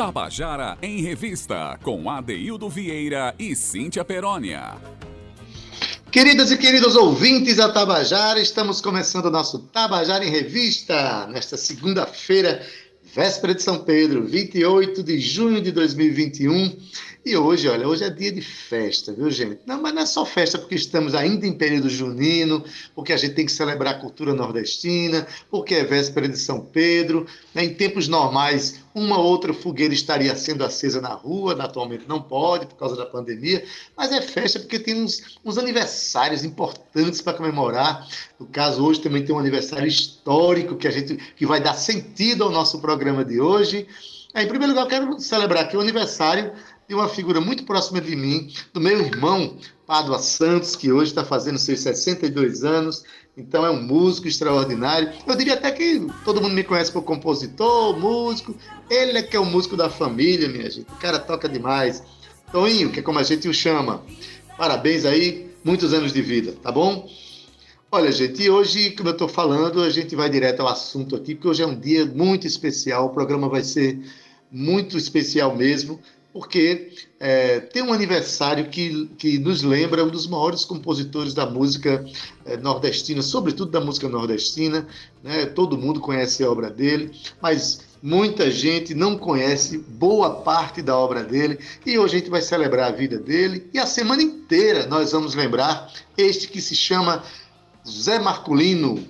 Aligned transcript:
Tabajara 0.00 0.78
em 0.80 1.02
Revista, 1.02 1.78
com 1.82 2.08
Adeildo 2.08 2.70
Vieira 2.70 3.34
e 3.38 3.54
Cíntia 3.54 4.02
Perónia. 4.02 4.78
Queridas 6.10 6.50
e 6.50 6.56
queridos 6.56 6.96
ouvintes 6.96 7.56
da 7.56 7.68
Tabajara, 7.70 8.40
estamos 8.40 8.80
começando 8.80 9.26
o 9.26 9.30
nosso 9.30 9.58
Tabajara 9.58 10.24
em 10.24 10.30
Revista, 10.30 11.26
nesta 11.26 11.58
segunda-feira, 11.58 12.66
véspera 13.14 13.54
de 13.54 13.62
São 13.62 13.80
Pedro, 13.80 14.24
28 14.24 15.02
de 15.02 15.20
junho 15.20 15.60
de 15.60 15.70
2021. 15.70 16.78
E 17.22 17.36
hoje, 17.36 17.68
olha, 17.68 17.86
hoje 17.86 18.02
é 18.02 18.08
dia 18.08 18.32
de 18.32 18.40
festa, 18.40 19.12
viu, 19.12 19.30
gente? 19.30 19.60
Não, 19.66 19.82
mas 19.82 19.92
não 19.92 20.00
é 20.00 20.06
só 20.06 20.24
festa 20.24 20.58
porque 20.58 20.74
estamos 20.74 21.14
ainda 21.14 21.46
em 21.46 21.52
período 21.52 21.90
junino, 21.90 22.64
porque 22.94 23.12
a 23.12 23.16
gente 23.18 23.34
tem 23.34 23.44
que 23.44 23.52
celebrar 23.52 23.94
a 23.94 23.98
cultura 23.98 24.32
nordestina, 24.32 25.26
porque 25.50 25.74
é 25.74 25.84
véspera 25.84 26.26
de 26.26 26.38
São 26.38 26.60
Pedro. 26.60 27.26
Né? 27.54 27.64
Em 27.64 27.74
tempos 27.74 28.08
normais, 28.08 28.80
uma 28.94 29.18
outra 29.18 29.52
fogueira 29.52 29.92
estaria 29.92 30.34
sendo 30.34 30.64
acesa 30.64 30.98
na 31.02 31.12
rua, 31.12 31.52
atualmente 31.62 32.08
não 32.08 32.22
pode 32.22 32.64
por 32.64 32.76
causa 32.76 32.96
da 32.96 33.04
pandemia, 33.04 33.62
mas 33.94 34.12
é 34.12 34.22
festa 34.22 34.58
porque 34.58 34.78
tem 34.78 35.02
uns, 35.02 35.38
uns 35.44 35.58
aniversários 35.58 36.42
importantes 36.42 37.20
para 37.20 37.34
comemorar. 37.36 38.08
No 38.38 38.46
caso, 38.46 38.82
hoje 38.82 38.98
também 38.98 39.22
tem 39.22 39.34
um 39.34 39.38
aniversário 39.38 39.86
histórico 39.86 40.74
que 40.74 40.88
a 40.88 40.90
gente 40.90 41.16
que 41.36 41.44
vai 41.44 41.60
dar 41.60 41.74
sentido 41.74 42.44
ao 42.44 42.50
nosso 42.50 42.80
programa 42.80 43.22
de 43.26 43.38
hoje. 43.42 43.86
É, 44.32 44.42
em 44.42 44.48
primeiro 44.48 44.72
lugar, 44.72 44.84
eu 44.84 44.88
quero 44.88 45.20
celebrar 45.20 45.64
aqui 45.64 45.76
o 45.76 45.80
aniversário 45.80 46.52
de 46.90 46.94
uma 46.96 47.08
figura 47.08 47.40
muito 47.40 47.62
próxima 47.62 48.00
de 48.00 48.16
mim, 48.16 48.52
do 48.74 48.80
meu 48.80 49.00
irmão, 49.00 49.56
Pádua 49.86 50.18
Santos, 50.18 50.74
que 50.74 50.90
hoje 50.90 51.12
está 51.12 51.24
fazendo 51.24 51.56
seus 51.56 51.78
62 51.82 52.64
anos. 52.64 53.04
Então 53.36 53.64
é 53.64 53.70
um 53.70 53.80
músico 53.80 54.26
extraordinário. 54.26 55.12
Eu 55.24 55.36
diria 55.36 55.54
até 55.54 55.70
que 55.70 56.04
todo 56.24 56.42
mundo 56.42 56.52
me 56.52 56.64
conhece 56.64 56.90
como 56.90 57.04
compositor, 57.04 57.96
músico. 57.96 58.56
Ele 58.90 59.18
é 59.18 59.22
que 59.22 59.36
é 59.36 59.38
o 59.38 59.44
músico 59.44 59.76
da 59.76 59.88
família, 59.88 60.48
minha 60.48 60.68
gente. 60.68 60.90
O 60.90 60.96
cara 60.96 61.20
toca 61.20 61.48
demais. 61.48 62.02
Toninho, 62.50 62.90
que 62.90 62.98
é 62.98 63.02
como 63.04 63.20
a 63.20 63.22
gente 63.22 63.48
o 63.48 63.54
chama. 63.54 64.02
Parabéns 64.58 65.04
aí, 65.04 65.48
muitos 65.62 65.94
anos 65.94 66.12
de 66.12 66.20
vida, 66.20 66.56
tá 66.60 66.72
bom? 66.72 67.08
Olha, 67.92 68.10
gente, 68.10 68.42
e 68.42 68.50
hoje, 68.50 68.90
como 68.96 69.10
eu 69.10 69.12
estou 69.12 69.28
falando, 69.28 69.80
a 69.80 69.90
gente 69.90 70.16
vai 70.16 70.28
direto 70.28 70.58
ao 70.58 70.66
assunto 70.66 71.14
aqui, 71.14 71.36
porque 71.36 71.46
hoje 71.46 71.62
é 71.62 71.66
um 71.66 71.78
dia 71.78 72.04
muito 72.04 72.48
especial. 72.48 73.06
O 73.06 73.10
programa 73.10 73.48
vai 73.48 73.62
ser 73.62 73.96
muito 74.50 74.98
especial 74.98 75.54
mesmo 75.54 76.00
porque 76.32 76.92
é, 77.18 77.60
tem 77.60 77.82
um 77.82 77.92
aniversário 77.92 78.68
que, 78.68 79.06
que 79.18 79.38
nos 79.38 79.62
lembra 79.62 80.04
um 80.04 80.08
dos 80.08 80.26
maiores 80.26 80.64
compositores 80.64 81.34
da 81.34 81.44
música 81.44 82.04
é, 82.44 82.56
nordestina, 82.56 83.20
sobretudo 83.20 83.70
da 83.70 83.80
música 83.80 84.08
nordestina. 84.08 84.86
Né? 85.22 85.46
Todo 85.46 85.76
mundo 85.76 86.00
conhece 86.00 86.44
a 86.44 86.50
obra 86.50 86.70
dele, 86.70 87.10
mas 87.42 87.80
muita 88.02 88.50
gente 88.50 88.94
não 88.94 89.18
conhece 89.18 89.78
boa 89.78 90.36
parte 90.42 90.80
da 90.80 90.96
obra 90.96 91.24
dele. 91.24 91.58
E 91.84 91.98
hoje 91.98 92.16
a 92.16 92.18
gente 92.20 92.30
vai 92.30 92.40
celebrar 92.40 92.92
a 92.92 92.96
vida 92.96 93.18
dele 93.18 93.68
e 93.74 93.78
a 93.78 93.86
semana 93.86 94.22
inteira 94.22 94.86
nós 94.86 95.12
vamos 95.12 95.34
lembrar 95.34 95.92
este 96.16 96.48
que 96.48 96.60
se 96.60 96.76
chama 96.76 97.24
Zé 97.86 98.18
Marculino. 98.18 99.04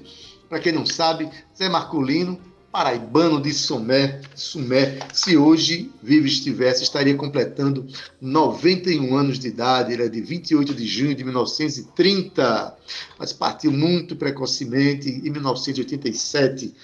Para 0.49 0.59
quem 0.59 0.73
não 0.73 0.85
sabe, 0.85 1.31
Zé 1.57 1.69
Marculino 1.69 2.41
paraibano 2.71 3.41
de 3.41 3.53
Sumé, 3.53 4.21
Sumé, 4.35 4.99
se 5.13 5.37
hoje 5.37 5.91
vivo 6.03 6.27
estivesse, 6.27 6.83
estaria 6.83 7.15
completando 7.17 7.87
91 8.21 9.17
anos 9.17 9.39
de 9.39 9.49
idade. 9.49 9.93
Ele 9.93 10.05
é 10.05 10.09
de 10.09 10.21
28 10.21 10.75
de 10.75 10.87
junho 10.87 11.15
de 11.15 11.25
1930, 11.25 12.77
mas 13.19 13.33
partiu 13.33 13.73
muito 13.73 14.15
precocemente 14.15 15.09
em 15.09 15.31
1987. 15.31 16.75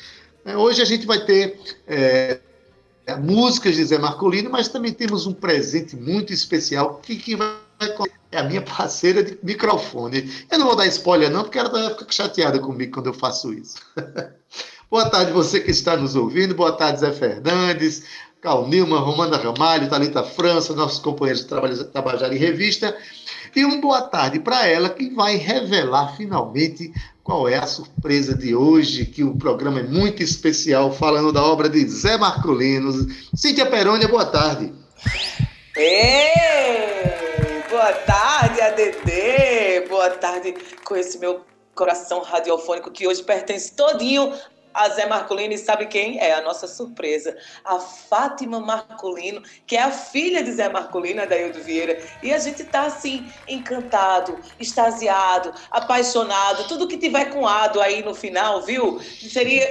É, 0.45 0.57
hoje 0.57 0.83
a 0.83 0.85
gente 0.85 1.07
vai 1.07 1.24
ter 1.24 1.58
é, 1.86 2.41
músicas 3.20 3.77
de 3.77 3.85
Zé 3.85 3.98
Marcolino, 3.98 4.51
mas 4.51 4.68
também 4.68 4.92
temos 4.92 5.27
um 5.27 5.33
presente 5.33 5.95
muito 5.97 6.33
especial 6.33 7.01
que, 7.01 7.17
que 7.17 7.36
vai 7.36 7.55
é 8.33 8.39
a 8.39 8.42
minha 8.42 8.63
parceira 8.63 9.23
de 9.23 9.39
microfone. 9.42 10.30
Eu 10.51 10.58
não 10.58 10.67
vou 10.67 10.77
dar 10.77 10.86
spoiler, 10.86 11.30
não, 11.30 11.42
porque 11.42 11.58
ela 11.58 11.68
vai 11.68 11.91
ficar 11.91 12.11
chateada 12.11 12.58
comigo 12.58 12.95
quando 12.95 13.07
eu 13.07 13.14
faço 13.14 13.53
isso. 13.53 13.77
Boa 14.89 15.11
tarde, 15.11 15.33
você 15.33 15.58
que 15.58 15.73
está 15.73 15.97
nos 15.97 16.14
ouvindo. 16.14 16.55
Boa 16.55 16.70
tarde, 16.70 17.01
Zé 17.01 17.11
Fernandes, 17.11 18.05
Cal 18.41 18.69
Nilman, 18.69 19.01
Romana 19.01 19.36
Ramalho, 19.36 19.91
Talita 19.91 20.23
França, 20.23 20.74
nossos 20.74 21.01
companheiros 21.01 21.45
de 21.45 21.85
Tabajara 21.86 22.33
em 22.33 22.39
Revista. 22.39 22.97
E 23.55 23.64
um 23.64 23.80
boa 23.80 24.02
tarde 24.02 24.39
para 24.39 24.64
ela, 24.64 24.89
que 24.89 25.11
vai 25.11 25.35
revelar 25.36 26.17
finalmente 26.17 26.92
qual 27.24 27.48
é 27.48 27.57
a 27.57 27.67
surpresa 27.67 28.33
de 28.33 28.55
hoje, 28.55 29.07
que 29.07 29.24
o 29.24 29.36
programa 29.36 29.80
é 29.80 29.83
muito 29.83 30.23
especial, 30.23 30.92
falando 30.92 31.33
da 31.33 31.42
obra 31.42 31.68
de 31.68 31.85
Zé 31.89 32.17
Marcolino. 32.17 32.92
Cíntia 33.35 33.67
Perônia, 33.67 34.07
boa 34.07 34.27
tarde. 34.27 34.73
Ei, 35.77 37.03
boa 37.68 37.92
tarde, 37.92 38.61
ADD. 38.61 39.89
Boa 39.89 40.11
tarde 40.11 40.55
com 40.85 40.95
esse 40.95 41.18
meu 41.18 41.45
coração 41.74 42.23
radiofônico 42.23 42.91
que 42.91 43.07
hoje 43.07 43.23
pertence 43.23 43.74
todinho 43.74 44.33
a 44.77 44.91
Zé 44.91 45.07
Marcolino 45.07 45.57
sabe 45.57 45.87
quem? 45.87 46.19
É 46.19 46.35
a 46.35 46.42
nossa 46.42 46.69
surpresa, 46.69 47.37
a 47.64 47.79
Fátima 47.79 48.61
Marcolino, 48.61 49.42
que 49.67 49.75
é 49.75 49.83
a 49.83 49.91
filha 49.91 50.42
de 50.42 50.53
Zé 50.53 50.69
Marcolino, 50.69 51.23
Adaildo 51.23 51.63
Vieira. 51.63 51.98
E 52.23 52.33
a 52.33 52.39
gente 52.39 52.63
tá 52.64 52.83
assim, 52.83 53.27
encantado, 53.48 54.39
extasiado, 54.61 55.53
apaixonado, 55.70 56.69
tudo 56.69 56.86
que 56.86 56.98
tiver 56.98 57.27
com 57.27 57.48
ado 57.48 57.81
aí 57.81 58.03
no 58.03 58.15
final, 58.15 58.63
viu? 58.63 59.01
Seria, 59.01 59.67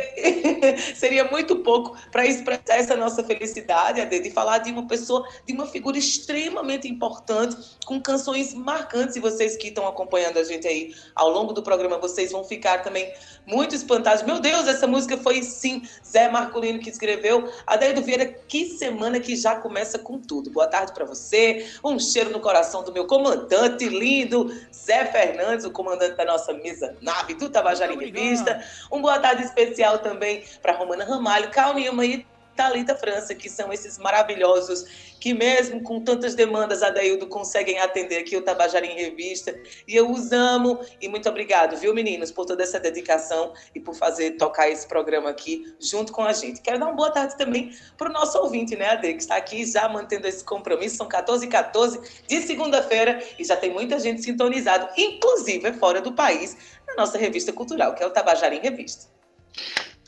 seria 0.95 1.25
muito 1.25 1.57
pouco 1.57 1.95
para 2.11 2.25
expressar 2.25 2.77
essa 2.77 2.95
nossa 2.95 3.23
felicidade, 3.23 4.01
Ade, 4.01 4.19
de 4.19 4.31
falar 4.31 4.57
de 4.57 4.71
uma 4.71 4.87
pessoa, 4.87 5.27
de 5.45 5.53
uma 5.53 5.67
figura 5.67 5.97
extremamente 5.97 6.87
importante, 6.87 7.55
com 7.85 8.01
canções 8.01 8.55
marcantes. 8.55 9.15
E 9.15 9.19
vocês 9.19 9.55
que 9.55 9.67
estão 9.67 9.87
acompanhando 9.87 10.39
a 10.39 10.43
gente 10.43 10.67
aí 10.67 10.95
ao 11.13 11.29
longo 11.29 11.53
do 11.53 11.61
programa, 11.61 11.99
vocês 11.99 12.31
vão 12.31 12.43
ficar 12.43 12.81
também 12.81 13.13
muito 13.45 13.75
espantados. 13.75 14.23
Meu 14.23 14.39
Deus, 14.39 14.67
essa 14.67 14.87
música 14.95 15.17
foi 15.17 15.43
sim 15.43 15.81
Zé 16.05 16.29
Marcolino 16.29 16.79
que 16.79 16.89
escreveu. 16.89 17.51
Adeildo 17.67 18.01
Vieira, 18.01 18.25
que 18.25 18.77
semana 18.77 19.19
que 19.19 19.35
já 19.35 19.57
começa 19.57 19.99
com 19.99 20.17
tudo. 20.17 20.49
Boa 20.49 20.67
tarde 20.67 20.93
para 20.93 21.03
você. 21.03 21.69
Um 21.83 21.99
cheiro 21.99 22.29
no 22.29 22.39
coração 22.39 22.81
do 22.81 22.93
meu 22.93 23.05
comandante 23.05 23.89
lindo, 23.89 24.49
Zé 24.73 25.05
Fernandes, 25.05 25.65
o 25.65 25.71
comandante 25.71 26.15
da 26.15 26.23
nossa 26.23 26.53
mesa 26.53 26.95
nave 27.01 27.33
do 27.33 27.49
Tabajara 27.49 27.93
em 27.93 27.99
Revista. 27.99 28.63
Um 28.89 29.01
boa 29.01 29.19
tarde 29.19 29.43
especial 29.43 29.99
também 29.99 30.43
para 30.61 30.71
Romana 30.71 31.03
Ramalho, 31.03 31.51
Cal 31.51 31.73
Nilma 31.73 32.05
e 32.05 32.25
Talita 32.55 32.95
França, 32.95 33.35
que 33.35 33.49
são 33.49 33.71
esses 33.71 33.97
maravilhosos 33.97 34.85
que 35.25 35.33
mesmo 35.33 35.81
com 35.81 35.99
tantas 35.99 36.35
demandas, 36.35 36.83
a 36.83 36.91
Daildo 36.91 37.25
conseguem 37.25 37.79
atender 37.79 38.17
aqui 38.17 38.37
o 38.37 38.43
Tabajara 38.43 38.85
em 38.85 38.95
Revista. 38.95 39.59
E 39.87 39.95
eu 39.95 40.11
os 40.11 40.31
amo. 40.31 40.79
E 41.01 41.07
muito 41.07 41.27
obrigado, 41.27 41.75
viu, 41.77 41.95
meninos, 41.95 42.31
por 42.31 42.45
toda 42.45 42.61
essa 42.61 42.79
dedicação 42.79 43.51
e 43.73 43.79
por 43.79 43.95
fazer 43.95 44.37
tocar 44.37 44.69
esse 44.69 44.87
programa 44.87 45.31
aqui 45.31 45.73
junto 45.79 46.13
com 46.13 46.21
a 46.21 46.31
gente. 46.31 46.61
Quero 46.61 46.77
dar 46.77 46.85
uma 46.85 46.93
boa 46.93 47.09
tarde 47.09 47.35
também 47.37 47.75
para 47.97 48.07
o 48.07 48.13
nosso 48.13 48.37
ouvinte, 48.37 48.75
né, 48.75 48.89
Ade, 48.89 49.13
que 49.13 49.21
está 49.21 49.35
aqui 49.35 49.65
já 49.65 49.89
mantendo 49.89 50.27
esse 50.27 50.43
compromisso. 50.43 50.97
São 50.97 51.07
14 51.07 51.43
e 51.43 51.49
14 51.49 51.99
de 52.27 52.41
segunda-feira 52.41 53.19
e 53.39 53.43
já 53.43 53.57
tem 53.57 53.71
muita 53.71 53.99
gente 53.99 54.21
sintonizado, 54.21 54.87
inclusive 54.95 55.73
fora 55.73 56.01
do 56.01 56.13
país, 56.13 56.55
na 56.87 56.93
nossa 56.93 57.17
revista 57.17 57.51
cultural, 57.51 57.95
que 57.95 58.03
é 58.03 58.05
o 58.05 58.11
Tabajara 58.11 58.53
em 58.53 58.59
Revista. 58.59 59.07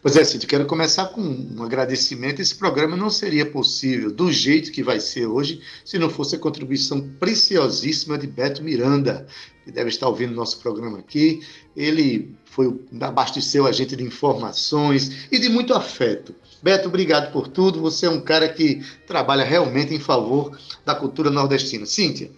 Pois 0.07 0.15
é, 0.15 0.23
Cid, 0.23 0.47
quero 0.47 0.65
começar 0.65 1.07
com 1.07 1.19
um 1.19 1.61
agradecimento. 1.61 2.41
Esse 2.41 2.55
programa 2.55 2.95
não 2.95 3.09
seria 3.09 3.45
possível 3.45 4.09
do 4.09 4.31
jeito 4.31 4.71
que 4.71 4.81
vai 4.81 5.01
ser 5.01 5.25
hoje 5.25 5.61
se 5.83 5.99
não 5.99 6.09
fosse 6.09 6.37
a 6.37 6.39
contribuição 6.39 7.01
preciosíssima 7.19 8.17
de 8.17 8.25
Beto 8.25 8.63
Miranda, 8.63 9.27
que 9.65 9.69
deve 9.69 9.89
estar 9.89 10.07
ouvindo 10.07 10.33
nosso 10.33 10.61
programa 10.61 10.99
aqui. 10.99 11.41
Ele 11.75 12.33
foi 12.45 12.73
abasteceu 13.01 13.67
a 13.67 13.71
gente 13.73 13.97
de 13.97 14.03
informações 14.05 15.27
e 15.29 15.37
de 15.37 15.49
muito 15.49 15.73
afeto. 15.73 16.33
Beto, 16.63 16.87
obrigado 16.87 17.33
por 17.33 17.49
tudo. 17.49 17.81
Você 17.81 18.05
é 18.05 18.09
um 18.09 18.21
cara 18.21 18.47
que 18.47 18.81
trabalha 19.05 19.43
realmente 19.43 19.93
em 19.93 19.99
favor 19.99 20.57
da 20.85 20.95
cultura 20.95 21.29
nordestina. 21.29 21.85
Cíntia, 21.85 22.31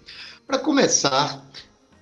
para 0.48 0.58
começar, 0.58 1.48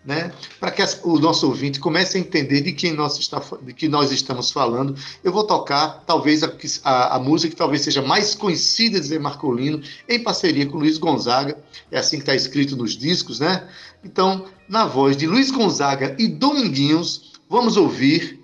né? 0.07 0.31
para 0.57 0.71
que 0.71 0.81
o 1.03 1.19
nosso 1.19 1.45
ouvinte 1.45 1.81
comece 1.81 2.17
a 2.17 2.21
entender 2.21 2.61
de 2.61 2.71
quem 2.71 2.93
nós, 2.93 3.19
está, 3.19 3.43
de 3.61 3.73
que 3.73 3.89
nós 3.89 4.09
estamos 4.09 4.51
falando. 4.51 4.95
Eu 5.21 5.33
vou 5.33 5.43
tocar 5.43 6.01
talvez 6.07 6.43
a, 6.43 6.53
a, 6.85 7.15
a 7.17 7.19
música 7.19 7.51
que 7.51 7.57
talvez 7.57 7.81
seja 7.81 8.01
mais 8.01 8.33
conhecida 8.33 9.01
de 9.01 9.07
Zé 9.07 9.19
Marcolino, 9.19 9.83
em 10.07 10.23
parceria 10.23 10.65
com 10.65 10.77
Luiz 10.77 10.97
Gonzaga, 10.97 11.61
é 11.91 11.99
assim 11.99 12.15
que 12.15 12.21
está 12.21 12.33
escrito 12.33 12.77
nos 12.77 12.95
discos, 12.95 13.41
né? 13.41 13.67
Então, 14.01 14.45
na 14.69 14.85
voz 14.85 15.17
de 15.17 15.27
Luiz 15.27 15.51
Gonzaga 15.51 16.15
e 16.17 16.29
Dominguinhos, 16.29 17.33
vamos 17.49 17.75
ouvir 17.75 18.39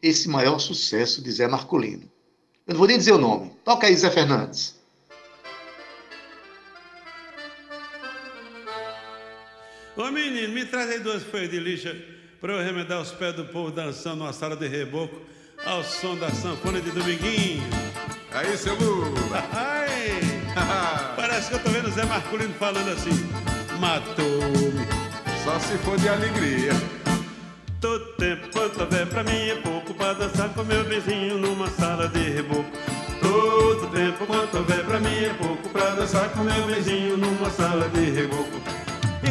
esse 0.00 0.26
maior 0.26 0.58
sucesso 0.58 1.22
de 1.22 1.30
Zé 1.30 1.46
Marcolino. 1.46 2.10
Eu 2.66 2.72
não 2.72 2.78
vou 2.78 2.88
nem 2.88 2.96
dizer 2.96 3.12
o 3.12 3.18
nome. 3.18 3.52
Toca 3.62 3.86
aí, 3.86 3.94
Zé 3.94 4.10
Fernandes. 4.10 4.73
Ô 9.96 10.10
menino, 10.10 10.52
me 10.52 10.64
traz 10.64 10.90
aí 10.90 10.98
duas 10.98 11.22
folhas 11.22 11.48
de 11.48 11.60
lixa 11.60 11.94
para 12.40 12.52
eu 12.52 12.64
remedar 12.64 13.00
os 13.00 13.12
pés 13.12 13.32
do 13.32 13.44
povo 13.44 13.70
dançando 13.70 14.16
numa 14.16 14.32
sala 14.32 14.56
de 14.56 14.66
reboco 14.66 15.20
ao 15.64 15.84
som 15.84 16.16
da 16.16 16.30
sanfona 16.30 16.80
de 16.80 16.90
Dominguinho. 16.90 17.62
Aí, 18.32 18.56
seu 18.58 18.74
Lula. 18.74 19.44
Ai. 19.52 20.18
parece 21.14 21.48
que 21.48 21.54
eu 21.54 21.58
tô 21.60 21.70
vendo 21.70 21.86
o 21.86 21.92
Zé 21.92 22.04
Marculino 22.06 22.52
falando 22.54 22.90
assim: 22.90 23.12
matou-me. 23.78 24.84
Só 25.44 25.60
se 25.60 25.78
for 25.78 25.96
de 25.96 26.08
alegria. 26.08 26.72
Todo 27.80 28.04
tempo 28.14 28.48
quanto 28.52 28.80
houver 28.80 29.06
pra 29.06 29.22
mim 29.22 29.48
é 29.48 29.54
pouco 29.62 29.94
pra 29.94 30.12
dançar 30.14 30.48
com 30.54 30.64
meu 30.64 30.82
vizinho 30.84 31.38
numa 31.38 31.70
sala 31.70 32.08
de 32.08 32.18
reboco. 32.18 32.70
Todo 33.20 33.86
tempo 33.92 34.26
quanto 34.26 34.56
houver 34.56 34.84
pra 34.84 34.98
mim 34.98 35.24
é 35.24 35.34
pouco 35.34 35.68
pra 35.68 35.90
dançar 35.90 36.30
com 36.30 36.42
meu 36.42 36.66
vizinho 36.66 37.16
numa 37.16 37.48
sala 37.48 37.88
de 37.90 38.10
reboco. 38.10 38.83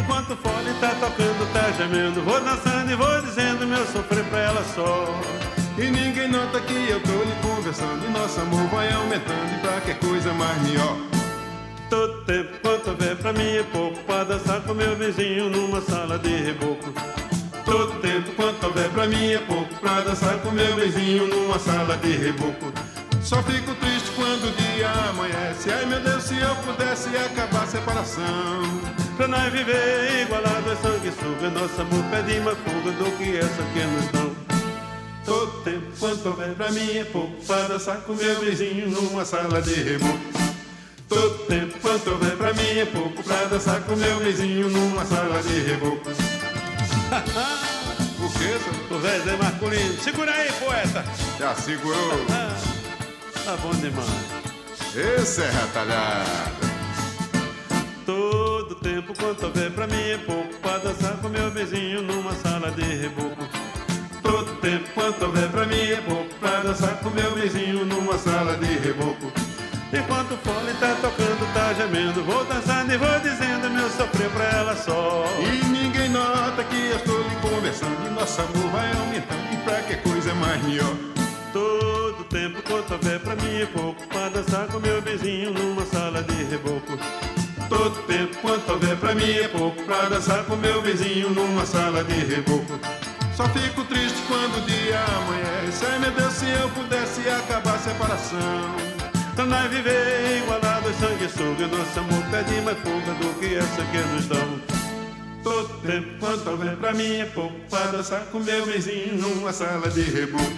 Enquanto 0.04 0.34
o 0.34 0.36
fole 0.36 0.70
tá 0.80 0.94
tocando, 1.00 1.52
tá 1.54 1.72
gemendo, 1.72 2.20
vou 2.20 2.38
dançando 2.38 2.92
e 2.92 2.94
vou 2.94 3.22
dizendo 3.22 3.66
meu 3.66 3.86
sofrer 3.86 4.22
pra 4.24 4.38
ela 4.38 4.62
só. 4.74 5.18
E 5.78 5.90
ninguém 5.90 6.28
nota 6.28 6.60
que 6.60 6.90
eu 6.90 7.00
tô 7.00 7.22
lhe 7.24 7.34
conversando. 7.40 8.04
E 8.06 8.10
nosso 8.10 8.38
amor 8.38 8.66
vai 8.68 8.92
aumentando 8.92 9.54
E 9.56 9.58
pra 9.60 9.80
que 9.80 9.94
coisa 9.94 10.30
mais 10.34 10.60
melhor. 10.62 10.98
Todo 11.88 12.20
tempo 12.24 12.50
quanto 12.60 12.90
houver 12.90 13.16
pra 13.16 13.32
mim 13.32 13.56
é 13.56 13.62
pouco. 13.62 13.96
Pra 14.04 14.24
dançar 14.24 14.60
com 14.60 14.74
meu 14.74 14.94
vizinho 14.94 15.48
numa 15.48 15.80
sala 15.80 16.18
de 16.18 16.36
reboco. 16.36 16.92
Todo 17.64 18.00
tempo 18.02 18.30
quanto 18.36 18.62
houver 18.66 18.90
pra 18.90 19.06
mim 19.06 19.32
é 19.32 19.38
pouco. 19.38 19.74
Pra 19.76 20.02
dançar 20.02 20.36
com 20.40 20.50
meu 20.50 20.76
vizinho 20.76 21.26
numa 21.28 21.58
sala 21.58 21.96
de 21.96 22.12
reboco. 22.12 22.70
Só 23.22 23.42
fico 23.42 23.74
triste 23.76 24.10
quando 24.14 24.48
o 24.48 24.52
dia 24.52 24.90
amanhece. 25.08 25.72
Ai 25.72 25.86
meu 25.86 26.00
Deus, 26.00 26.24
se 26.24 26.38
eu 26.38 26.54
pudesse 26.56 27.08
acabar 27.16 27.62
a 27.62 27.66
separação 27.66 29.03
Pra 29.16 29.28
nós 29.28 29.52
viver 29.52 30.22
igualado 30.22 30.72
é 30.72 30.76
sanguessuga 30.76 31.50
Nosso 31.50 31.80
amor 31.80 32.04
pede 32.10 32.40
uma 32.40 32.54
fuga 32.56 32.90
do 32.92 33.16
que 33.16 33.36
essa 33.36 33.62
que 33.72 33.84
nos 33.84 34.08
dão. 34.10 34.34
Todo 35.24 35.62
tempo 35.62 35.86
quanto 35.98 36.28
houver 36.28 36.54
pra 36.54 36.70
mim 36.72 36.98
é 36.98 37.04
pouco. 37.04 37.44
Pra 37.46 37.62
dançar 37.62 37.98
com 37.98 38.14
meu 38.14 38.40
vizinho 38.40 38.88
numa 38.88 39.24
sala 39.24 39.62
de 39.62 39.74
reboco 39.74 40.18
Todo 41.08 41.38
tempo 41.46 41.78
quanto 41.80 42.10
houver 42.10 42.36
pra 42.36 42.52
mim 42.54 42.78
é 42.78 42.84
pouco. 42.86 43.22
Pra 43.22 43.44
dançar 43.44 43.80
com 43.82 43.94
meu 43.94 44.18
vizinho 44.18 44.68
numa 44.68 45.04
sala 45.04 45.42
de 45.42 45.60
reboco 45.60 46.10
O 48.20 48.30
que, 48.30 48.38
senhor? 48.38 48.74
O 48.90 48.98
velho 48.98 49.24
Zé 49.24 49.36
Marculino 49.36 50.02
Segura 50.02 50.32
aí, 50.32 50.50
poeta. 50.52 51.04
Já 51.38 51.54
segurou? 51.54 52.24
Tá 53.44 53.56
bom 53.62 53.70
demais. 53.72 54.08
Esse 54.96 55.42
é 55.42 55.50
retalhado. 55.50 56.64
Todo 58.06 58.53
tempo. 58.72 59.12
Quanto 59.18 59.46
houver 59.46 59.72
pra 59.72 59.88
mim 59.88 60.00
é 60.00 60.18
pouco. 60.18 60.54
Pra 60.62 60.78
dançar 60.78 61.16
com 61.16 61.28
meu 61.28 61.50
vizinho 61.50 62.02
numa 62.02 62.32
sala 62.34 62.70
de 62.70 62.82
reboco. 62.82 63.42
Todo 64.22 64.60
tempo 64.60 64.88
quanto 64.94 65.24
houver 65.24 65.48
pra 65.50 65.66
mim 65.66 65.90
é 65.90 66.00
pouco. 66.00 66.32
Pra 66.36 66.60
dançar 66.60 66.96
com 67.00 67.10
meu 67.10 67.34
vizinho 67.34 67.84
numa 67.84 68.16
sala 68.16 68.56
de 68.56 68.78
reboco. 68.78 69.32
Enquanto 69.92 70.34
o 70.34 70.36
fole 70.38 70.72
tá 70.80 70.96
tocando, 71.00 71.54
tá 71.54 71.72
gemendo 71.74 72.24
Vou 72.24 72.44
dançando 72.44 72.92
e 72.92 72.96
vou 72.96 73.20
dizendo 73.20 73.70
meu 73.70 73.88
sofrer 73.90 74.30
pra 74.30 74.44
ela 74.44 74.76
só. 74.76 75.24
E 75.40 75.64
ninguém 75.66 76.08
nota 76.08 76.62
que 76.62 76.90
eu 76.90 76.96
estou 76.96 77.18
lhe 77.18 77.36
conversando. 77.42 78.06
E 78.06 78.10
nosso 78.10 78.40
amor 78.40 78.70
vai 78.70 78.92
aumentando. 78.92 79.52
E 79.52 79.56
pra 79.58 79.82
que 79.82 79.96
coisa 79.96 80.32
mais 80.36 80.62
melhor? 80.62 80.94
Todo 81.52 82.24
tempo 82.24 82.62
quanto 82.62 82.92
houver 82.94 83.20
pra 83.20 83.34
mim 83.34 83.60
é 83.60 83.66
pouco. 83.66 84.06
Pra 84.08 84.28
dançar 84.28 84.68
com 84.68 84.78
meu 84.78 85.02
vizinho 85.02 85.52
numa 85.52 85.84
sala 85.84 86.22
de 86.22 86.44
reboco 86.44 86.73
Todo 87.94 88.06
tempo 88.06 88.36
quanto 88.42 88.72
houver 88.72 88.96
pra 88.96 89.14
mim 89.14 89.30
é 89.30 89.46
pouco. 89.46 89.80
Pra 89.84 90.08
dançar 90.08 90.44
com 90.44 90.56
meu 90.56 90.82
vizinho 90.82 91.30
numa 91.30 91.64
sala 91.64 92.02
de 92.02 92.14
reboco. 92.14 92.78
Só 93.36 93.44
fico 93.50 93.84
triste 93.84 94.18
quando 94.26 94.58
o 94.58 94.66
dia 94.66 95.00
amanhece. 95.16 95.86
Ai 95.86 95.98
meu 96.00 96.10
Deus, 96.10 96.32
se 96.32 96.46
eu 96.46 96.68
pudesse 96.70 97.20
acabar 97.28 97.76
a 97.76 97.78
separação. 97.78 98.74
Pra 99.36 99.46
nós 99.46 99.70
viver 99.70 100.42
igualados, 100.42 100.94
sanguessuga 100.96 101.68
Nosso 101.68 102.00
amor. 102.00 102.24
Pede 102.30 102.60
mais 102.62 102.78
fuga 102.78 103.14
do 103.14 103.38
que 103.38 103.54
essa 103.54 103.84
que 103.84 103.98
nos 103.98 104.26
dão. 104.26 104.60
Todo 105.44 105.68
tempo 105.82 106.18
quanto 106.18 106.50
houver 106.50 106.76
pra 106.76 106.92
mim 106.92 107.20
é 107.20 107.24
pouco. 107.26 107.60
Pra 107.70 107.86
dançar 107.86 108.24
com 108.26 108.40
meu 108.40 108.66
vizinho 108.66 109.14
numa 109.18 109.52
sala 109.52 109.88
de 109.88 110.02
reboco. 110.02 110.52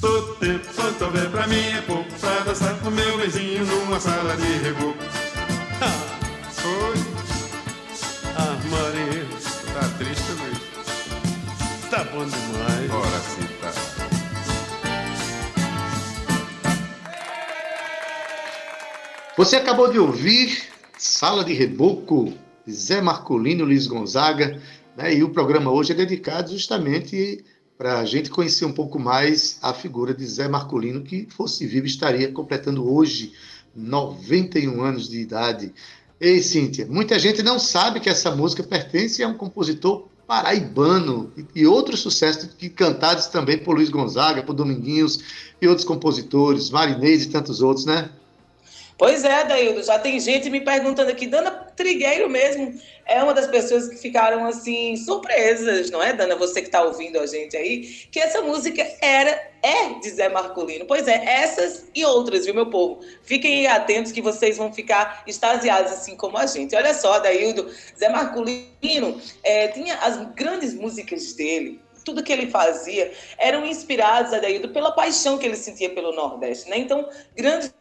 Todo 0.00 0.34
tempo 0.36 0.66
quanto 0.74 1.04
houver 1.04 1.30
pra 1.30 1.46
mim 1.46 1.70
é 1.78 1.82
pouco. 1.86 2.12
Pra 2.18 2.40
dançar 2.40 2.74
com 2.80 2.90
meu 2.90 3.18
vizinho 3.18 3.64
numa 3.66 4.00
sala 4.00 4.36
de 4.36 4.48
reboco 4.64 5.09
bom 12.10 12.24
demais 12.24 12.90
Ora 12.90 13.20
sim, 13.20 13.46
tá 13.60 13.70
Você 19.36 19.56
acabou 19.56 19.90
de 19.90 19.98
ouvir 19.98 20.68
Sala 20.98 21.44
de 21.44 21.54
Reboco, 21.54 22.34
de 22.66 22.72
Zé 22.74 23.00
Marcolino 23.00 23.64
Luiz 23.64 23.86
Gonzaga, 23.86 24.60
né? 24.94 25.14
e 25.14 25.22
o 25.22 25.30
programa 25.30 25.70
hoje 25.70 25.92
é 25.92 25.94
dedicado 25.94 26.52
justamente 26.52 27.42
para 27.78 28.00
a 28.00 28.04
gente 28.04 28.28
conhecer 28.28 28.66
um 28.66 28.72
pouco 28.72 28.98
mais 28.98 29.58
a 29.62 29.72
figura 29.72 30.12
de 30.12 30.26
Zé 30.26 30.46
Marcolino, 30.46 31.02
que 31.02 31.26
fosse 31.30 31.66
vivo 31.66 31.86
estaria 31.86 32.30
completando 32.30 32.92
hoje 32.92 33.32
91 33.74 34.82
anos 34.82 35.08
de 35.08 35.20
idade. 35.20 35.72
Ei, 36.20 36.42
Cíntia, 36.42 36.86
muita 36.86 37.18
gente 37.18 37.42
não 37.42 37.58
sabe 37.58 37.98
que 37.98 38.10
essa 38.10 38.36
música 38.36 38.62
pertence 38.62 39.22
a 39.22 39.28
um 39.28 39.34
compositor 39.34 40.06
paraibano 40.30 41.32
e, 41.36 41.62
e 41.62 41.66
outros 41.66 41.98
sucessos 41.98 42.54
que 42.56 42.68
cantados 42.68 43.26
também 43.26 43.58
por 43.58 43.74
Luiz 43.74 43.88
Gonzaga, 43.88 44.44
por 44.44 44.52
Dominguinhos 44.52 45.18
e 45.60 45.66
outros 45.66 45.84
compositores, 45.84 46.70
Marinês 46.70 47.24
e 47.24 47.30
tantos 47.30 47.60
outros, 47.60 47.84
né? 47.84 48.08
Pois 48.96 49.24
é, 49.24 49.44
Daildo, 49.44 49.82
já 49.82 49.98
tem 49.98 50.20
gente 50.20 50.48
me 50.48 50.60
perguntando 50.60 51.10
aqui, 51.10 51.26
Dana 51.26 51.59
Trigueiro 51.76 52.28
mesmo 52.28 52.74
é 53.06 53.22
uma 53.22 53.34
das 53.34 53.46
pessoas 53.48 53.88
que 53.88 53.96
ficaram 53.96 54.46
assim 54.46 54.96
surpresas, 54.96 55.90
não 55.90 56.02
é, 56.02 56.12
Dana? 56.12 56.36
Você 56.36 56.60
que 56.60 56.68
está 56.68 56.82
ouvindo 56.82 57.18
a 57.18 57.26
gente 57.26 57.56
aí, 57.56 57.82
que 58.10 58.20
essa 58.20 58.40
música 58.42 58.86
era 59.00 59.50
é 59.62 59.98
de 60.00 60.10
Zé 60.10 60.28
Marcolino. 60.28 60.84
Pois 60.86 61.08
é, 61.08 61.22
essas 61.24 61.86
e 61.94 62.04
outras, 62.04 62.44
viu, 62.44 62.54
meu 62.54 62.70
povo? 62.70 63.00
Fiquem 63.22 63.66
atentos 63.66 64.12
que 64.12 64.22
vocês 64.22 64.56
vão 64.56 64.72
ficar 64.72 65.24
extasiados 65.26 65.92
assim 65.92 66.16
como 66.16 66.38
a 66.38 66.46
gente. 66.46 66.74
Olha 66.74 66.94
só, 66.94 67.18
Daildo, 67.18 67.68
Zé 67.98 68.08
Marcolino 68.08 69.20
é, 69.42 69.68
tinha 69.68 69.96
as 69.96 70.16
grandes 70.34 70.74
músicas 70.74 71.32
dele, 71.32 71.80
tudo 72.04 72.22
que 72.22 72.32
ele 72.32 72.46
fazia 72.46 73.12
eram 73.38 73.66
inspirados, 73.66 74.32
Adaildo, 74.32 74.70
pela 74.70 74.92
paixão 74.92 75.38
que 75.38 75.46
ele 75.46 75.56
sentia 75.56 75.90
pelo 75.90 76.12
Nordeste, 76.12 76.68
né? 76.70 76.78
Então, 76.78 77.08
grandes 77.36 77.72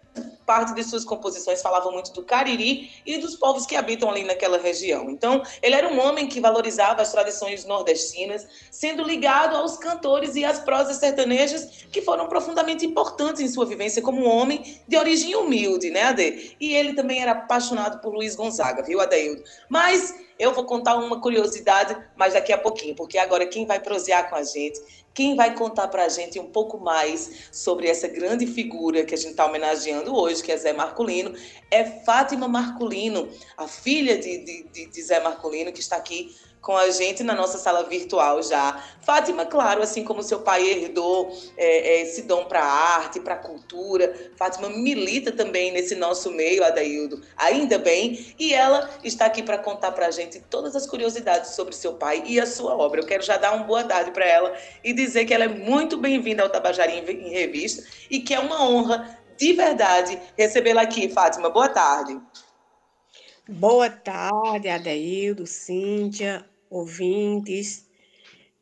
parte 0.49 0.73
de 0.73 0.83
suas 0.83 1.05
composições 1.05 1.61
falavam 1.61 1.91
muito 1.91 2.11
do 2.11 2.23
Cariri 2.23 2.89
e 3.05 3.19
dos 3.19 3.35
povos 3.35 3.67
que 3.67 3.75
habitam 3.75 4.09
ali 4.09 4.23
naquela 4.23 4.57
região. 4.57 5.07
Então, 5.07 5.43
ele 5.61 5.75
era 5.75 5.87
um 5.87 5.99
homem 5.99 6.27
que 6.27 6.41
valorizava 6.41 7.03
as 7.03 7.11
tradições 7.11 7.65
nordestinas, 7.65 8.47
sendo 8.71 9.03
ligado 9.03 9.55
aos 9.55 9.77
cantores 9.77 10.35
e 10.35 10.43
às 10.43 10.59
prosas 10.59 10.97
sertanejas 10.97 11.85
que 11.91 12.01
foram 12.01 12.27
profundamente 12.27 12.83
importantes 12.83 13.43
em 13.43 13.47
sua 13.47 13.63
vivência 13.63 14.01
como 14.01 14.25
homem 14.25 14.81
de 14.87 14.97
origem 14.97 15.35
humilde, 15.35 15.91
né, 15.91 16.05
Ade? 16.05 16.57
E 16.59 16.73
ele 16.73 16.93
também 16.93 17.21
era 17.21 17.33
apaixonado 17.33 18.01
por 18.01 18.11
Luiz 18.11 18.35
Gonzaga, 18.35 18.81
viu, 18.81 18.99
Adeildo? 18.99 19.43
Mas 19.69 20.15
eu 20.39 20.53
vou 20.53 20.63
contar 20.63 20.95
uma 20.95 21.19
curiosidade, 21.19 21.95
mas 22.15 22.33
daqui 22.33 22.53
a 22.53 22.57
pouquinho, 22.57 22.95
porque 22.95 23.17
agora 23.17 23.45
quem 23.45 23.65
vai 23.65 23.79
prosear 23.79 24.29
com 24.29 24.35
a 24.35 24.43
gente 24.43 24.79
quem 25.19 25.35
vai 25.35 25.53
contar 25.53 25.89
para 25.89 26.05
a 26.05 26.07
gente 26.07 26.39
um 26.39 26.45
pouco 26.45 26.79
mais 26.79 27.49
sobre 27.51 27.89
essa 27.89 28.07
grande 28.07 28.47
figura 28.47 29.03
que 29.03 29.13
a 29.13 29.17
gente 29.17 29.31
está 29.31 29.45
homenageando 29.45 30.15
hoje, 30.15 30.41
que 30.41 30.49
é 30.49 30.55
Zé 30.55 30.71
Marculino, 30.71 31.33
é 31.69 31.83
Fátima 31.83 32.47
Marculino, 32.47 33.29
a 33.57 33.67
filha 33.67 34.17
de, 34.17 34.37
de, 34.71 34.85
de 34.85 35.01
Zé 35.01 35.19
Marculino, 35.19 35.73
que 35.73 35.81
está 35.81 35.97
aqui 35.97 36.33
com 36.61 36.75
a 36.75 36.89
gente 36.89 37.23
na 37.23 37.33
nossa 37.33 37.57
sala 37.57 37.83
virtual 37.83 38.41
já. 38.43 38.83
Fátima, 39.01 39.45
claro, 39.45 39.81
assim 39.81 40.03
como 40.03 40.21
seu 40.21 40.41
pai 40.41 40.67
herdou 40.67 41.31
é, 41.57 41.65
é, 41.65 42.01
esse 42.01 42.23
dom 42.23 42.45
para 42.45 42.61
a 42.61 42.97
arte, 42.97 43.19
para 43.19 43.35
a 43.35 43.37
cultura, 43.37 44.31
Fátima 44.35 44.69
milita 44.69 45.31
também 45.31 45.71
nesse 45.71 45.95
nosso 45.95 46.31
meio, 46.31 46.63
Adaildo, 46.63 47.21
ainda 47.37 47.77
bem, 47.77 48.33
e 48.37 48.53
ela 48.53 48.89
está 49.03 49.25
aqui 49.25 49.41
para 49.41 49.57
contar 49.57 49.91
para 49.91 50.07
a 50.07 50.11
gente 50.11 50.39
todas 50.49 50.75
as 50.75 50.85
curiosidades 50.85 51.51
sobre 51.51 51.75
seu 51.75 51.93
pai 51.93 52.23
e 52.25 52.39
a 52.39 52.45
sua 52.45 52.75
obra. 52.75 53.01
Eu 53.01 53.05
quero 53.05 53.23
já 53.23 53.37
dar 53.37 53.53
uma 53.53 53.63
boa 53.63 53.83
tarde 53.83 54.11
para 54.11 54.25
ela 54.25 54.55
e 54.83 54.93
dizer 54.93 55.25
que 55.25 55.33
ela 55.33 55.45
é 55.45 55.47
muito 55.47 55.97
bem-vinda 55.97 56.43
ao 56.43 56.49
Tabajara 56.49 56.91
em 56.91 57.29
Revista 57.29 57.83
e 58.09 58.19
que 58.19 58.33
é 58.33 58.39
uma 58.39 58.69
honra 58.69 59.17
de 59.37 59.53
verdade 59.53 60.19
recebê-la 60.37 60.81
aqui, 60.81 61.09
Fátima. 61.09 61.49
Boa 61.49 61.69
tarde. 61.69 62.19
Boa 63.51 63.89
tarde, 63.89 64.69
Adeildo, 64.69 65.47
Cíntia, 65.47 66.47
ouvintes. 66.69 67.89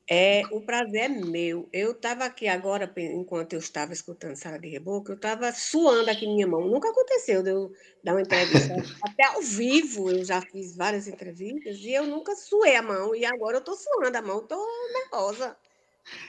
É, 0.10 0.44
o 0.50 0.62
prazer 0.62 1.02
é 1.02 1.10
meu. 1.10 1.68
Eu 1.74 1.92
estava 1.92 2.24
aqui 2.24 2.48
agora, 2.48 2.90
enquanto 2.96 3.52
eu 3.52 3.60
estava 3.60 3.92
escutando 3.92 4.38
Sala 4.38 4.58
de 4.58 4.70
Reboco, 4.70 5.12
eu 5.12 5.16
estava 5.16 5.52
suando 5.52 6.10
aqui 6.10 6.26
minha 6.26 6.48
mão. 6.48 6.66
Nunca 6.70 6.90
aconteceu 6.90 7.44
de 7.44 7.50
eu 7.50 7.70
dar 8.02 8.14
uma 8.14 8.22
entrevista. 8.22 8.76
Até 9.04 9.26
ao 9.26 9.42
vivo 9.42 10.10
eu 10.10 10.24
já 10.24 10.42
fiz 10.42 10.78
várias 10.78 11.06
entrevistas 11.06 11.80
e 11.80 11.92
eu 11.92 12.06
nunca 12.06 12.34
suei 12.38 12.78
a 12.78 12.82
mão. 12.82 13.14
E 13.14 13.26
agora 13.26 13.58
eu 13.58 13.60
estou 13.60 13.76
suando 13.76 14.18
a 14.18 14.22
mão, 14.22 14.40
estou 14.40 14.66
nervosa. 14.94 15.58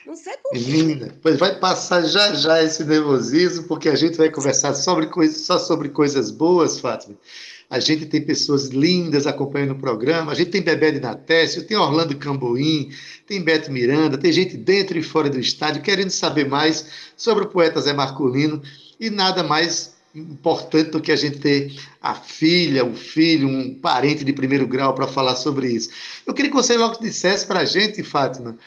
Não 0.05 0.15
sei 0.15 0.33
por 0.37 0.51
quê. 0.51 1.11
Pois 1.21 1.37
vai 1.37 1.59
passar 1.59 2.03
já 2.03 2.33
já 2.33 2.63
esse 2.63 2.83
nervosismo, 2.83 3.63
porque 3.67 3.89
a 3.89 3.95
gente 3.95 4.17
vai 4.17 4.29
conversar 4.29 4.73
sobre 4.73 5.07
coisas, 5.07 5.41
só 5.41 5.57
sobre 5.59 5.89
coisas 5.89 6.31
boas, 6.31 6.79
Fátima. 6.79 7.15
A 7.69 7.79
gente 7.79 8.07
tem 8.07 8.19
pessoas 8.19 8.69
lindas 8.69 9.27
acompanhando 9.27 9.73
o 9.73 9.79
programa, 9.79 10.31
a 10.31 10.35
gente 10.35 10.49
tem 10.49 10.61
Bebé 10.61 10.89
de 10.91 10.99
Natécio, 10.99 11.63
tem 11.63 11.77
Orlando 11.77 12.17
Camboim, 12.17 12.89
tem 13.27 13.43
Beto 13.43 13.71
Miranda, 13.71 14.17
tem 14.17 14.31
gente 14.31 14.57
dentro 14.57 14.97
e 14.97 15.03
fora 15.03 15.29
do 15.29 15.39
estádio 15.39 15.83
querendo 15.83 16.09
saber 16.09 16.49
mais 16.49 16.87
sobre 17.15 17.43
o 17.43 17.47
poeta 17.47 17.79
Zé 17.79 17.93
Marcolino 17.93 18.59
e 18.99 19.11
nada 19.11 19.43
mais 19.43 19.93
importante 20.15 20.89
do 20.89 20.99
que 20.99 21.11
a 21.11 21.15
gente 21.15 21.37
ter 21.37 21.71
a 22.01 22.15
filha, 22.15 22.83
o 22.83 22.95
filho, 22.95 23.47
um 23.47 23.75
parente 23.75 24.25
de 24.25 24.33
primeiro 24.33 24.65
grau 24.65 24.95
para 24.95 25.05
falar 25.05 25.35
sobre 25.35 25.67
isso. 25.67 25.91
Eu 26.25 26.33
queria 26.33 26.49
que 26.49 26.57
você 26.57 26.75
logo 26.75 26.99
dissesse 26.99 27.45
para 27.45 27.59
a 27.59 27.65
gente, 27.65 28.01
Fátima, 28.01 28.57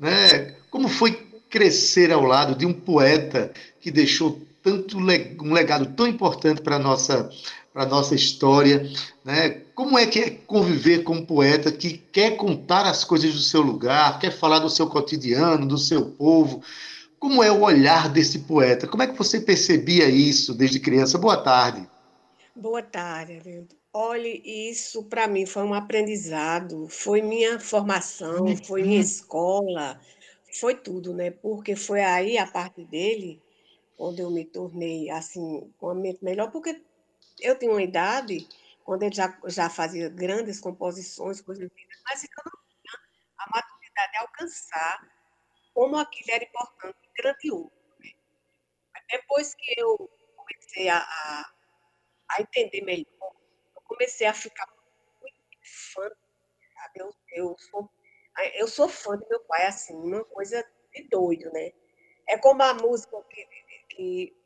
né, 0.00 0.56
como 0.70 0.88
foi 0.88 1.12
crescer 1.50 2.12
ao 2.12 2.22
lado 2.22 2.54
de 2.54 2.66
um 2.66 2.72
poeta 2.72 3.52
que 3.80 3.90
deixou 3.90 4.40
tanto 4.62 4.98
um 4.98 5.52
legado 5.52 5.86
tão 5.94 6.06
importante 6.06 6.60
para 6.60 6.76
a 6.76 6.78
nossa, 6.78 7.30
para 7.72 7.86
nossa 7.86 8.14
história? 8.14 8.90
Né? 9.24 9.62
Como 9.74 9.98
é 9.98 10.06
que 10.06 10.18
é 10.18 10.30
conviver 10.30 11.02
com 11.04 11.14
um 11.14 11.24
poeta 11.24 11.72
que 11.72 11.98
quer 11.98 12.36
contar 12.36 12.84
as 12.86 13.04
coisas 13.04 13.32
do 13.34 13.40
seu 13.40 13.62
lugar, 13.62 14.18
quer 14.18 14.30
falar 14.30 14.58
do 14.58 14.70
seu 14.70 14.86
cotidiano, 14.88 15.66
do 15.66 15.78
seu 15.78 16.06
povo? 16.06 16.62
Como 17.18 17.42
é 17.42 17.50
o 17.50 17.62
olhar 17.62 18.08
desse 18.08 18.40
poeta? 18.40 18.86
Como 18.86 19.02
é 19.02 19.06
que 19.06 19.18
você 19.18 19.40
percebia 19.40 20.08
isso 20.08 20.54
desde 20.54 20.78
criança? 20.78 21.18
Boa 21.18 21.36
tarde. 21.36 21.88
Boa 22.54 22.82
tarde, 22.82 23.34
Arildo. 23.34 23.78
Olhe, 23.92 24.42
isso 24.44 25.02
para 25.04 25.26
mim 25.26 25.46
foi 25.46 25.62
um 25.64 25.72
aprendizado, 25.72 26.86
foi 26.88 27.22
minha 27.22 27.58
formação, 27.58 28.54
foi 28.64 28.82
minha 28.82 29.00
escola, 29.00 29.98
foi 30.52 30.74
tudo, 30.74 31.14
né? 31.14 31.30
Porque 31.30 31.76
foi 31.76 32.02
aí, 32.02 32.38
a 32.38 32.46
parte 32.46 32.84
dele, 32.84 33.42
onde 33.98 34.22
eu 34.22 34.30
me 34.30 34.44
tornei, 34.44 35.10
assim, 35.10 35.72
com 35.78 35.90
a 35.90 35.94
mente 35.94 36.24
melhor, 36.24 36.50
porque 36.50 36.82
eu 37.40 37.58
tinha 37.58 37.70
uma 37.70 37.82
idade, 37.82 38.48
quando 38.84 39.02
ele 39.02 39.14
já, 39.14 39.38
já 39.46 39.68
fazia 39.68 40.08
grandes 40.08 40.60
composições, 40.60 41.40
coisas 41.40 41.70
mas 42.04 42.24
eu 42.24 42.30
não 42.44 42.52
tinha 42.52 42.98
a 43.38 43.50
maturidade 43.54 44.12
de 44.12 44.18
alcançar 44.18 45.18
como 45.74 45.96
aquilo 45.96 46.30
era 46.30 46.44
importante 46.44 46.98
grandioso. 47.16 47.72
Né? 48.00 48.10
Depois 49.10 49.54
que 49.54 49.74
eu 49.76 50.10
comecei 50.36 50.88
a, 50.88 50.98
a, 50.98 51.52
a, 52.30 52.40
entender 52.42 52.82
melhor, 52.82 53.06
eu 53.76 53.82
comecei 53.84 54.26
a 54.26 54.34
ficar 54.34 54.66
muito 55.20 55.36
fã, 55.92 56.08
sabe? 56.74 57.00
Eu, 57.00 57.14
eu, 57.32 57.56
sou, 57.58 57.90
eu 58.54 58.68
sou 58.68 58.88
fã 58.88 59.16
do 59.16 59.26
meu 59.28 59.40
pai, 59.40 59.66
assim, 59.66 59.94
uma 59.94 60.24
coisa 60.24 60.64
de 60.92 61.08
doido, 61.08 61.50
né? 61.52 61.72
É 62.26 62.38
como 62.38 62.62
a 62.62 62.74
música 62.74 63.16
que, 63.30 63.46
que, 63.88 64.36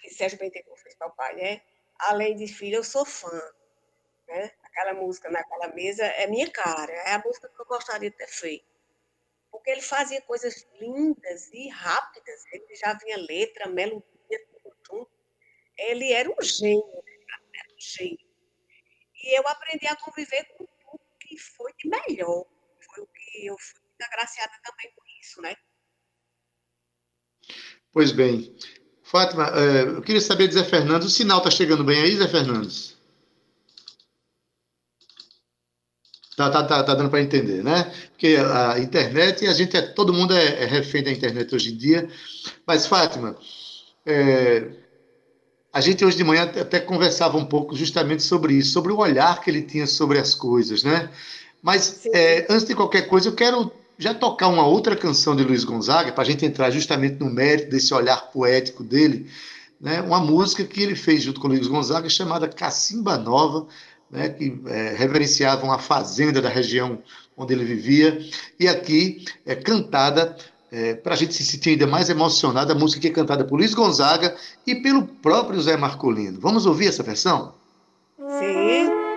que 0.00 0.10
Sérgio 0.10 0.38
Bentecourt 0.38 0.80
fez 0.80 0.94
para 0.96 1.08
o 1.08 1.14
pai, 1.14 1.36
né? 1.36 1.62
Além 1.98 2.36
de 2.36 2.46
filho, 2.46 2.76
eu 2.76 2.84
sou 2.84 3.04
fã. 3.04 3.40
Né? 4.28 4.50
Aquela 4.62 4.94
música 4.94 5.30
naquela 5.30 5.68
mesa 5.68 6.04
é 6.04 6.26
minha 6.26 6.50
cara, 6.50 6.92
é 6.92 7.12
a 7.12 7.22
música 7.24 7.48
que 7.48 7.60
eu 7.60 7.66
gostaria 7.66 8.10
de 8.10 8.16
ter 8.16 8.26
feito 8.26 8.74
porque 9.54 9.70
ele 9.70 9.82
fazia 9.82 10.20
coisas 10.22 10.66
lindas 10.80 11.48
e 11.52 11.68
rápidas. 11.68 12.44
Ele 12.52 12.74
já 12.74 12.92
vinha 12.94 13.16
letra, 13.16 13.68
melodia, 13.68 14.02
tudo 14.50 14.76
junto. 14.84 15.10
Ele 15.78 16.12
era 16.12 16.28
um 16.28 16.42
gênio, 16.42 16.84
né? 16.84 17.12
era 17.54 17.72
um 17.72 17.80
gênio. 17.80 18.26
E 19.14 19.38
eu 19.38 19.46
aprendi 19.46 19.86
a 19.86 19.94
conviver 19.94 20.44
com 20.56 20.66
tudo 20.66 21.00
que 21.20 21.38
foi 21.38 21.72
de 21.78 21.88
melhor. 21.88 22.44
Que 23.34 23.46
eu 23.46 23.56
fui 23.58 23.80
muito 23.82 24.12
agraciada 24.12 24.52
também 24.62 24.92
por 24.94 25.04
isso, 25.20 25.42
né? 25.42 25.56
Pois 27.92 28.12
bem. 28.12 28.56
Fátima, 29.02 29.48
eh, 29.48 29.82
eu 29.82 30.02
queria 30.02 30.20
saber 30.20 30.46
de 30.46 30.54
Zé 30.54 30.64
Fernandes, 30.64 31.08
o 31.08 31.10
sinal 31.10 31.38
está 31.38 31.50
chegando 31.50 31.82
bem 31.82 32.00
aí, 32.00 32.16
Zé 32.16 32.28
Fernandes? 32.28 32.96
Tá, 36.36 36.48
tá, 36.48 36.64
tá, 36.64 36.82
tá 36.84 36.94
dando 36.94 37.10
para 37.10 37.22
entender, 37.22 37.62
né? 37.62 37.92
Porque 38.10 38.36
a 38.36 38.78
internet, 38.78 39.46
a 39.46 39.52
gente 39.52 39.76
é, 39.76 39.82
todo 39.82 40.12
mundo 40.12 40.32
é, 40.32 40.62
é, 40.62 40.64
refém 40.64 41.02
da 41.02 41.10
internet 41.10 41.52
hoje 41.54 41.72
em 41.72 41.76
dia. 41.76 42.08
Mas, 42.64 42.86
Fátima, 42.86 43.36
é, 44.06 44.70
a 45.72 45.80
gente 45.80 46.04
hoje 46.04 46.16
de 46.16 46.24
manhã 46.24 46.44
até 46.44 46.78
conversava 46.78 47.36
um 47.36 47.44
pouco 47.44 47.76
justamente 47.76 48.22
sobre 48.22 48.54
isso, 48.54 48.72
sobre 48.72 48.92
o 48.92 48.98
olhar 48.98 49.40
que 49.40 49.50
ele 49.50 49.62
tinha 49.62 49.86
sobre 49.86 50.18
as 50.18 50.34
coisas, 50.34 50.84
né? 50.84 51.10
Mas, 51.64 52.02
é, 52.12 52.46
antes 52.50 52.66
de 52.66 52.74
qualquer 52.74 53.08
coisa, 53.08 53.30
eu 53.30 53.34
quero 53.34 53.72
já 53.96 54.12
tocar 54.12 54.48
uma 54.48 54.66
outra 54.66 54.94
canção 54.94 55.34
de 55.34 55.42
Luiz 55.42 55.64
Gonzaga, 55.64 56.12
para 56.12 56.22
a 56.22 56.26
gente 56.26 56.44
entrar 56.44 56.70
justamente 56.70 57.18
no 57.18 57.30
mérito 57.30 57.70
desse 57.70 57.94
olhar 57.94 58.18
poético 58.30 58.84
dele, 58.84 59.30
né? 59.80 60.02
uma 60.02 60.20
música 60.20 60.62
que 60.62 60.82
ele 60.82 60.94
fez 60.94 61.22
junto 61.22 61.40
com 61.40 61.48
Luiz 61.48 61.66
Gonzaga, 61.66 62.06
chamada 62.10 62.46
Cacimba 62.46 63.16
Nova, 63.16 63.66
né, 64.10 64.28
que 64.28 64.60
é, 64.66 64.94
reverenciavam 64.94 65.72
a 65.72 65.78
fazenda 65.78 66.42
da 66.42 66.50
região 66.50 66.98
onde 67.34 67.54
ele 67.54 67.64
vivia, 67.64 68.20
e 68.60 68.68
aqui 68.68 69.24
é 69.46 69.54
cantada, 69.54 70.36
é, 70.70 70.92
para 70.92 71.14
a 71.14 71.16
gente 71.16 71.32
se 71.32 71.44
sentir 71.44 71.70
ainda 71.70 71.86
mais 71.86 72.10
emocionado, 72.10 72.72
a 72.72 72.74
música 72.74 73.00
que 73.00 73.08
é 73.08 73.10
cantada 73.10 73.42
por 73.42 73.56
Luiz 73.56 73.72
Gonzaga 73.72 74.36
e 74.66 74.74
pelo 74.74 75.06
próprio 75.06 75.62
Zé 75.62 75.78
Marcolino. 75.78 76.38
Vamos 76.38 76.66
ouvir 76.66 76.88
essa 76.88 77.02
versão? 77.02 77.54
Sim. 78.18 79.13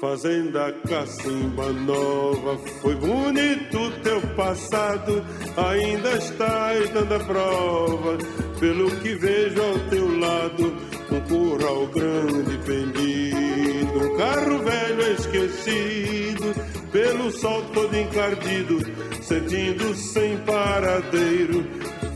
Fazenda 0.00 0.72
Cacimba 0.88 1.70
Nova, 1.74 2.56
foi 2.80 2.94
bonito 2.94 3.90
teu 4.02 4.18
passado, 4.34 5.22
ainda 5.58 6.16
estás 6.16 6.88
dando 6.88 7.16
a 7.16 7.20
prova, 7.20 8.16
pelo 8.58 8.90
que 9.02 9.14
vejo 9.14 9.60
ao 9.60 9.78
teu 9.90 10.18
lado, 10.18 10.74
um 11.12 11.20
curral 11.28 11.86
grande 11.88 12.56
pendido, 12.64 13.98
um 13.98 14.16
carro 14.16 14.58
velho 14.60 15.12
esquecido, 15.12 16.54
pelo 16.90 17.30
sol 17.30 17.62
todo 17.74 17.94
encardido, 17.94 18.78
sentindo 19.20 19.94
sem 19.94 20.38
paradeiro, 20.38 21.62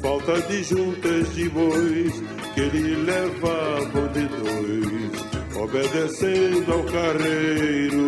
falta 0.00 0.40
de 0.40 0.62
juntas 0.62 1.34
de 1.34 1.50
bois, 1.50 2.22
que 2.54 2.60
ele 2.62 2.94
levava 3.04 4.08
de 4.08 4.26
dois 4.26 4.83
obedecendo 5.64 6.72
ao 6.72 6.82
carreiro. 6.84 8.04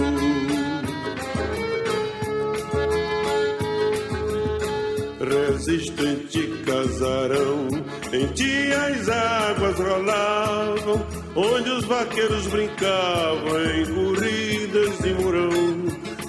Resistente 5.18 6.62
casarão, 6.64 7.68
em 8.12 8.26
ti 8.28 8.70
as 8.72 9.08
águas 9.08 9.78
rolavam, 9.78 11.06
onde 11.34 11.70
os 11.70 11.84
vaqueiros 11.86 12.46
brincavam 12.48 13.64
em 13.74 13.86
corridas 13.86 14.98
de 14.98 15.14
murão. 15.14 15.86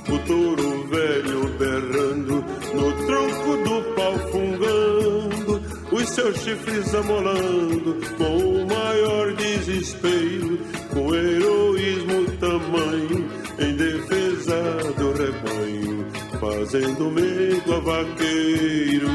O 0.10 0.20
touro 0.20 0.88
velho 0.88 1.50
berrando, 1.60 2.46
no 2.74 3.06
tronco 3.06 3.58
do 3.64 3.96
pau 3.96 4.18
fungando, 4.32 5.62
os 5.92 6.10
seus 6.10 6.38
chifres 6.42 6.96
amolando, 6.96 7.98
com 8.18 8.38
o 8.38 8.68
maior 8.68 9.34
desespero 9.34 10.77
com 11.08 11.16
heroísmo 11.16 12.26
tamanho, 12.38 13.30
em 13.60 13.76
defesa 13.78 14.62
do 14.98 15.14
rebanho, 15.14 16.06
fazendo 16.38 17.12
medo 17.12 17.76
a 17.76 17.80
vaqueiro. 17.80 19.08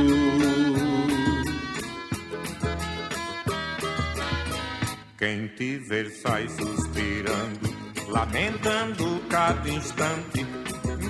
Quem 5.18 5.46
te 5.48 5.76
ver 5.76 6.10
sai 6.10 6.48
suspirando, 6.48 7.60
lamentando 8.08 9.22
cada 9.28 9.68
instante, 9.68 10.46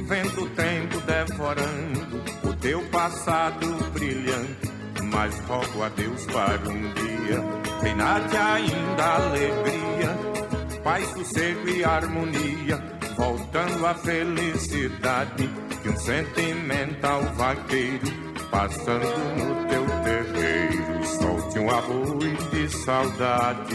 vendo 0.08 0.42
o 0.42 0.48
tempo 0.50 1.00
devorando 1.06 2.22
o 2.42 2.52
teu 2.54 2.82
passado 2.88 3.66
brilhante. 3.92 4.72
Mas 5.12 5.38
rogo 5.40 5.82
a 5.82 5.88
Deus 5.90 6.24
para 6.26 6.68
um 6.68 6.92
dia 6.94 7.62
reinar-te 7.82 8.36
ainda 8.36 9.04
alegria 9.16 10.41
paz, 10.82 11.08
sossego 11.10 11.68
e 11.68 11.84
harmonia, 11.84 12.82
voltando 13.16 13.86
à 13.86 13.94
felicidade 13.94 15.48
que 15.82 15.88
um 15.88 15.96
sentimental 15.96 17.22
vaqueiro 17.34 18.22
passando 18.50 19.06
no 19.36 19.66
teu 19.68 19.84
terreiro 20.04 21.06
solte 21.06 21.58
um 21.58 21.70
arroio 21.70 22.36
de 22.50 22.68
saudade. 22.68 23.74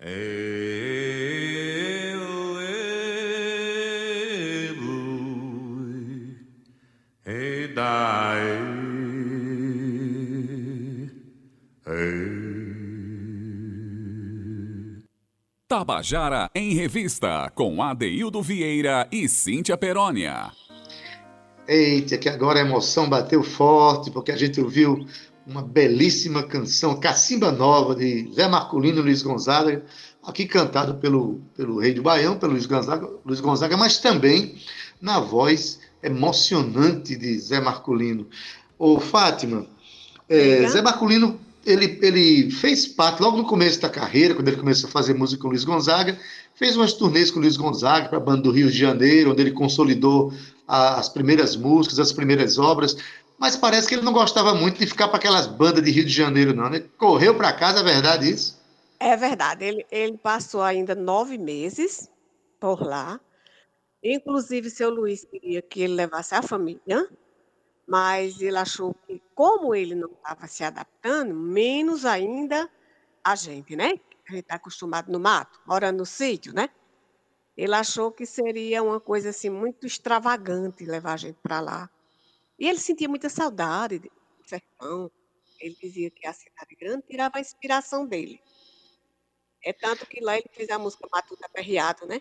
Eu, 0.00 0.67
Tabajara 15.68 16.50
em 16.54 16.72
Revista, 16.72 17.52
com 17.54 17.82
Adeildo 17.82 18.40
Vieira 18.40 19.06
e 19.12 19.28
Cíntia 19.28 19.76
Perónia. 19.76 20.50
Eita, 21.68 22.16
que 22.16 22.26
agora 22.26 22.58
a 22.58 22.62
emoção 22.62 23.06
bateu 23.06 23.42
forte, 23.42 24.10
porque 24.10 24.32
a 24.32 24.36
gente 24.36 24.58
ouviu 24.58 25.04
uma 25.46 25.60
belíssima 25.60 26.42
canção, 26.42 26.98
Cacimba 26.98 27.52
Nova, 27.52 27.94
de 27.94 28.32
Zé 28.32 28.48
Marculino 28.48 29.00
e 29.00 29.02
Luiz 29.02 29.20
Gonzaga, 29.20 29.84
aqui 30.22 30.46
cantado 30.46 30.94
pelo, 30.94 31.42
pelo 31.54 31.78
Rei 31.78 31.92
do 31.92 32.00
Baião, 32.00 32.38
pelo 32.38 32.52
Luiz 32.52 32.64
Gonzaga, 32.64 33.06
Luiz 33.22 33.40
Gonzaga, 33.40 33.76
mas 33.76 33.98
também 33.98 34.56
na 35.02 35.20
voz 35.20 35.80
emocionante 36.02 37.14
de 37.14 37.38
Zé 37.38 37.60
Marculino. 37.60 38.26
Ô, 38.78 38.98
Fátima, 38.98 39.66
é, 40.30 40.66
Zé 40.66 40.80
Marculino 40.80 41.38
ele, 41.68 41.98
ele 42.02 42.50
fez 42.50 42.86
parte, 42.86 43.22
logo 43.22 43.36
no 43.36 43.46
começo 43.46 43.80
da 43.80 43.88
carreira, 43.88 44.34
quando 44.34 44.48
ele 44.48 44.56
começou 44.56 44.88
a 44.88 44.92
fazer 44.92 45.14
música 45.14 45.42
com 45.42 45.48
o 45.48 45.50
Luiz 45.50 45.64
Gonzaga, 45.64 46.18
fez 46.54 46.76
umas 46.76 46.92
turnês 46.94 47.30
com 47.30 47.38
o 47.38 47.42
Luiz 47.42 47.56
Gonzaga 47.56 48.08
para 48.08 48.18
a 48.18 48.20
banda 48.20 48.42
do 48.42 48.50
Rio 48.50 48.70
de 48.70 48.78
Janeiro, 48.78 49.32
onde 49.32 49.42
ele 49.42 49.52
consolidou 49.52 50.32
a, 50.66 50.98
as 50.98 51.08
primeiras 51.08 51.56
músicas, 51.56 51.98
as 51.98 52.12
primeiras 52.12 52.58
obras, 52.58 52.96
mas 53.38 53.56
parece 53.56 53.86
que 53.86 53.94
ele 53.94 54.02
não 54.02 54.12
gostava 54.12 54.54
muito 54.54 54.78
de 54.78 54.86
ficar 54.86 55.08
para 55.08 55.18
aquelas 55.18 55.46
bandas 55.46 55.84
de 55.84 55.90
Rio 55.90 56.04
de 56.04 56.12
Janeiro, 56.12 56.54
não. 56.54 56.66
Ele 56.66 56.90
correu 56.98 57.34
para 57.36 57.52
casa, 57.52 57.80
é 57.80 57.84
verdade 57.84 58.28
isso? 58.28 58.58
É 58.98 59.16
verdade. 59.16 59.64
Ele, 59.64 59.86
ele 59.92 60.18
passou 60.18 60.60
ainda 60.60 60.94
nove 60.94 61.38
meses 61.38 62.10
por 62.58 62.82
lá. 62.82 63.20
Inclusive, 64.02 64.70
seu 64.70 64.90
Luiz 64.90 65.24
queria 65.24 65.62
que 65.62 65.82
ele 65.82 65.94
levasse 65.94 66.34
a 66.34 66.42
família, 66.42 67.08
mas 67.88 68.42
ele 68.42 68.58
achou 68.58 68.92
que, 68.92 69.22
como 69.34 69.74
ele 69.74 69.94
não 69.94 70.10
estava 70.10 70.46
se 70.46 70.62
adaptando, 70.62 71.34
menos 71.34 72.04
ainda 72.04 72.70
a 73.24 73.34
gente, 73.34 73.74
né? 73.74 73.98
A 74.28 74.32
gente 74.32 74.42
está 74.42 74.56
acostumado 74.56 75.10
no 75.10 75.18
mato, 75.18 75.58
morando 75.66 75.96
no 75.96 76.06
sítio, 76.06 76.52
né? 76.52 76.68
Ele 77.56 77.74
achou 77.74 78.12
que 78.12 78.26
seria 78.26 78.82
uma 78.82 79.00
coisa 79.00 79.30
assim 79.30 79.48
muito 79.48 79.86
extravagante 79.86 80.84
levar 80.84 81.14
a 81.14 81.16
gente 81.16 81.38
para 81.42 81.60
lá. 81.60 81.90
E 82.58 82.68
ele 82.68 82.78
sentia 82.78 83.08
muita 83.08 83.30
saudade 83.30 83.98
do 84.00 84.10
sertão. 84.44 85.10
Ele 85.58 85.74
dizia 85.80 86.10
que 86.10 86.26
a 86.26 86.32
cidade 86.34 86.76
grande 86.78 87.06
tirava 87.08 87.38
a 87.38 87.40
inspiração 87.40 88.06
dele. 88.06 88.38
É 89.64 89.72
tanto 89.72 90.06
que 90.06 90.20
lá 90.20 90.36
ele 90.36 90.48
fez 90.52 90.68
a 90.68 90.78
música 90.78 91.08
Matuta 91.10 91.48
Perreado, 91.48 92.06
né? 92.06 92.20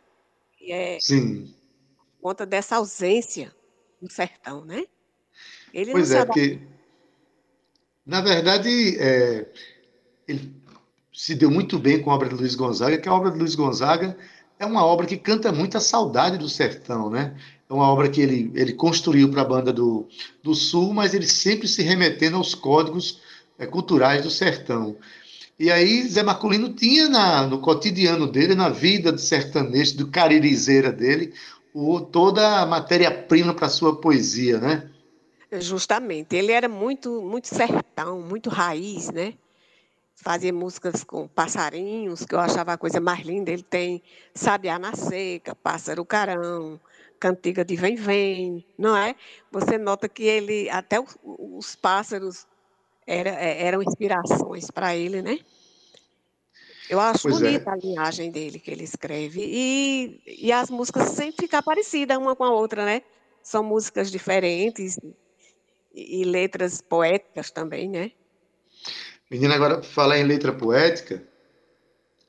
E 0.62 0.72
é 0.72 0.98
Sim. 1.02 1.54
por 1.98 2.30
conta 2.30 2.46
dessa 2.46 2.78
ausência 2.78 3.54
do 4.02 4.10
sertão, 4.10 4.64
né? 4.64 4.86
Ele 5.78 5.92
pois 5.92 6.10
é, 6.10 6.26
porque, 6.26 6.58
na 8.04 8.20
verdade, 8.20 8.98
é, 8.98 9.46
ele 10.28 10.52
se 11.14 11.36
deu 11.36 11.52
muito 11.52 11.78
bem 11.78 12.02
com 12.02 12.10
a 12.10 12.16
obra 12.16 12.30
de 12.30 12.34
Luiz 12.34 12.56
Gonzaga, 12.56 12.98
que 12.98 13.08
a 13.08 13.14
obra 13.14 13.30
de 13.30 13.38
Luiz 13.38 13.54
Gonzaga 13.54 14.18
é 14.58 14.66
uma 14.66 14.84
obra 14.84 15.06
que 15.06 15.16
canta 15.16 15.52
muita 15.52 15.80
saudade 15.80 16.40
do 16.40 16.50
sertão, 16.50 17.12
né? 17.12 17.36
É 17.70 17.72
uma 17.72 17.88
obra 17.88 18.10
que 18.10 18.20
ele, 18.20 18.52
ele 18.56 18.74
construiu 18.74 19.30
para 19.30 19.44
a 19.44 19.46
banda 19.46 19.72
do, 19.72 20.08
do 20.42 20.56
Sul, 20.56 20.96
mas 20.96 21.14
ele 21.14 21.28
sempre 21.28 21.68
se 21.68 21.84
remetendo 21.84 22.38
aos 22.38 22.56
códigos 22.56 23.22
é, 23.60 23.68
culturais 23.68 24.24
do 24.24 24.32
sertão. 24.32 24.96
E 25.60 25.70
aí 25.70 26.08
Zé 26.08 26.24
Marculino 26.24 26.74
tinha 26.74 27.08
na, 27.08 27.46
no 27.46 27.60
cotidiano 27.60 28.26
dele, 28.26 28.56
na 28.56 28.70
vida 28.70 29.12
do 29.12 29.22
sertanejo, 29.22 29.96
do 29.98 30.08
caririzeira 30.08 30.92
dele, 30.92 31.36
o, 31.72 32.02
toda 32.02 32.62
a 32.62 32.66
matéria-prima 32.66 33.54
para 33.54 33.68
a 33.68 33.70
sua 33.70 34.02
poesia, 34.02 34.58
né? 34.58 34.90
Justamente. 35.52 36.36
Ele 36.36 36.52
era 36.52 36.68
muito, 36.68 37.22
muito 37.22 37.48
sertão, 37.48 38.22
muito 38.22 38.50
raiz, 38.50 39.10
né? 39.12 39.34
Fazia 40.16 40.52
músicas 40.52 41.04
com 41.04 41.28
passarinhos, 41.28 42.26
que 42.26 42.34
eu 42.34 42.40
achava 42.40 42.74
a 42.74 42.78
coisa 42.78 43.00
mais 43.00 43.26
linda. 43.26 43.52
Ele 43.52 43.64
tem 43.64 44.02
Sabiá 44.34 44.78
na 44.80 44.94
Seca, 44.94 45.56
Pássaro 45.56 46.04
Carão, 46.04 46.80
Cantiga 47.20 47.64
de 47.64 47.76
Vem 47.76 47.96
Vem, 47.96 48.66
não 48.78 48.96
é? 48.98 49.16
Você 49.52 49.78
nota 49.78 50.10
que 50.10 50.24
ele, 50.24 50.70
até 50.70 51.00
os, 51.00 51.18
os 51.24 51.76
pássaros 51.76 52.46
era, 53.06 53.30
é, 53.30 53.64
eram 53.64 53.82
inspirações 53.82 54.70
para 54.70 54.96
ele, 54.96 55.22
né? 55.22 55.40
Eu 56.90 57.00
acho 57.00 57.24
pois 57.24 57.42
é. 57.42 57.46
bonita 57.46 57.70
é. 57.70 57.74
a 57.74 57.78
linhagem 57.78 58.32
dele 58.32 58.60
que 58.60 58.72
ele 58.72 58.84
escreve. 58.84 59.42
E, 59.44 60.22
e 60.26 60.52
as 60.52 60.70
músicas 60.70 61.10
sempre 61.10 61.46
ficam 61.46 61.62
parecidas 61.62 62.18
uma 62.18 62.36
com 62.36 62.44
a 62.44 62.52
outra, 62.52 62.86
né? 62.86 63.02
São 63.42 63.64
músicas 63.64 64.12
diferentes, 64.12 64.98
e, 65.98 66.24
letras 66.24 66.82
poéticas 66.82 67.50
também, 67.50 67.90
né? 67.90 68.12
Menina, 69.30 69.56
agora 69.56 69.82
falar 69.82 70.20
em 70.20 70.24
letra 70.24 70.54
poética, 70.54 71.24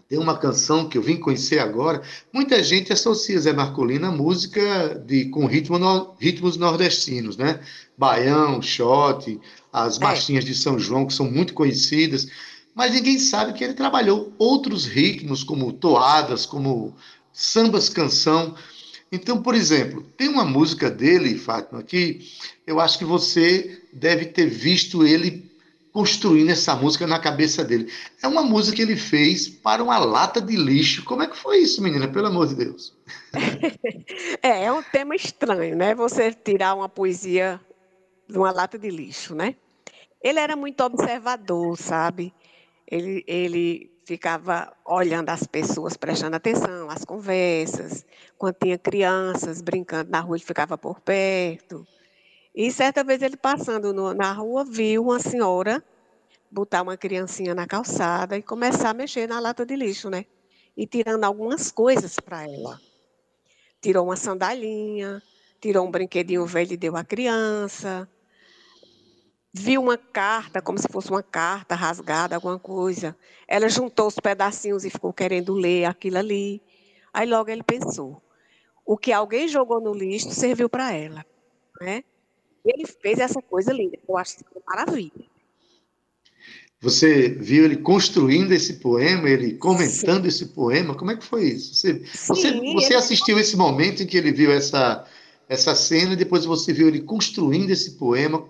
tem 0.08 0.18
uma 0.18 0.38
canção 0.38 0.88
que 0.88 0.96
eu 0.96 1.02
vim 1.02 1.18
conhecer 1.18 1.58
agora. 1.58 2.02
Muita 2.32 2.62
gente 2.62 2.92
associa 2.92 3.38
Zé 3.38 3.52
Marcolino 3.52 4.06
à 4.06 4.10
música 4.10 4.94
de, 5.06 5.26
com 5.26 5.44
ritmo 5.44 5.78
no, 5.78 6.14
ritmos 6.18 6.56
nordestinos, 6.56 7.36
né? 7.36 7.60
Baião, 7.96 8.62
shot, 8.62 9.38
as 9.70 9.98
é. 9.98 10.00
marchinhas 10.02 10.46
de 10.46 10.54
São 10.54 10.78
João, 10.78 11.06
que 11.06 11.12
são 11.12 11.30
muito 11.30 11.52
conhecidas. 11.52 12.26
Mas 12.74 12.94
ninguém 12.94 13.18
sabe 13.18 13.52
que 13.52 13.62
ele 13.62 13.74
trabalhou 13.74 14.32
outros 14.38 14.86
ritmos, 14.86 15.44
como 15.44 15.72
toadas, 15.72 16.46
como 16.46 16.96
sambas 17.30 17.90
canção. 17.90 18.54
Então, 19.10 19.42
por 19.42 19.54
exemplo, 19.54 20.02
tem 20.16 20.28
uma 20.28 20.44
música 20.44 20.90
dele, 20.90 21.38
Fátima, 21.38 21.82
que 21.82 22.20
eu 22.66 22.78
acho 22.78 22.98
que 22.98 23.04
você 23.04 23.82
deve 23.92 24.26
ter 24.26 24.46
visto 24.46 25.06
ele 25.06 25.48
construindo 25.92 26.50
essa 26.50 26.76
música 26.76 27.06
na 27.06 27.18
cabeça 27.18 27.64
dele. 27.64 27.90
É 28.22 28.28
uma 28.28 28.42
música 28.42 28.76
que 28.76 28.82
ele 28.82 28.96
fez 28.96 29.48
para 29.48 29.82
uma 29.82 29.98
lata 29.98 30.40
de 30.40 30.54
lixo. 30.54 31.04
Como 31.04 31.22
é 31.22 31.26
que 31.26 31.36
foi 31.36 31.58
isso, 31.58 31.82
menina? 31.82 32.06
Pelo 32.06 32.26
amor 32.26 32.46
de 32.46 32.54
Deus. 32.54 32.94
é, 34.42 34.64
é 34.64 34.72
um 34.72 34.82
tema 34.82 35.16
estranho, 35.16 35.74
né? 35.74 35.94
Você 35.94 36.32
tirar 36.32 36.74
uma 36.74 36.88
poesia 36.88 37.60
de 38.28 38.38
uma 38.38 38.52
lata 38.52 38.78
de 38.78 38.90
lixo, 38.90 39.34
né? 39.34 39.56
Ele 40.22 40.38
era 40.38 40.54
muito 40.54 40.82
observador, 40.84 41.76
sabe? 41.78 42.32
Ele, 42.86 43.24
ele 43.26 43.90
ficava 44.08 44.74
olhando 44.86 45.28
as 45.28 45.46
pessoas, 45.46 45.94
prestando 45.94 46.34
atenção, 46.34 46.88
as 46.88 47.04
conversas. 47.04 48.06
Quando 48.38 48.54
tinha 48.54 48.78
crianças 48.78 49.60
brincando 49.60 50.10
na 50.10 50.20
rua, 50.20 50.38
ele 50.38 50.44
ficava 50.46 50.78
por 50.78 50.98
perto. 50.98 51.86
E 52.54 52.72
certa 52.72 53.04
vez 53.04 53.20
ele 53.20 53.36
passando 53.36 53.92
no, 53.92 54.14
na 54.14 54.32
rua, 54.32 54.64
viu 54.64 55.02
uma 55.02 55.20
senhora 55.20 55.84
botar 56.50 56.80
uma 56.80 56.96
criancinha 56.96 57.54
na 57.54 57.66
calçada 57.66 58.34
e 58.34 58.42
começar 58.42 58.88
a 58.88 58.94
mexer 58.94 59.28
na 59.28 59.38
lata 59.38 59.66
de 59.66 59.76
lixo, 59.76 60.08
né? 60.08 60.24
E 60.74 60.86
tirando 60.86 61.24
algumas 61.24 61.70
coisas 61.70 62.18
para 62.18 62.44
ela. 62.44 62.80
Tirou 63.78 64.06
uma 64.06 64.16
sandalinha, 64.16 65.22
tirou 65.60 65.86
um 65.86 65.90
brinquedinho 65.90 66.46
velho 66.46 66.72
e 66.72 66.78
deu 66.78 66.96
à 66.96 67.04
criança 67.04 68.08
viu 69.58 69.82
uma 69.82 69.98
carta, 69.98 70.62
como 70.62 70.78
se 70.78 70.88
fosse 70.90 71.10
uma 71.10 71.22
carta 71.22 71.74
rasgada, 71.74 72.34
alguma 72.34 72.58
coisa. 72.58 73.16
Ela 73.46 73.68
juntou 73.68 74.06
os 74.06 74.16
pedacinhos 74.16 74.84
e 74.84 74.90
ficou 74.90 75.12
querendo 75.12 75.54
ler 75.54 75.84
aquilo 75.84 76.18
ali. 76.18 76.62
Aí 77.12 77.28
logo 77.28 77.50
ele 77.50 77.62
pensou: 77.62 78.22
o 78.86 78.96
que 78.96 79.12
alguém 79.12 79.48
jogou 79.48 79.80
no 79.80 79.92
lixo 79.92 80.30
serviu 80.30 80.68
para 80.68 80.92
ela. 80.92 81.24
Né? 81.80 82.02
Ele 82.64 82.86
fez 82.86 83.18
essa 83.18 83.42
coisa 83.42 83.72
linda. 83.72 83.98
Eu 84.08 84.16
acho 84.16 84.36
que 84.38 84.44
foi 84.44 84.62
maravilha. 84.66 85.26
Você 86.80 87.28
viu 87.28 87.64
ele 87.64 87.76
construindo 87.76 88.52
esse 88.52 88.74
poema, 88.74 89.28
ele 89.28 89.54
comentando 89.54 90.22
Sim. 90.22 90.28
esse 90.28 90.46
poema? 90.46 90.94
Como 90.94 91.10
é 91.10 91.16
que 91.16 91.24
foi 91.24 91.44
isso? 91.44 91.74
Você, 91.74 92.04
Sim, 92.06 92.26
você, 92.28 92.72
você 92.72 92.94
assistiu 92.94 93.38
esse 93.38 93.56
momento 93.56 94.02
em 94.02 94.06
que 94.06 94.16
ele 94.16 94.30
viu 94.30 94.52
essa, 94.52 95.04
essa 95.48 95.74
cena 95.74 96.12
e 96.12 96.16
depois 96.16 96.44
você 96.44 96.72
viu 96.72 96.86
ele 96.86 97.00
construindo 97.00 97.70
esse 97.70 97.92
poema, 97.92 98.48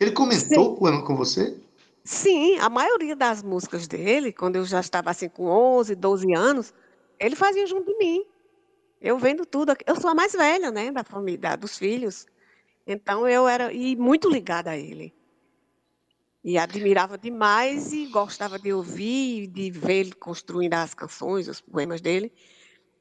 ele 0.00 0.12
comentou 0.12 0.78
Sim. 0.82 1.04
com 1.04 1.14
você? 1.14 1.60
Sim, 2.02 2.58
a 2.58 2.70
maioria 2.70 3.14
das 3.14 3.42
músicas 3.42 3.86
dele, 3.86 4.32
quando 4.32 4.56
eu 4.56 4.64
já 4.64 4.80
estava 4.80 5.10
assim 5.10 5.28
com 5.28 5.44
11, 5.44 5.94
12 5.94 6.32
anos, 6.34 6.74
ele 7.18 7.36
fazia 7.36 7.66
junto 7.66 7.84
de 7.84 7.98
mim. 7.98 8.24
Eu 8.98 9.18
vendo 9.18 9.44
tudo. 9.44 9.74
Eu 9.86 10.00
sou 10.00 10.10
a 10.10 10.14
mais 10.14 10.32
velha, 10.32 10.70
né, 10.70 10.90
da 10.90 11.04
família, 11.04 11.54
dos 11.54 11.76
filhos. 11.76 12.26
Então 12.86 13.28
eu 13.28 13.46
era 13.46 13.70
e 13.72 13.94
muito 13.94 14.30
ligada 14.30 14.70
a 14.70 14.76
ele. 14.78 15.14
E 16.42 16.56
admirava 16.56 17.18
demais 17.18 17.92
e 17.92 18.06
gostava 18.06 18.58
de 18.58 18.72
ouvir, 18.72 19.46
de 19.48 19.70
ver 19.70 20.00
ele 20.00 20.12
construindo 20.12 20.72
as 20.72 20.94
canções, 20.94 21.46
os 21.46 21.60
poemas 21.60 22.00
dele. 22.00 22.32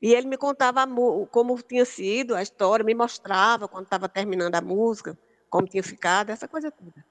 E 0.02 0.14
ele 0.14 0.28
me 0.28 0.38
contava 0.38 0.86
como 1.32 1.62
tinha 1.62 1.86
sido 1.86 2.36
a 2.36 2.42
história, 2.42 2.84
me 2.84 2.94
mostrava 2.94 3.70
quando 3.70 3.86
estava 3.86 4.10
terminando 4.10 4.56
a 4.56 4.62
música 4.62 5.18
como 5.50 5.68
tinha 5.68 5.84
ficado, 5.84 6.30
essa 6.30 6.48
coisa 6.48 6.72
toda. 6.72 7.04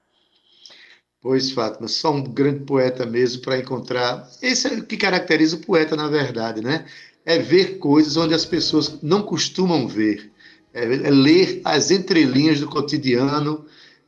Pois, 1.21 1.51
Fátima, 1.51 1.87
só 1.87 2.13
um 2.13 2.23
grande 2.23 2.61
poeta 2.61 3.05
mesmo 3.05 3.41
para 3.41 3.57
encontrar. 3.57 4.29
Esse 4.41 4.67
é 4.67 4.73
o 4.77 4.85
que 4.85 4.95
caracteriza 4.95 5.57
o 5.57 5.59
poeta, 5.59 5.95
na 5.95 6.07
verdade, 6.07 6.61
né? 6.61 6.85
É 7.25 7.37
ver 7.37 7.77
coisas 7.77 8.15
onde 8.15 8.33
as 8.33 8.45
pessoas 8.45 9.01
não 9.01 9.21
costumam 9.21 9.87
ver. 9.87 10.31
É, 10.73 10.83
é 10.83 11.09
ler 11.09 11.61
as 11.65 11.91
entrelinhas 11.91 12.61
do 12.61 12.69
cotidiano 12.69 13.65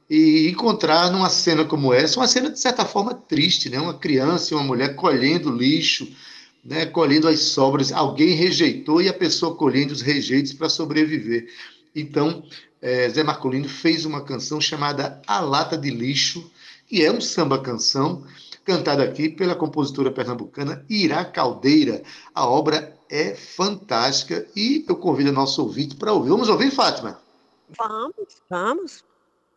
e 0.09 0.49
encontrar 0.49 1.11
numa 1.11 1.29
cena 1.29 1.65
como 1.65 1.93
essa, 1.93 2.19
uma 2.19 2.27
cena 2.27 2.49
de 2.49 2.59
certa 2.59 2.85
forma 2.85 3.13
triste, 3.13 3.69
né? 3.69 3.79
Uma 3.79 3.97
criança 3.97 4.53
e 4.53 4.55
uma 4.55 4.63
mulher 4.63 4.95
colhendo 4.95 5.51
lixo, 5.51 6.07
né, 6.63 6.85
colhendo 6.85 7.27
as 7.27 7.39
sobras. 7.39 7.91
Alguém 7.91 8.35
rejeitou 8.35 9.01
e 9.01 9.09
a 9.09 9.13
pessoa 9.13 9.55
colhendo 9.55 9.91
os 9.91 10.01
rejeitos 10.01 10.53
para 10.53 10.69
sobreviver. 10.69 11.47
Então, 11.93 12.43
é, 12.81 13.09
Zé 13.09 13.23
Marcolino 13.23 13.69
fez 13.69 14.05
uma 14.05 14.21
canção 14.21 14.59
chamada 14.59 15.21
A 15.27 15.39
Lata 15.39 15.77
de 15.77 15.89
Lixo, 15.89 16.51
que 16.87 17.05
é 17.05 17.11
um 17.11 17.21
samba-canção 17.21 18.23
cantada 18.65 19.03
aqui 19.03 19.29
pela 19.29 19.55
compositora 19.55 20.11
pernambucana 20.11 20.85
Irá 20.89 21.23
Caldeira. 21.23 22.01
A 22.33 22.45
obra 22.45 22.97
é 23.09 23.35
fantástica 23.35 24.47
e 24.55 24.85
eu 24.87 24.95
convido 24.95 25.29
o 25.29 25.33
nosso 25.33 25.61
ouvinte 25.61 25.95
para 25.95 26.13
ouvir. 26.13 26.29
Vamos 26.29 26.49
ouvir, 26.49 26.71
Fátima? 26.71 27.19
Vamos, 27.77 28.41
vamos. 28.49 29.03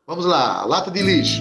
Vamos 0.07 0.25
lá, 0.25 0.65
Lata 0.65 0.91
de 0.91 1.03
Lixo. 1.03 1.41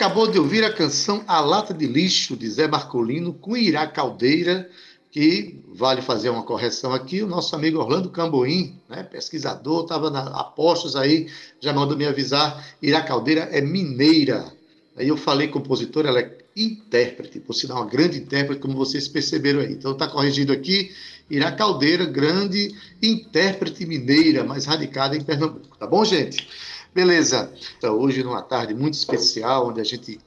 acabou 0.00 0.26
de 0.26 0.38
ouvir 0.38 0.64
a 0.64 0.72
canção 0.72 1.22
A 1.26 1.40
Lata 1.40 1.74
de 1.74 1.86
Lixo, 1.86 2.34
de 2.34 2.48
Zé 2.48 2.66
Marcolino, 2.66 3.34
com 3.34 3.54
Irá 3.54 3.86
Caldeira, 3.86 4.66
que 5.10 5.62
vale 5.74 6.00
fazer 6.00 6.30
uma 6.30 6.42
correção 6.42 6.94
aqui, 6.94 7.22
o 7.22 7.26
nosso 7.26 7.54
amigo 7.54 7.78
Orlando 7.78 8.08
Camboim, 8.08 8.80
né, 8.88 9.02
pesquisador, 9.02 9.82
estava 9.82 10.08
na 10.08 10.22
apostos 10.40 10.96
aí, 10.96 11.28
já 11.60 11.74
mandou 11.74 11.98
me 11.98 12.06
avisar, 12.06 12.66
Irá 12.80 13.02
Caldeira 13.02 13.42
é 13.52 13.60
mineira. 13.60 14.50
Aí 14.96 15.06
eu 15.06 15.18
falei 15.18 15.48
compositora, 15.48 16.08
ela 16.08 16.20
é 16.20 16.38
intérprete, 16.56 17.38
por 17.38 17.52
sinal, 17.52 17.82
uma 17.82 17.86
grande 17.86 18.16
intérprete, 18.16 18.62
como 18.62 18.74
vocês 18.74 19.06
perceberam 19.06 19.60
aí. 19.60 19.74
Então 19.74 19.92
está 19.92 20.08
corrigido 20.08 20.50
aqui, 20.50 20.92
Irá 21.28 21.52
Caldeira, 21.52 22.06
grande 22.06 22.74
intérprete 23.02 23.84
mineira, 23.84 24.44
mas 24.44 24.64
radicada 24.64 25.14
em 25.14 25.22
Pernambuco. 25.22 25.76
Tá 25.76 25.86
bom, 25.86 26.02
gente? 26.06 26.48
Beleza. 26.94 27.52
Então, 27.78 27.96
hoje, 27.98 28.22
numa 28.22 28.42
tarde 28.42 28.74
muito 28.74 28.94
especial, 28.94 29.68
onde 29.68 29.80
a 29.80 29.84
gente 29.84 30.20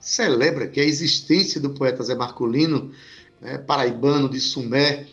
celebra 0.00 0.66
que 0.66 0.80
a 0.80 0.84
existência 0.84 1.60
do 1.60 1.70
poeta 1.70 2.02
Zé 2.02 2.14
Marcolino, 2.14 2.90
né, 3.40 3.58
paraibano 3.58 4.28
de 4.28 4.40
Sumé, 4.40 5.06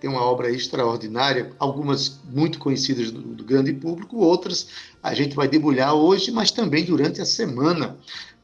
tem 0.00 0.10
uma 0.10 0.22
obra 0.22 0.50
extraordinária, 0.50 1.52
algumas 1.58 2.20
muito 2.30 2.58
conhecidas 2.58 3.10
do, 3.10 3.22
do, 3.22 3.42
grande 3.42 3.72
público, 3.72 4.18
outras 4.18 4.68
a 5.02 5.14
gente 5.14 5.34
vai 5.34 5.48
debulhar 5.48 5.94
hoje, 5.94 6.30
mas 6.30 6.50
também 6.50 6.84
durante 6.84 7.22
a 7.22 7.24
semana, 7.24 7.96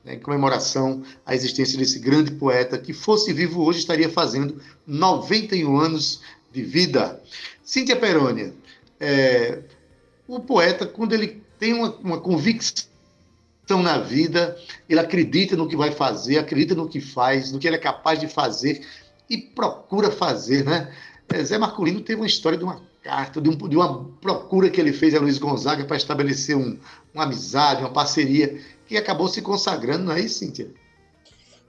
né, 0.02 0.14
em 0.14 0.20
comemoração 0.20 1.02
à 1.26 1.34
existência 1.34 1.78
desse 1.78 1.98
grande 1.98 2.30
poeta 2.32 2.78
que 2.78 2.94
fosse 2.94 3.32
vivo 3.34 3.62
hoje 3.62 3.80
estaria 3.80 4.08
fazendo 4.08 4.58
91 4.86 5.78
anos 5.78 6.22
de 6.50 6.62
vida. 6.62 7.22
Cíntia 7.62 7.96
Perônia, 7.96 8.54
é, 8.98 9.58
o 10.26 10.40
poeta, 10.40 10.86
quando 10.86 11.12
ele 11.12 11.39
tem 11.61 11.75
uma, 11.75 11.94
uma 12.03 12.20
convicção 12.20 12.88
na 13.83 13.99
vida, 13.99 14.59
ele 14.88 14.99
acredita 14.99 15.55
no 15.55 15.68
que 15.68 15.77
vai 15.77 15.92
fazer, 15.92 16.38
acredita 16.38 16.75
no 16.75 16.88
que 16.88 17.01
faz, 17.01 17.53
no 17.53 17.59
que 17.61 17.68
ele 17.68 17.77
é 17.77 17.79
capaz 17.79 18.18
de 18.18 18.27
fazer 18.27 18.85
e 19.29 19.37
procura 19.38 20.11
fazer, 20.11 20.64
né? 20.64 20.92
É, 21.29 21.44
Zé 21.44 21.57
Marcolino 21.57 22.01
teve 22.01 22.20
uma 22.20 22.27
história 22.27 22.59
de 22.59 22.64
uma 22.64 22.83
carta, 23.05 23.40
de, 23.40 23.49
um, 23.49 23.57
de 23.57 23.77
uma 23.77 24.05
procura 24.20 24.68
que 24.68 24.81
ele 24.81 24.92
fez 24.92 25.14
a 25.14 25.20
Luiz 25.20 25.38
Gonzaga 25.38 25.85
para 25.85 25.96
estabelecer 25.96 26.57
um, 26.57 26.77
uma 27.14 27.25
amizade, 27.25 27.83
uma 27.83 27.92
parceria, 27.92 28.59
que 28.88 28.96
acabou 28.96 29.29
se 29.29 29.40
consagrando, 29.40 30.07
não 30.07 30.14
é 30.14 30.20
isso, 30.20 30.40
Cíntia? 30.40 30.68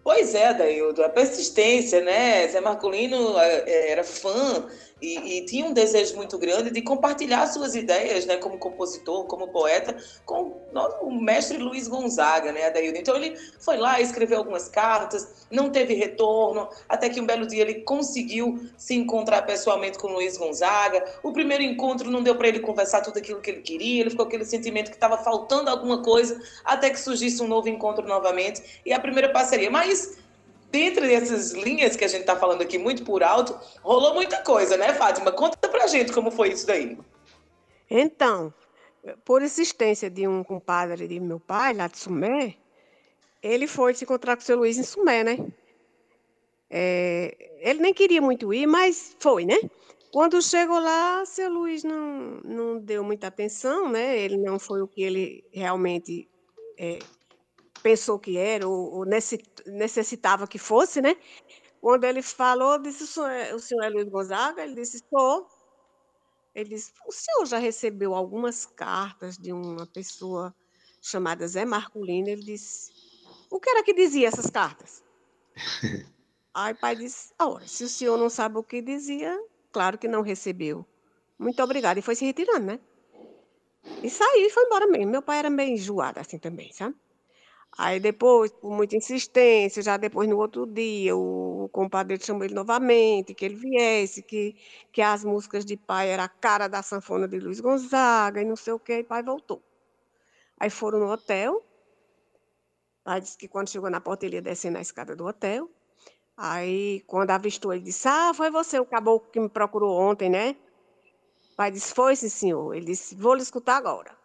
Pois 0.04 0.34
é, 0.34 0.54
Daildo, 0.56 1.04
a 1.04 1.10
persistência, 1.10 2.02
né? 2.02 2.48
Zé 2.48 2.60
Marcolino 2.60 3.38
é, 3.38 3.92
era 3.92 4.04
fã 4.04 4.66
e, 5.02 5.38
e, 5.38 5.46
tinha 5.46 5.66
um 5.66 5.74
desejo 5.74 6.16
muito 6.16 6.38
grande 6.38 6.70
de 6.70 6.82
compartilhar 6.82 7.48
suas 7.48 7.74
ideias, 7.74 8.26
né, 8.26 8.38
como 8.38 8.58
compositor, 8.60 9.26
como 9.26 9.48
poeta, 9.48 9.98
com 10.26 10.62
o 11.02 11.12
mestre 11.12 11.58
Luiz 11.58 11.88
Gonzaga, 11.88 12.52
né, 12.52 12.68
Adaildo. 12.68 13.00
Então 13.00 13.16
ele 13.16 13.36
foi 13.60 13.78
lá, 13.78 14.00
escreveu 14.00 14.38
algumas 14.38 14.70
cartas, 14.70 15.48
não 15.50 15.72
teve 15.72 15.96
retorno, 15.96 16.70
até 16.88 17.10
que 17.10 17.20
um 17.20 17.26
belo 17.26 17.48
dia 17.48 17.62
ele 17.62 17.82
conseguiu 17.82 18.60
se 18.78 18.94
encontrar 18.94 19.42
pessoalmente 19.42 19.98
com 19.98 20.08
Luiz 20.08 20.38
Gonzaga. 20.38 21.04
O 21.24 21.34
primeiro 21.34 21.64
encontro 21.64 22.12
não 22.12 22.22
deu 22.22 22.36
para 22.36 22.48
ele 22.48 22.60
conversar 22.60 23.02
tudo 23.02 23.18
aquilo 23.18 23.42
que 23.42 23.50
ele 23.50 23.62
queria, 23.62 24.02
ele 24.02 24.12
ficou 24.12 24.26
aquele 24.26 24.46
sentimento 24.46 24.90
que 24.90 24.98
estava 24.98 25.18
faltando 25.18 25.70
alguma 25.70 26.04
coisa, 26.04 26.40
até 26.64 26.92
que 26.92 27.00
surgisse 27.00 27.42
um 27.42 27.48
novo 27.48 27.68
encontro 27.68 28.08
novamente 28.08 28.82
e 28.86 28.94
a 28.94 29.00
primeira 29.00 29.32
parceria. 29.32 29.72
Mas 29.72 30.22
dentro 30.72 31.02
dessas 31.02 31.52
linhas 31.52 31.96
que 31.96 32.06
a 32.06 32.08
gente 32.08 32.22
está 32.22 32.36
falando 32.36 32.62
aqui 32.62 32.78
muito 32.78 33.04
por 33.04 33.22
alto, 33.22 33.58
rolou 33.82 34.14
muita 34.14 34.42
coisa, 34.42 34.78
né, 34.78 34.94
Fátima? 34.94 35.32
Conta 35.32 35.68
pra 35.68 35.88
gente 35.88 36.14
como 36.14 36.32
foi 36.32 36.54
isso 36.54 36.66
daí. 36.66 36.98
Então, 37.90 38.54
por 39.26 39.42
insistência 39.42 40.10
de 40.10 40.28
um 40.28 40.44
compadre 40.44 41.08
de 41.08 41.20
meu 41.20 41.40
pai, 41.40 41.74
lá 41.74 41.88
de 41.88 41.98
Sumé, 41.98 42.56
ele 43.44 43.68
foi 43.68 43.94
se 43.94 44.06
encontrar 44.06 44.36
com 44.36 44.42
o 44.42 44.46
seu 44.46 44.58
Luiz 44.58 44.78
em 44.78 44.84
Sumé, 44.84 45.24
né? 45.24 45.38
É, 46.70 47.36
ele 47.60 47.82
nem 47.82 47.94
queria 47.94 48.22
muito 48.22 48.54
ir, 48.54 48.66
mas 48.66 49.16
foi, 49.20 49.46
né? 49.46 49.58
Quando 50.12 50.42
chegou 50.42 50.80
lá, 50.80 51.26
seu 51.26 51.50
Luiz 51.50 51.84
não, 51.84 52.40
não 52.44 52.80
deu 52.80 53.04
muita 53.04 53.28
atenção, 53.28 53.90
né? 53.90 54.18
Ele 54.18 54.38
não 54.38 54.58
foi 54.60 54.82
o 54.82 54.88
que 54.88 55.02
ele 55.02 55.44
realmente 55.52 56.30
é, 56.78 57.00
pensou 57.82 58.20
que 58.20 58.38
era, 58.38 58.68
ou, 58.68 59.00
ou 59.00 59.06
necessitava 59.06 60.48
que 60.48 60.58
fosse, 60.58 61.02
né? 61.02 61.16
Quando 61.82 62.04
ele 62.04 62.22
falou, 62.22 62.78
disse 62.78 63.04
o 63.04 63.60
senhor, 63.60 63.84
é 63.84 63.90
Luiz 63.90 64.08
Gonzaga, 64.08 64.64
ele 64.64 64.76
disse, 64.76 65.04
sou. 65.10 65.48
Ele 66.54 66.70
disse, 66.70 66.92
o 67.08 67.12
senhor 67.12 67.46
já 67.46 67.58
recebeu 67.58 68.14
algumas 68.14 68.66
cartas 68.66 69.38
de 69.38 69.52
uma 69.52 69.88
pessoa 69.88 70.54
chamada 71.02 71.48
Zé 71.48 71.66
Marculino? 71.66 72.30
Ele 72.30 72.44
disse, 72.44 72.92
o 73.50 73.60
que 73.60 73.70
era 73.70 73.84
que 73.84 73.94
dizia 73.94 74.28
essas 74.28 74.50
cartas? 74.50 75.04
Aí 76.54 76.74
o 76.74 76.78
pai 76.78 76.96
disse, 76.96 77.34
ora, 77.40 77.66
se 77.66 77.84
o 77.84 77.90
senhor 77.90 78.18
não 78.18 78.30
sabe 78.30 78.58
o 78.58 78.64
que 78.64 78.82
dizia, 78.82 79.38
claro 79.72 79.98
que 79.98 80.08
não 80.08 80.22
recebeu. 80.22 80.86
Muito 81.40 81.64
obrigada. 81.64 82.00
E 82.00 82.04
foi 82.04 82.14
se 82.14 82.26
retirando, 82.26 82.66
né? 82.66 82.80
E 84.04 84.10
saiu 84.10 84.46
e 84.46 84.50
foi 84.50 84.66
embora 84.66 84.86
mesmo. 84.86 85.10
Meu 85.10 85.22
pai 85.22 85.40
era 85.40 85.50
meio 85.50 85.74
enjoado 85.74 86.20
assim 86.20 86.38
também, 86.38 86.72
sabe? 86.74 86.96
Aí 87.78 88.00
depois, 88.00 88.52
por 88.52 88.72
muita 88.72 88.96
insistência, 88.96 89.82
já 89.82 89.98
depois 89.98 90.30
no 90.30 90.38
outro 90.38 90.66
dia, 90.66 91.16
o, 91.16 91.70
compadre 91.72 92.20
chamou 92.22 92.44
ele 92.44 92.54
novamente, 92.54 93.34
que 93.34 93.46
ele 93.46 93.56
viesse, 93.56 94.22
que, 94.22 94.56
que 94.92 95.02
as 95.02 95.24
músicas 95.24 95.66
de 95.66 95.78
pai 95.78 96.10
era 96.10 96.26
a 96.26 96.30
cara 96.30 96.68
da 96.68 96.84
sanfona 96.84 97.28
de 97.28 97.40
Luiz 97.40 97.60
Gonzaga 97.62 98.42
e 98.42 98.46
não 98.46 98.56
sei 98.56 98.74
o 98.74 98.80
que, 98.80 99.00
e 99.00 99.04
pai 99.04 99.24
voltou. 99.24 99.64
Aí 100.60 100.70
foram 100.70 101.00
no 101.00 101.12
hotel, 101.12 101.64
pai 103.04 103.22
disse 103.22 103.38
que 103.38 103.48
quando 103.48 103.70
chegou 103.70 103.90
na 103.90 104.02
porta 104.02 104.26
ele 104.26 104.36
ia 104.36 104.42
descer 104.42 104.70
na 104.70 104.82
escada 104.82 105.16
do 105.16 105.26
hotel, 105.26 105.70
aí 106.36 107.02
quando 107.08 107.32
avistou 107.32 107.74
ele 107.74 107.84
disse, 107.84 108.08
ah, 108.08 108.34
foi 108.34 108.52
você 108.52 108.80
o 108.80 108.86
caboclo 108.86 109.32
que 109.32 109.40
me 109.40 109.50
procurou 109.50 109.98
ontem, 109.98 110.30
né? 110.30 110.56
pai 111.62 111.70
disse, 111.70 111.94
foi 111.94 112.16
sim 112.16 112.28
senhor. 112.28 112.74
Ele 112.74 112.86
disse, 112.86 113.16
vou 113.16 113.36
lhe 113.36 113.44
escutar 113.44 113.78
agora. 113.78 114.18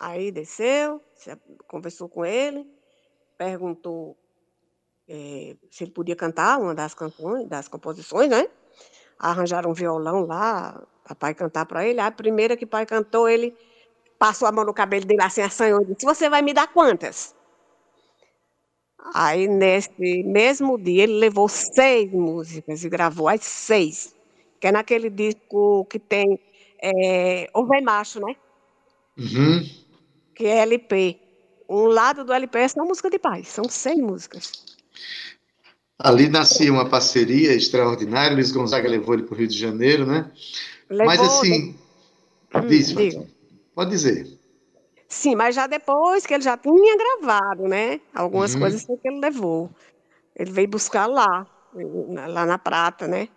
Aí 0.00 0.32
desceu, 0.32 1.00
conversou 1.66 2.08
com 2.08 2.24
ele, 2.24 2.66
perguntou 3.36 4.16
é, 5.08 5.56
se 5.70 5.84
ele 5.84 5.90
podia 5.90 6.14
cantar 6.14 6.60
uma 6.60 6.74
das 6.74 6.94
canções, 6.94 7.48
das 7.48 7.66
composições, 7.68 8.28
né? 8.28 8.48
Arranjaram 9.18 9.70
um 9.70 9.74
violão 9.74 10.24
lá, 10.24 10.86
para 11.02 11.14
pai 11.14 11.34
cantar 11.34 11.66
para 11.66 11.86
ele. 11.86 12.00
A 12.00 12.10
primeira 12.10 12.56
que 12.56 12.64
pai 12.64 12.86
cantou, 12.86 13.28
ele 13.28 13.54
passou 14.18 14.46
a 14.46 14.52
mão 14.52 14.64
no 14.64 14.72
cabelo 14.72 15.04
dele 15.04 15.22
assim, 15.22 15.42
assanhou 15.42 15.82
e 15.82 15.86
disse: 15.86 16.06
Você 16.06 16.30
vai 16.30 16.42
me 16.42 16.52
dar 16.52 16.68
quantas? 16.68 17.34
Aí, 19.14 19.48
nesse 19.48 20.22
mesmo 20.22 20.78
dia, 20.78 21.04
ele 21.04 21.14
levou 21.14 21.48
seis 21.48 22.12
músicas 22.12 22.84
e 22.84 22.88
gravou 22.88 23.28
as 23.28 23.42
seis, 23.42 24.14
que 24.60 24.66
é 24.66 24.72
naquele 24.72 25.10
disco 25.10 25.86
que 25.86 25.98
tem 25.98 26.38
é, 26.80 27.50
Vem 27.68 27.82
Macho, 27.82 28.20
né? 28.20 28.36
Uhum 29.18 29.80
que 30.40 30.46
é 30.46 30.60
LP. 30.60 31.20
Um 31.68 31.84
lado 31.84 32.24
do 32.24 32.32
LP 32.32 32.58
é 32.60 32.68
só 32.68 32.82
música 32.82 33.10
de 33.10 33.18
paz, 33.18 33.48
são 33.48 33.64
100 33.68 34.00
músicas. 34.00 34.52
Ali 35.98 36.30
nascia 36.30 36.72
uma 36.72 36.88
parceria 36.88 37.52
extraordinária, 37.52 38.34
Luiz 38.34 38.50
Gonzaga 38.50 38.88
levou 38.88 39.12
ele 39.12 39.24
para 39.24 39.34
o 39.34 39.36
Rio 39.36 39.46
de 39.46 39.58
Janeiro, 39.58 40.06
né? 40.06 40.30
Levou, 40.88 41.06
mas 41.06 41.20
assim, 41.20 41.76
hum, 42.54 42.66
diz, 42.66 42.94
pode 43.74 43.90
dizer. 43.90 44.26
Sim, 45.06 45.34
mas 45.34 45.54
já 45.54 45.66
depois 45.66 46.24
que 46.24 46.32
ele 46.32 46.42
já 46.42 46.56
tinha 46.56 46.96
gravado, 46.96 47.68
né? 47.68 48.00
Algumas 48.14 48.54
uhum. 48.54 48.60
coisas 48.60 48.82
que 48.82 48.92
ele 49.04 49.20
levou. 49.20 49.70
Ele 50.34 50.50
veio 50.50 50.68
buscar 50.68 51.06
lá, 51.06 51.46
lá 51.74 52.46
na 52.46 52.56
Prata, 52.56 53.06
né? 53.06 53.28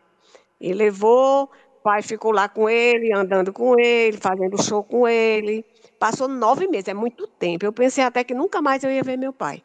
E 0.62 0.72
levou, 0.72 1.52
o 1.80 1.84
pai 1.84 2.02
ficou 2.02 2.32
lá 2.32 2.48
com 2.48 2.70
ele, 2.70 3.14
andando 3.14 3.52
com 3.52 3.78
ele, 3.78 4.16
fazendo 4.18 4.64
show 4.64 4.82
com 4.82 5.06
ele. 5.06 5.66
Passou 6.04 6.28
nove 6.28 6.68
meses, 6.68 6.90
é 6.90 6.94
muito 6.94 7.26
tempo. 7.26 7.64
Eu 7.64 7.72
pensei 7.72 8.04
até 8.04 8.26
que 8.26 8.34
nunca 8.34 8.62
mais 8.62 8.84
eu 8.84 8.92
ia 8.92 9.02
ver 9.02 9.18
meu 9.18 9.32
pai. 9.32 9.64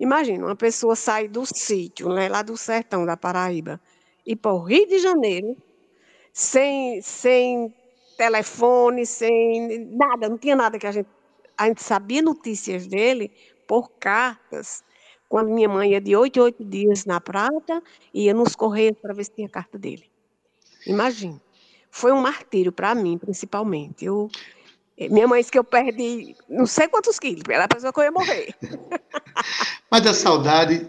Imagina, 0.00 0.44
uma 0.44 0.56
pessoa 0.56 0.96
sai 0.96 1.28
do 1.28 1.46
sítio, 1.46 2.08
né, 2.08 2.28
lá 2.28 2.42
do 2.42 2.56
sertão 2.56 3.06
da 3.06 3.16
Paraíba, 3.16 3.80
e 4.26 4.34
para 4.34 4.52
o 4.52 4.64
Rio 4.64 4.84
de 4.88 4.98
Janeiro, 4.98 5.56
sem, 6.32 7.00
sem 7.00 7.72
telefone, 8.18 9.06
sem 9.06 9.86
nada, 9.92 10.28
não 10.28 10.36
tinha 10.36 10.56
nada 10.56 10.76
que 10.76 10.88
a 10.88 10.90
gente. 10.90 11.08
A 11.56 11.68
gente 11.68 11.84
sabia 11.84 12.20
notícias 12.20 12.88
dele 12.88 13.30
por 13.68 13.88
cartas. 13.92 14.82
Quando 15.28 15.50
minha 15.50 15.68
mãe 15.68 15.92
ia 15.92 16.00
de 16.00 16.16
oito 16.16 16.42
oito 16.42 16.64
dias 16.64 17.04
na 17.04 17.20
Prata, 17.20 17.80
ia 18.12 18.34
nos 18.34 18.56
Correios 18.56 18.98
para 19.00 19.14
ver 19.14 19.22
se 19.22 19.30
tinha 19.30 19.48
carta 19.48 19.78
dele. 19.78 20.10
Imagina. 20.84 21.40
Foi 21.92 22.12
um 22.12 22.20
martírio 22.20 22.72
para 22.72 22.92
mim, 22.92 23.16
principalmente. 23.16 24.04
Eu 24.04 24.28
minha 24.98 25.28
mãe 25.28 25.40
disse 25.40 25.52
que 25.52 25.58
eu 25.58 25.64
perdi 25.64 26.34
não 26.48 26.66
sei 26.66 26.88
quantos 26.88 27.18
quilos, 27.18 27.42
ela 27.48 27.68
pensou 27.68 27.92
que 27.92 28.00
eu 28.00 28.04
ia 28.04 28.10
morrer. 28.10 28.54
Mas 29.90 30.06
a 30.06 30.14
saudade 30.14 30.88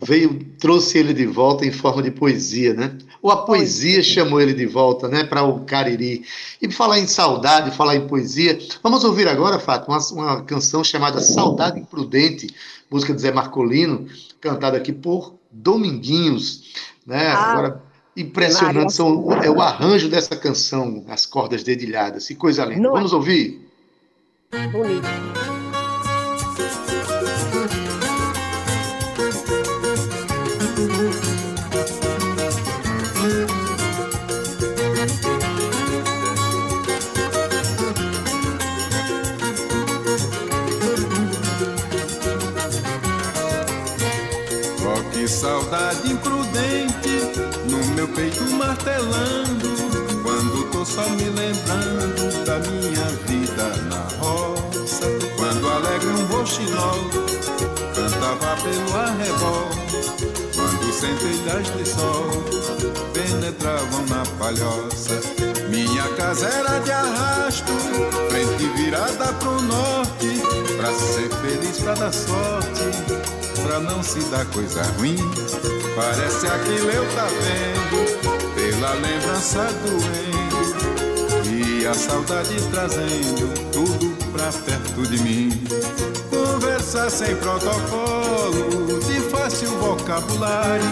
veio, 0.00 0.44
trouxe 0.58 0.98
ele 0.98 1.12
de 1.12 1.26
volta 1.26 1.64
em 1.64 1.72
forma 1.72 2.02
de 2.02 2.10
poesia, 2.10 2.74
né? 2.74 2.96
Ou 3.20 3.30
a 3.30 3.44
poesia 3.44 4.02
chamou 4.02 4.40
ele 4.40 4.52
de 4.52 4.66
volta, 4.66 5.08
né, 5.08 5.24
para 5.24 5.42
o 5.42 5.64
Cariri. 5.64 6.24
E 6.60 6.70
falar 6.70 6.98
em 6.98 7.06
saudade, 7.06 7.74
falar 7.76 7.96
em 7.96 8.06
poesia, 8.06 8.58
vamos 8.82 9.04
ouvir 9.04 9.28
agora, 9.28 9.58
Fátima, 9.58 9.98
uma, 9.98 10.12
uma 10.12 10.42
canção 10.42 10.84
chamada 10.84 11.20
Saudade 11.20 11.80
Imprudente, 11.80 12.54
música 12.90 13.14
de 13.14 13.20
Zé 13.20 13.32
Marcolino, 13.32 14.06
cantada 14.40 14.76
aqui 14.76 14.92
por 14.92 15.34
Dominguinhos, 15.50 16.74
né? 17.06 17.28
Ah. 17.28 17.52
Agora 17.52 17.82
Impressionante 18.16 18.92
são, 18.92 19.32
é 19.42 19.50
o 19.50 19.60
arranjo 19.60 20.08
dessa 20.08 20.36
canção, 20.36 21.04
as 21.08 21.26
cordas 21.26 21.62
dedilhadas. 21.64 22.28
Que 22.28 22.34
coisa 22.34 22.64
linda. 22.64 22.80
Não 22.80 22.92
Vamos 22.92 23.12
é... 23.12 23.16
ouvir? 23.16 23.68
Bonito. 24.70 25.63
Martelando. 48.84 50.22
Quando 50.22 50.70
tô 50.70 50.84
só 50.84 51.08
me 51.10 51.24
lembrando 51.24 52.44
da 52.44 52.58
minha 52.58 53.06
vida 53.26 53.68
na 53.88 54.06
roça. 54.18 55.06
Quando 55.36 55.68
alegre 55.68 56.08
um 56.08 56.26
roxinol 56.26 56.98
cantava 57.94 58.56
pelo 58.62 58.96
arrebol. 58.96 59.68
Quando 60.54 60.92
centelhas 60.92 61.76
de 61.76 61.88
sol 61.88 62.30
penetravam 63.12 64.06
na 64.06 64.22
palhoça. 64.38 65.20
Minha 65.68 66.06
casa 66.16 66.46
era 66.46 66.78
de 66.80 66.92
arrasto, 66.92 67.72
frente 68.30 68.66
virada 68.76 69.32
pro 69.34 69.62
norte. 69.62 70.42
Pra 70.76 70.92
ser 70.92 71.30
feliz, 71.40 71.78
pra 71.78 71.94
dar 71.94 72.12
sorte 72.12 73.24
pra 73.64 73.80
não 73.80 74.02
se 74.02 74.20
dar 74.30 74.44
coisa 74.46 74.82
ruim. 74.98 75.16
Parece 75.96 76.46
aquilo 76.46 76.90
eu 76.90 77.04
tá 77.14 77.26
vendo, 77.26 78.33
pela 78.84 78.94
lembrança 78.96 79.66
doendo, 79.82 81.48
e 81.48 81.86
a 81.86 81.94
saudade 81.94 82.54
trazendo 82.70 83.70
tudo 83.72 84.14
pra 84.30 84.52
perto 84.52 85.06
de 85.08 85.22
mim. 85.22 85.50
Conversar 86.28 87.10
sem 87.10 87.34
protocolo, 87.36 89.00
de 89.00 89.20
fácil 89.30 89.70
vocabulário, 89.78 90.84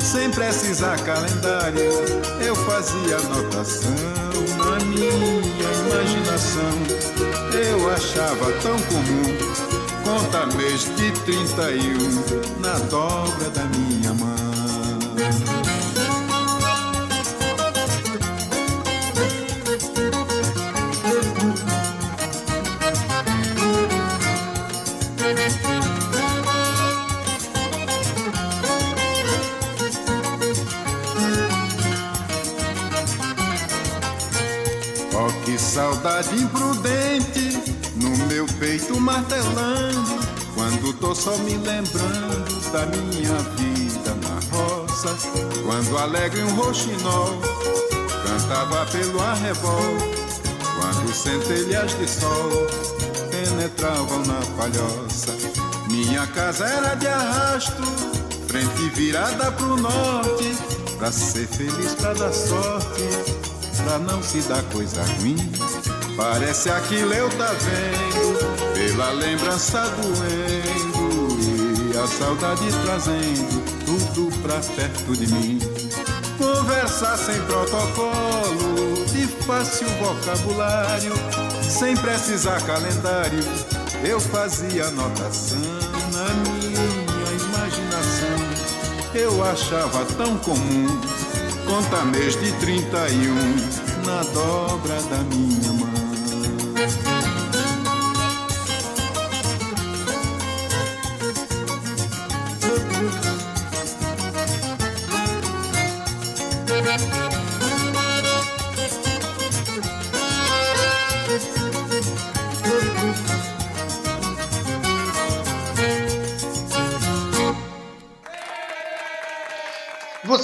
sem 0.00 0.30
precisar 0.30 0.96
calendário, 1.00 1.90
eu 2.40 2.54
fazia 2.54 3.16
anotação 3.16 3.90
na 4.58 4.84
minha 4.84 5.72
imaginação. 5.88 6.62
Eu 7.52 7.90
achava 7.90 8.52
tão 8.62 8.78
comum 8.82 9.56
conta 10.04 10.46
mês 10.56 10.84
de 10.96 11.10
31 11.22 12.60
na 12.60 12.78
dobra 12.88 13.50
da 13.50 13.64
minha 13.64 13.85
só 41.16 41.36
me 41.38 41.56
lembrando 41.56 42.70
da 42.72 42.84
minha 42.86 43.38
vida 43.56 44.14
na 44.22 44.56
roça, 44.56 45.16
quando 45.64 45.96
alegre 45.96 46.42
um 46.42 46.54
roxinol 46.54 47.40
cantava 48.22 48.84
pelo 48.86 49.20
arrebol, 49.22 49.96
quando 50.78 51.14
centelhas 51.14 51.96
de 51.98 52.06
sol 52.06 52.66
penetravam 53.30 54.18
na 54.26 54.40
palhoça. 54.58 55.34
Minha 55.90 56.26
casa 56.28 56.66
era 56.66 56.94
de 56.94 57.08
arrasto, 57.08 57.82
frente 58.46 58.90
virada 58.94 59.50
pro 59.52 59.76
norte, 59.76 60.56
pra 60.98 61.10
ser 61.10 61.48
feliz, 61.48 61.94
pra 61.94 62.12
dar 62.12 62.32
sorte, 62.32 63.02
pra 63.82 63.98
não 63.98 64.22
se 64.22 64.40
dar 64.42 64.62
coisa 64.64 65.02
ruim. 65.18 65.36
Parece 66.16 66.70
aquilo 66.70 67.12
eu 67.12 67.28
tá 67.30 67.52
vendo, 67.52 68.74
pela 68.74 69.10
lembrança 69.12 69.82
doendo 69.96 70.86
e 70.86 70.95
saudade 72.06 72.64
trazendo 72.84 73.62
tudo 73.84 74.30
pra 74.42 74.60
perto 74.74 75.16
de 75.16 75.26
mim. 75.32 75.58
Conversar 76.38 77.16
sem 77.16 77.40
protocolo, 77.42 79.04
de 79.06 79.26
fácil 79.44 79.88
vocabulário, 79.98 81.12
sem 81.62 81.96
precisar 81.96 82.60
calendário, 82.62 83.42
eu 84.04 84.20
fazia 84.20 84.86
anotação 84.86 85.58
na 86.12 86.28
minha 86.44 86.86
imaginação. 87.44 88.38
Eu 89.14 89.42
achava 89.44 90.04
tão 90.16 90.36
comum 90.38 91.00
contar 91.66 92.04
mês 92.04 92.38
de 92.38 92.52
31 92.52 94.04
na 94.04 94.22
dobra 94.32 95.02
da 95.02 95.18
minha 95.24 95.72
mão. 95.72 95.95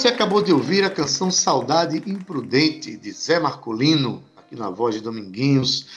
Você 0.03 0.09
acabou 0.09 0.41
de 0.41 0.51
ouvir 0.51 0.83
a 0.83 0.89
canção 0.89 1.31
Saudade 1.31 1.95
Imprudente, 2.05 2.97
de 2.97 3.09
Zé 3.13 3.39
Marcolino, 3.39 4.21
aqui 4.35 4.53
na 4.53 4.69
voz 4.69 4.95
de 4.95 5.01
Dominguinhos, 5.01 5.87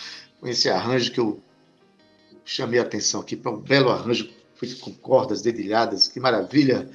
com 0.41 0.47
esse 0.47 0.71
arranjo 0.71 1.11
que 1.11 1.19
eu 1.19 1.41
chamei 2.45 2.79
a 2.79 2.85
atenção 2.85 3.21
aqui 3.21 3.35
para 3.35 3.51
um 3.51 3.57
belo 3.57 3.91
arranjo 3.91 4.31
feito 4.55 4.77
com 4.77 4.93
cordas 4.93 5.43
dedilhadas, 5.43 6.07
que 6.07 6.21
maravilha. 6.21 6.89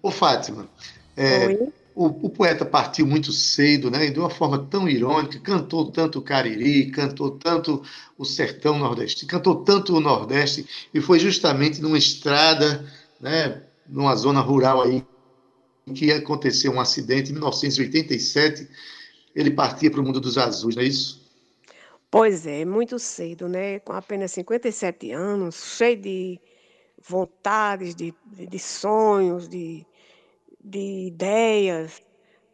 Ô 0.00 0.12
Fátima, 0.12 0.68
é, 1.16 1.66
o, 1.96 2.06
o, 2.06 2.30
poeta 2.30 2.64
partiu 2.64 3.08
muito 3.08 3.32
cedo, 3.32 3.90
né, 3.90 4.06
e 4.06 4.10
de 4.12 4.20
uma 4.20 4.30
forma 4.30 4.56
tão 4.70 4.88
irônica, 4.88 5.40
cantou 5.40 5.90
tanto 5.90 6.20
o 6.20 6.22
Cariri, 6.22 6.92
cantou 6.92 7.32
tanto 7.32 7.82
o 8.16 8.24
sertão 8.24 8.78
nordeste, 8.78 9.26
cantou 9.26 9.64
tanto 9.64 9.96
o 9.96 10.00
Nordeste, 10.00 10.64
e 10.94 11.00
foi 11.00 11.18
justamente 11.18 11.82
numa 11.82 11.98
estrada, 11.98 12.88
né, 13.20 13.62
numa 13.88 14.14
zona 14.14 14.40
rural 14.40 14.80
aí, 14.80 15.04
que 15.94 16.12
aconteceu 16.12 16.72
um 16.72 16.80
acidente 16.80 17.30
em 17.30 17.34
1987. 17.34 18.68
Ele 19.34 19.50
partia 19.50 19.90
para 19.90 20.00
o 20.00 20.04
mundo 20.04 20.20
dos 20.20 20.38
azuis, 20.38 20.76
não 20.76 20.82
é 20.82 20.86
isso? 20.86 21.22
Pois 22.10 22.46
é, 22.46 22.64
muito 22.64 22.98
cedo, 22.98 23.48
né? 23.48 23.78
Com 23.80 23.92
apenas 23.92 24.32
57 24.32 25.12
anos, 25.12 25.76
cheio 25.76 25.96
de 25.96 26.40
vontades, 27.08 27.94
de, 27.94 28.14
de 28.26 28.58
sonhos, 28.58 29.48
de, 29.48 29.86
de 30.62 31.06
ideias. 31.06 32.02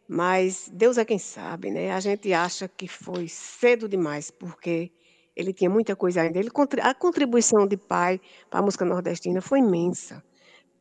Mas 0.07 0.71
Deus 0.73 0.97
é 0.97 1.05
quem 1.05 1.19
sabe, 1.19 1.69
né? 1.69 1.91
A 1.91 1.99
gente 1.99 2.31
acha 2.33 2.67
que 2.67 2.87
foi 2.87 3.27
cedo 3.27 3.87
demais, 3.87 4.31
porque 4.31 4.91
ele 5.35 5.53
tinha 5.53 5.69
muita 5.69 5.95
coisa 5.95 6.21
ainda. 6.21 6.39
Ele, 6.39 6.49
a 6.81 6.93
contribuição 6.93 7.67
de 7.67 7.77
pai 7.77 8.19
para 8.49 8.59
a 8.59 8.63
música 8.63 8.85
nordestina 8.85 9.41
foi 9.41 9.59
imensa. 9.59 10.23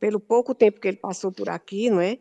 Pelo 0.00 0.18
pouco 0.18 0.54
tempo 0.54 0.80
que 0.80 0.88
ele 0.88 0.96
passou 0.96 1.30
por 1.30 1.48
aqui, 1.48 1.90
não 1.90 2.00
é? 2.00 2.18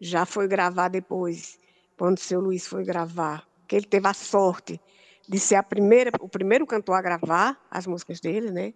Já 0.00 0.24
foi 0.24 0.48
gravar 0.48 0.88
depois, 0.88 1.58
quando 1.98 2.16
o 2.16 2.20
seu 2.20 2.40
Luiz 2.40 2.66
foi 2.66 2.84
gravar, 2.84 3.46
que 3.68 3.76
ele 3.76 3.86
teve 3.86 4.08
a 4.08 4.14
sorte 4.14 4.80
de 5.28 5.38
ser 5.38 5.56
a 5.56 5.62
primeira, 5.62 6.10
o 6.20 6.28
primeiro 6.28 6.66
cantor 6.66 6.96
a 6.96 7.02
gravar 7.02 7.60
as 7.70 7.86
músicas 7.86 8.18
dele, 8.20 8.50
né? 8.50 8.72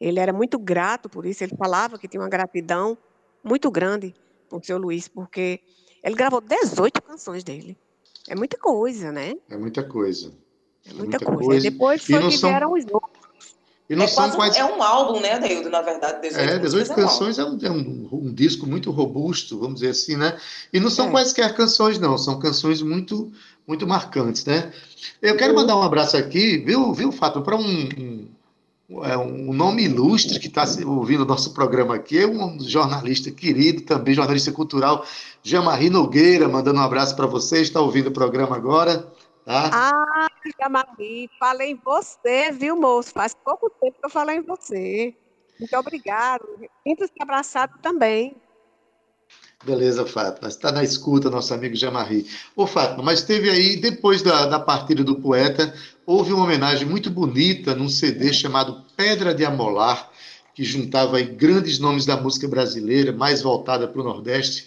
Ele 0.00 0.20
era 0.20 0.32
muito 0.32 0.58
grato 0.58 1.08
por 1.08 1.24
isso, 1.24 1.42
ele 1.42 1.56
falava 1.56 1.98
que 1.98 2.08
tinha 2.08 2.20
uma 2.20 2.28
gratidão 2.28 2.98
muito 3.42 3.70
grande 3.70 4.14
por 4.48 4.64
seu 4.64 4.78
Luiz, 4.78 5.08
porque 5.08 5.60
ele 6.02 6.14
gravou 6.14 6.40
18 6.40 7.02
canções 7.02 7.42
dele. 7.44 7.76
É 8.28 8.34
muita 8.34 8.58
coisa, 8.58 9.10
né? 9.10 9.34
É 9.48 9.56
muita 9.56 9.82
coisa. 9.82 10.32
É 10.84 10.92
muita, 10.92 11.16
é 11.16 11.18
muita 11.18 11.18
coisa. 11.24 11.44
coisa. 11.44 11.70
Depois 11.70 12.04
foi 12.04 12.22
que 12.28 12.36
são... 12.36 12.50
vieram 12.50 12.72
os 12.72 12.84
outros. 12.84 13.17
E 13.88 13.96
não 13.96 14.04
é, 14.04 14.08
são 14.08 14.30
quase... 14.30 14.58
é 14.58 14.64
um 14.64 14.82
álbum, 14.82 15.18
né, 15.18 15.32
Adeildo, 15.34 15.70
na 15.70 15.80
verdade. 15.80 16.20
18 16.20 16.50
é, 16.50 16.58
18 16.58 16.94
canções 16.94 17.38
é, 17.38 17.44
um, 17.44 17.58
é 17.62 17.70
um, 17.70 18.08
um, 18.12 18.34
disco 18.34 18.66
muito 18.66 18.90
robusto, 18.90 19.58
vamos 19.58 19.80
dizer 19.80 19.90
assim, 19.90 20.16
né? 20.16 20.36
E 20.70 20.78
não 20.78 20.90
são 20.90 21.08
é. 21.08 21.10
quaisquer 21.10 21.54
canções, 21.54 21.98
não, 21.98 22.18
são 22.18 22.38
canções 22.38 22.82
muito 22.82 23.32
muito 23.66 23.86
marcantes, 23.86 24.46
né? 24.46 24.72
Eu 25.20 25.36
quero 25.36 25.54
mandar 25.54 25.76
um 25.76 25.82
abraço 25.82 26.16
aqui, 26.16 26.56
viu, 26.56 26.92
viu 26.94 27.12
Fato, 27.12 27.42
para 27.42 27.54
um, 27.54 27.88
um, 28.88 29.04
é, 29.04 29.16
um, 29.16 29.52
nome 29.52 29.84
ilustre 29.84 30.40
que 30.40 30.46
está 30.46 30.64
ouvindo 30.86 31.22
o 31.22 31.26
nosso 31.26 31.52
programa 31.52 31.94
aqui, 31.94 32.18
é 32.18 32.26
um 32.26 32.58
jornalista 32.60 33.30
querido, 33.30 33.82
também 33.82 34.14
jornalista 34.14 34.50
cultural, 34.52 35.04
Jamarri 35.42 35.90
Nogueira, 35.90 36.48
mandando 36.48 36.80
um 36.80 36.82
abraço 36.82 37.14
para 37.14 37.26
você, 37.26 37.60
está 37.60 37.78
ouvindo 37.78 38.06
o 38.06 38.12
programa 38.12 38.56
agora. 38.56 39.06
Tá? 39.44 39.70
Ah, 39.72 40.26
Jamari, 40.60 41.30
falei 41.38 41.72
em 41.72 41.80
você, 41.84 42.50
viu, 42.52 42.76
moço? 42.76 43.10
Faz 43.10 43.34
pouco 43.34 43.70
tempo 43.70 43.98
que 43.98 44.06
eu 44.06 44.10
falei 44.10 44.36
em 44.36 44.42
você. 44.42 45.14
Muito 45.58 45.76
obrigado. 45.76 46.44
Sinta-se 46.86 47.12
abraçado 47.20 47.78
também. 47.82 48.36
Beleza, 49.64 50.06
Fátima. 50.06 50.48
Está 50.48 50.70
na 50.70 50.84
escuta, 50.84 51.28
nosso 51.28 51.52
amigo 51.52 51.74
Jamarri. 51.74 52.26
Ô, 52.54 52.66
Fátima, 52.66 53.02
mas 53.02 53.22
teve 53.22 53.50
aí, 53.50 53.76
depois 53.76 54.22
da, 54.22 54.46
da 54.46 54.60
partida 54.60 55.02
do 55.02 55.16
poeta, 55.16 55.74
houve 56.06 56.32
uma 56.32 56.44
homenagem 56.44 56.86
muito 56.86 57.10
bonita 57.10 57.74
num 57.74 57.88
CD 57.88 58.32
chamado 58.32 58.84
Pedra 58.96 59.34
de 59.34 59.44
Amolar, 59.44 60.10
que 60.54 60.62
juntava 60.62 61.20
grandes 61.20 61.78
nomes 61.78 62.06
da 62.06 62.16
música 62.16 62.46
brasileira, 62.46 63.12
mais 63.12 63.42
voltada 63.42 63.88
para 63.88 64.00
o 64.00 64.04
Nordeste, 64.04 64.66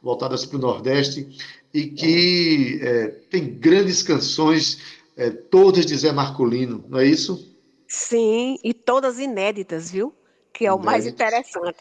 voltadas 0.00 0.46
para 0.46 0.56
o 0.56 0.60
Nordeste, 0.60 1.28
e 1.74 1.86
que 1.86 2.80
é, 2.82 3.06
tem 3.28 3.58
grandes 3.58 4.02
canções, 4.02 4.78
é, 5.16 5.30
todas 5.30 5.84
de 5.86 5.96
Zé 5.96 6.12
Marcolino, 6.12 6.84
não 6.88 6.98
é 6.98 7.06
isso? 7.06 7.56
Sim, 7.86 8.58
e 8.64 8.72
todas 8.72 9.18
inéditas, 9.18 9.90
viu? 9.90 10.14
Que 10.52 10.66
é 10.66 10.72
o 10.72 10.78
mais 10.78 11.06
interessante. 11.06 11.78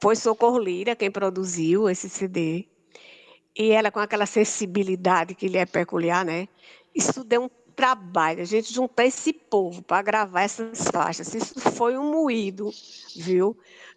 Foi 0.00 0.16
Socorro 0.16 0.58
Lira 0.58 0.96
quem 0.96 1.10
produziu 1.10 1.88
esse 1.88 2.08
CD. 2.08 2.66
E 3.56 3.70
ela 3.70 3.90
com 3.90 4.00
aquela 4.00 4.26
sensibilidade 4.26 5.34
que 5.34 5.48
lhe 5.48 5.58
é 5.58 5.64
peculiar, 5.64 6.24
né? 6.24 6.48
Isso 6.94 7.24
deu 7.24 7.44
um 7.44 7.50
trabalho, 7.74 8.40
a 8.40 8.44
gente 8.44 8.72
juntar 8.72 9.04
esse 9.04 9.32
povo 9.32 9.82
para 9.82 10.02
gravar 10.02 10.42
essas 10.42 10.86
faixas. 10.92 11.34
Isso 11.34 11.58
foi 11.60 11.98
um 11.98 12.10
moído, 12.10 12.70
viu? 13.16 13.56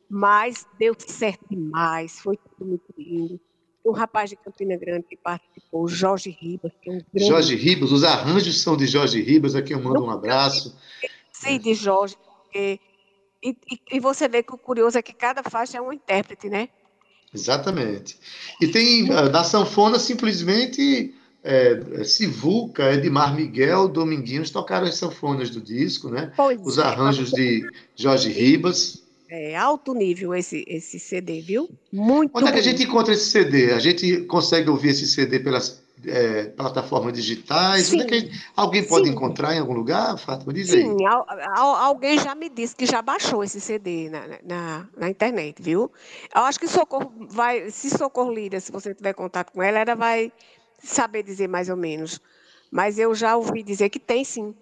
Mas 0.09 0.65
deu 0.79 0.95
certo 0.97 1.45
demais, 1.49 2.19
foi 2.19 2.37
tudo 2.37 2.69
muito 2.69 2.93
lindo. 2.97 3.39
Um 3.87 3.93
rapaz 3.93 4.29
de 4.29 4.35
Campina 4.35 4.75
Grande 4.75 5.05
que 5.09 5.15
participou, 5.15 5.87
Jorge 5.87 6.29
Ribas, 6.29 6.71
que 6.81 6.89
é 6.89 6.93
um 6.93 7.01
grande... 7.13 7.27
Jorge 7.27 7.55
Ribas, 7.55 7.91
os 7.91 8.03
arranjos 8.03 8.61
são 8.61 8.75
de 8.75 8.85
Jorge 8.85 9.21
Ribas, 9.21 9.55
aqui 9.55 9.73
eu 9.73 9.81
mando 9.81 10.03
um 10.03 10.09
abraço. 10.09 10.75
Sim, 11.31 11.59
de 11.59 11.73
Jorge, 11.73 12.15
porque... 12.25 12.79
E, 13.41 13.49
e, 13.49 13.79
e 13.93 13.99
você 13.99 14.27
vê 14.27 14.43
que 14.43 14.53
o 14.53 14.57
curioso 14.57 14.97
é 14.97 15.01
que 15.01 15.13
cada 15.13 15.41
faixa 15.43 15.77
é 15.77 15.81
um 15.81 15.93
intérprete, 15.93 16.49
né? 16.49 16.69
Exatamente. 17.33 18.17
E 18.59 18.67
tem 18.67 19.11
ah, 19.11 19.29
na 19.29 19.43
sanfona 19.43 19.99
simplesmente 19.99 21.13
é, 21.43 22.03
Sivuca, 22.03 22.93
Edmar 22.93 23.35
Miguel, 23.35 23.87
Dominguinhos 23.87 24.49
tocaram 24.49 24.87
as 24.87 24.95
sanfonas 24.95 25.49
do 25.49 25.61
disco, 25.61 26.09
né? 26.09 26.33
Pois 26.35 26.59
Os 26.65 26.77
é. 26.77 26.81
arranjos 26.81 27.31
de 27.31 27.69
Jorge 27.95 28.29
Ribas. 28.31 29.03
É 29.29 29.55
alto 29.55 29.93
nível 29.93 30.33
esse, 30.33 30.63
esse 30.67 30.99
CD, 30.99 31.41
viu? 31.41 31.69
Muito 31.91 32.37
Onde 32.37 32.47
é 32.47 32.51
que 32.51 32.59
a 32.59 32.63
gente 32.63 32.83
encontra 32.83 33.13
esse 33.13 33.29
CD? 33.29 33.73
A 33.73 33.79
gente 33.79 34.21
consegue 34.21 34.69
ouvir 34.69 34.89
esse 34.89 35.05
CD 35.05 35.39
pelas 35.39 35.83
é, 36.05 36.45
plataformas 36.45 37.13
digitais? 37.13 37.91
Onde 37.91 38.03
é 38.03 38.05
que 38.05 38.19
gente, 38.19 38.41
alguém 38.55 38.83
pode 38.85 39.07
Sim. 39.07 39.13
encontrar 39.13 39.55
em 39.55 39.59
algum 39.59 39.73
lugar, 39.73 40.17
Fátima? 40.17 40.53
Diz 40.53 40.69
Sim, 40.69 40.95
aí. 40.97 41.05
Al, 41.05 41.25
al, 41.55 41.75
alguém 41.75 42.17
já 42.19 42.35
me 42.35 42.49
disse 42.49 42.75
que 42.75 42.85
já 42.85 43.01
baixou 43.01 43.43
esse 43.43 43.59
CD 43.59 44.09
na, 44.09 44.27
na, 44.43 44.87
na, 44.95 45.09
internet, 45.09 45.61
viu? 45.61 45.91
Eu 46.33 46.41
acho 46.43 46.59
que 46.59 46.67
Socorro 46.67 47.11
vai, 47.29 47.69
se 47.71 47.89
Socorro 47.89 48.31
Lira, 48.31 48.59
se 48.59 48.71
você 48.71 48.93
tiver 48.93 49.13
contato 49.13 49.51
com 49.51 49.61
ela, 49.61 49.79
ela 49.79 49.95
vai 49.95 50.31
saber 50.83 51.23
dizer 51.23 51.47
mais 51.47 51.69
ou 51.69 51.75
menos. 51.75 52.21
Mas 52.69 52.99
eu 52.99 53.15
já 53.15 53.35
ouvi 53.35 53.63
dizer 53.63 53.89
que 53.89 53.99
tem 53.99 54.23
sim. 54.23 54.53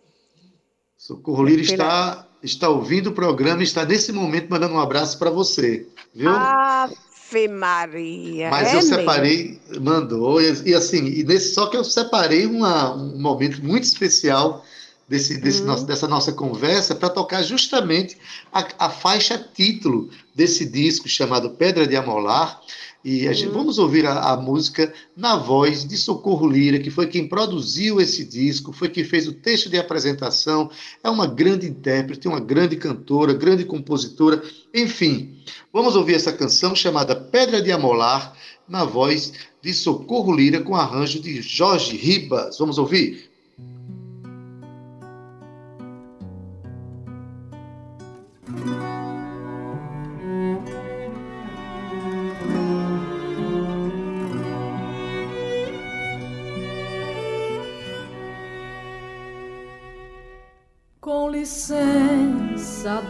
Socorro 0.97 1.43
Lira 1.43 1.61
está, 1.61 2.27
está 2.41 2.69
ouvindo 2.69 3.07
o 3.07 3.13
programa 3.13 3.61
e 3.61 3.63
está 3.63 3.85
nesse 3.85 4.11
momento 4.11 4.49
mandando 4.49 4.75
um 4.75 4.79
abraço 4.79 5.19
para 5.19 5.29
você. 5.29 5.87
Viu? 6.13 6.31
Ave 6.31 7.47
Maria. 7.47 8.49
Mas 8.49 8.69
é 8.69 8.77
eu 8.77 8.81
separei, 8.81 9.59
mesmo. 9.67 9.85
mandou, 9.85 10.41
e, 10.41 10.69
e, 10.69 10.73
assim, 10.73 11.05
e 11.05 11.23
nesse, 11.23 11.53
só 11.53 11.67
que 11.67 11.77
eu 11.77 11.83
separei 11.83 12.45
uma, 12.45 12.95
um 12.95 13.19
momento 13.19 13.63
muito 13.63 13.83
especial 13.83 14.63
desse, 15.07 15.37
desse 15.37 15.61
hum. 15.61 15.65
nosso, 15.65 15.85
dessa 15.85 16.07
nossa 16.07 16.31
conversa 16.31 16.95
para 16.95 17.09
tocar 17.09 17.43
justamente 17.43 18.17
a, 18.51 18.65
a, 18.79 18.89
faixa 18.89 19.37
título 19.37 20.09
desse 20.33 20.65
disco 20.65 21.07
chamado 21.07 21.51
Pedra 21.51 21.85
de 21.85 21.95
Amolar, 21.95 22.59
e 23.05 23.31
gente, 23.35 23.49
uhum. 23.49 23.53
vamos 23.53 23.77
ouvir 23.77 24.07
a, 24.07 24.31
a, 24.31 24.35
música 24.35 24.91
na 25.15 25.35
voz 25.35 25.85
de 25.85 25.95
Socorro 25.95 26.47
Lira, 26.47 26.79
que 26.79 26.89
foi 26.89 27.05
quem 27.05 27.27
produziu 27.27 28.01
esse 28.01 28.25
disco, 28.25 28.73
foi 28.73 28.89
quem 28.89 29.03
fez 29.03 29.27
o 29.27 29.33
texto 29.33 29.69
de 29.69 29.77
apresentação. 29.77 30.71
É 31.03 31.09
uma 31.11 31.27
grande 31.27 31.67
intérprete, 31.67 32.27
uma 32.27 32.39
grande 32.39 32.75
cantora, 32.75 33.31
grande 33.31 33.63
compositora. 33.63 34.41
Enfim, 34.73 35.35
vamos 35.71 35.95
ouvir 35.95 36.15
essa 36.15 36.33
canção 36.33 36.75
chamada 36.75 37.15
Pedra 37.15 37.61
de 37.61 37.71
Amolar, 37.71 38.35
na 38.67 38.83
voz 38.83 39.33
de 39.61 39.71
Socorro 39.71 40.35
Lira, 40.35 40.61
com 40.61 40.75
arranjo 40.75 41.19
de 41.19 41.43
Jorge 41.43 41.95
Ribas. 41.95 42.57
Vamos 42.57 42.79
ouvir? 42.79 43.24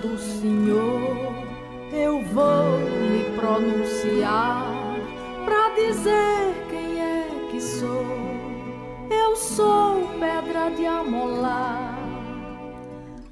Do 0.05 0.17
Senhor, 0.19 1.33
eu 1.91 2.21
vou 2.25 2.79
me 3.09 3.23
pronunciar 3.35 4.63
para 5.43 5.69
dizer 5.69 6.53
quem 6.69 7.01
é 7.01 7.47
que 7.49 7.59
sou. 7.59 8.05
Eu 9.09 9.35
sou 9.35 10.07
pedra 10.19 10.69
de 10.69 10.85
amolar, 10.85 11.97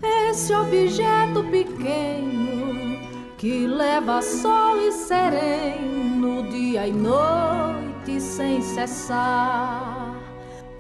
esse 0.01 0.53
objeto 0.53 1.43
pequeno 1.51 2.97
que 3.37 3.67
leva 3.67 4.21
sol 4.21 4.79
e 4.79 4.91
sereno, 4.91 6.49
dia 6.49 6.87
e 6.87 6.91
noite 6.91 8.19
sem 8.19 8.61
cessar. 8.61 10.17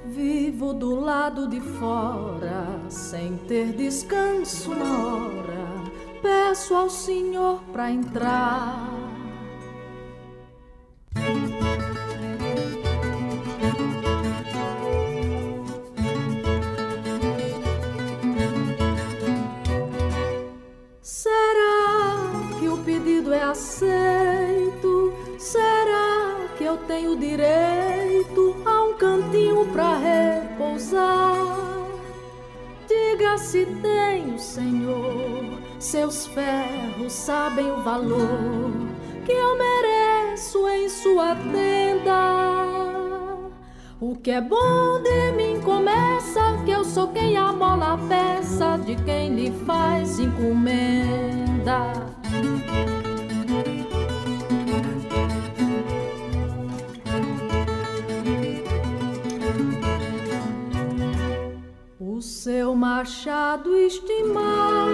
Vivo 0.05 0.73
do 0.73 0.99
lado 0.99 1.47
de 1.47 1.59
fora, 1.59 2.81
sem 2.89 3.37
ter 3.47 3.73
descanso 3.73 4.73
na 4.75 5.07
hora. 5.07 5.42
Peço 6.53 6.75
ao 6.75 6.87
Senhor 6.87 7.63
para 7.71 7.89
entrar. 7.89 8.92
É 44.33 44.41
bom 44.41 44.99
de 45.03 45.31
mim 45.33 45.61
começa, 45.61 46.57
que 46.65 46.71
eu 46.71 46.83
sou 46.83 47.09
quem 47.09 47.37
amola 47.37 47.93
a 47.93 47.97
peça 47.97 48.79
de 48.83 48.95
quem 49.03 49.35
lhe 49.35 49.51
faz 49.63 50.19
encomenda. 50.19 51.93
seu 62.19 62.73
machado 62.73 63.77
estimado, 63.77 64.91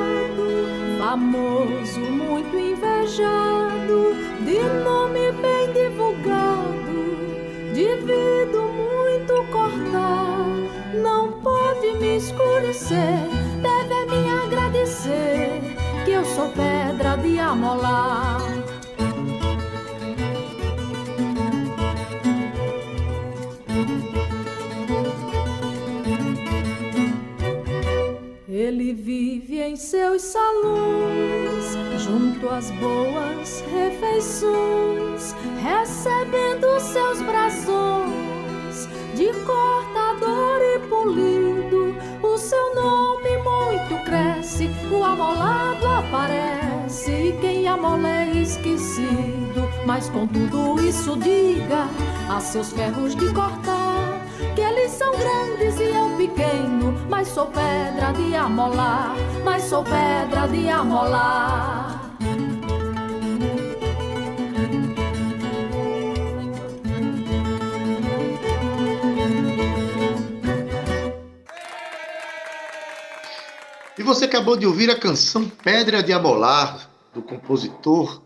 famoso, 0.99 1.99
muito 1.99 2.55
invejado, 2.57 4.13
de 4.45 4.59
nome 4.83 5.31
bem 5.31 5.71
divulgado, 5.73 6.99
de 7.73 7.95
escurecer, 12.20 13.30
deve 13.61 14.05
me 14.11 14.30
agradecer, 14.43 15.61
que 16.03 16.11
eu 16.11 16.26
sou 16.26 16.49
pedra 16.49 17.15
de 17.15 17.39
amolar. 17.39 18.41
Ele 28.49 28.93
vive 28.93 29.61
em 29.61 29.78
seus 29.78 30.22
salões, 30.22 31.78
junto 32.03 32.49
às 32.49 32.70
boas 32.72 33.63
refeições, 33.72 35.34
recebendo 35.61 36.80
seus 36.82 37.22
brasões 37.22 38.89
de 39.15 39.32
cortador 39.45 40.59
e 40.76 40.80
polido. 40.89 41.38
O 44.68 45.03
amolado 45.03 45.88
aparece, 45.88 47.12
e 47.12 47.38
quem 47.39 47.68
amola 47.68 48.10
é 48.10 48.32
esquecido. 48.41 49.70
Mas 49.86 50.10
com 50.10 50.28
tudo 50.28 50.82
isso, 50.82 51.16
diga 51.18 51.88
a 52.30 52.39
seus 52.39 52.72
ferros 52.72 53.16
de 53.16 53.32
cortar 53.34 54.20
que 54.55 54.62
eles 54.62 54.91
são 54.91 55.12
grandes 55.12 55.80
e 55.80 55.84
eu 55.84 56.10
pequeno, 56.18 56.93
mas 57.10 57.28
sou 57.28 57.47
pedra 57.47 58.12
de 58.14 58.36
amolar, 58.36 59.16
mas 59.43 59.64
sou 59.64 59.84
pedra 59.84 60.47
de 60.47 60.70
amolar. 60.70 61.88
Você 74.10 74.26
acabou 74.26 74.57
de 74.57 74.66
ouvir 74.66 74.89
a 74.89 74.97
canção 74.97 75.47
Pedra 75.64 76.01
de 76.01 76.12
Amolar, 76.12 76.89
do 77.14 77.22
compositor 77.22 78.24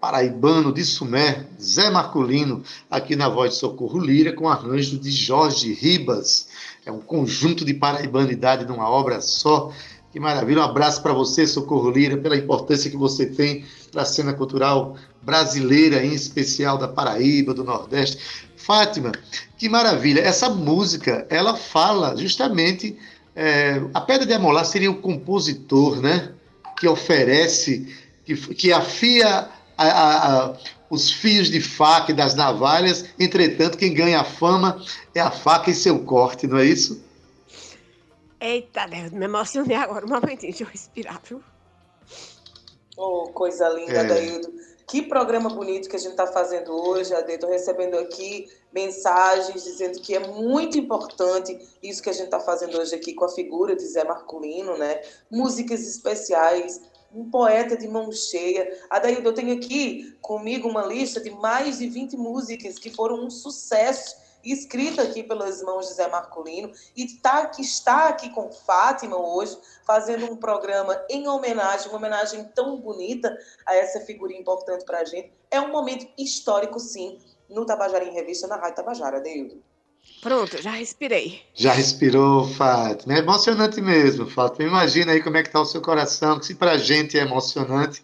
paraibano 0.00 0.72
de 0.72 0.84
Sumé, 0.84 1.48
Zé 1.60 1.90
Marcolino, 1.90 2.62
aqui 2.88 3.16
na 3.16 3.28
voz 3.28 3.54
de 3.54 3.58
Socorro 3.58 3.98
Lira, 3.98 4.32
com 4.32 4.48
arranjo 4.48 4.96
de 4.96 5.10
Jorge 5.10 5.72
Ribas. 5.72 6.46
É 6.86 6.92
um 6.92 7.00
conjunto 7.00 7.64
de 7.64 7.74
paraibanidade 7.74 8.64
numa 8.64 8.88
obra 8.88 9.20
só. 9.20 9.72
Que 10.12 10.20
maravilha. 10.20 10.60
Um 10.60 10.66
abraço 10.66 11.02
para 11.02 11.12
você, 11.12 11.48
Socorro 11.48 11.90
Lira, 11.90 12.16
pela 12.16 12.36
importância 12.36 12.88
que 12.88 12.96
você 12.96 13.26
tem 13.26 13.64
para 13.90 14.02
a 14.02 14.06
cena 14.06 14.34
cultural 14.34 14.96
brasileira, 15.20 16.00
em 16.04 16.14
especial 16.14 16.78
da 16.78 16.86
Paraíba, 16.86 17.52
do 17.52 17.64
Nordeste. 17.64 18.18
Fátima, 18.56 19.10
que 19.58 19.68
maravilha. 19.68 20.20
Essa 20.20 20.48
música, 20.48 21.26
ela 21.28 21.56
fala 21.56 22.16
justamente. 22.16 22.96
É, 23.36 23.80
a 23.92 24.00
Pedra 24.00 24.26
de 24.26 24.32
Amolar 24.32 24.64
seria 24.64 24.90
o 24.90 25.00
compositor, 25.00 26.00
né? 26.00 26.32
Que 26.78 26.86
oferece, 26.86 27.92
que, 28.24 28.36
que 28.54 28.72
afia 28.72 29.48
a, 29.76 29.84
a, 29.86 30.44
a, 30.44 30.56
os 30.88 31.10
fios 31.10 31.48
de 31.48 31.60
faca 31.60 32.12
e 32.12 32.14
das 32.14 32.34
navalhas, 32.34 33.06
entretanto, 33.18 33.76
quem 33.78 33.92
ganha 33.92 34.20
a 34.20 34.24
fama 34.24 34.80
é 35.14 35.20
a 35.20 35.30
faca 35.30 35.70
e 35.70 35.74
seu 35.74 36.00
corte, 36.04 36.46
não 36.46 36.58
é 36.58 36.64
isso? 36.64 37.02
Eita, 38.40 38.86
Deus, 38.86 39.10
me 39.10 39.24
emocionei 39.24 39.76
agora. 39.76 40.04
Um 40.04 40.10
momentinho, 40.10 40.52
deixa 40.52 40.64
eu 40.64 40.68
respirar, 40.68 41.20
viu? 41.26 41.42
Oh, 42.96 43.28
coisa 43.32 43.68
linda, 43.70 43.92
é. 43.92 44.04
Daildo. 44.04 44.52
Que 44.86 45.00
programa 45.00 45.48
bonito 45.48 45.88
que 45.88 45.96
a 45.96 45.98
gente 45.98 46.12
está 46.12 46.26
fazendo 46.26 46.72
hoje, 46.72 47.14
Ade. 47.14 47.32
Estou 47.32 47.48
recebendo 47.48 47.96
aqui 47.96 48.48
mensagens 48.72 49.64
dizendo 49.64 49.98
que 50.00 50.14
é 50.14 50.20
muito 50.20 50.78
importante 50.78 51.58
isso 51.82 52.02
que 52.02 52.10
a 52.10 52.12
gente 52.12 52.26
está 52.26 52.38
fazendo 52.38 52.78
hoje 52.78 52.94
aqui 52.94 53.14
com 53.14 53.24
a 53.24 53.30
figura 53.30 53.74
de 53.74 53.86
Zé 53.86 54.04
Marculino, 54.04 54.76
né? 54.76 55.00
Músicas 55.30 55.80
especiais, 55.86 56.82
um 57.14 57.30
poeta 57.30 57.76
de 57.76 57.88
mão 57.88 58.12
cheia. 58.12 58.78
Adaildo, 58.90 59.30
eu 59.30 59.34
tenho 59.34 59.56
aqui 59.56 60.14
comigo 60.20 60.68
uma 60.68 60.84
lista 60.84 61.18
de 61.18 61.30
mais 61.30 61.78
de 61.78 61.88
20 61.88 62.16
músicas 62.18 62.78
que 62.78 62.90
foram 62.90 63.24
um 63.24 63.30
sucesso, 63.30 64.16
escrita 64.52 65.02
aqui 65.02 65.22
pelas 65.22 65.62
mãos 65.62 65.88
de 65.88 65.94
Zé 65.94 66.08
Marcolino, 66.08 66.72
e 66.96 67.06
tá, 67.18 67.46
que 67.46 67.62
está 67.62 68.08
aqui 68.08 68.30
com 68.30 68.50
Fátima 68.50 69.16
hoje, 69.16 69.56
fazendo 69.86 70.26
um 70.26 70.36
programa 70.36 71.00
em 71.08 71.28
homenagem, 71.28 71.88
uma 71.88 71.98
homenagem 71.98 72.44
tão 72.54 72.80
bonita 72.80 73.36
a 73.66 73.74
essa 73.74 74.00
figura 74.00 74.32
importante 74.32 74.84
para 74.84 75.00
a 75.00 75.04
gente. 75.04 75.32
É 75.50 75.60
um 75.60 75.70
momento 75.70 76.06
histórico, 76.18 76.78
sim, 76.78 77.18
no 77.48 77.64
Tabajara 77.64 78.04
em 78.04 78.12
Revista, 78.12 78.46
na 78.46 78.56
Rádio 78.56 78.76
Tabajara, 78.76 79.18
Adeildo. 79.18 79.62
Pronto, 80.20 80.60
já 80.60 80.70
respirei. 80.70 81.42
Já 81.54 81.72
respirou, 81.72 82.46
Fátima. 82.46 83.14
É 83.14 83.18
emocionante 83.18 83.80
mesmo, 83.80 84.28
Fátima. 84.28 84.68
Imagina 84.68 85.12
aí 85.12 85.22
como 85.22 85.36
é 85.36 85.42
que 85.42 85.48
está 85.48 85.60
o 85.60 85.66
seu 85.66 85.82
coração, 85.82 86.38
que 86.38 86.46
se 86.46 86.54
para 86.54 86.72
a 86.72 86.78
gente 86.78 87.18
é 87.18 87.22
emocionante 87.22 88.02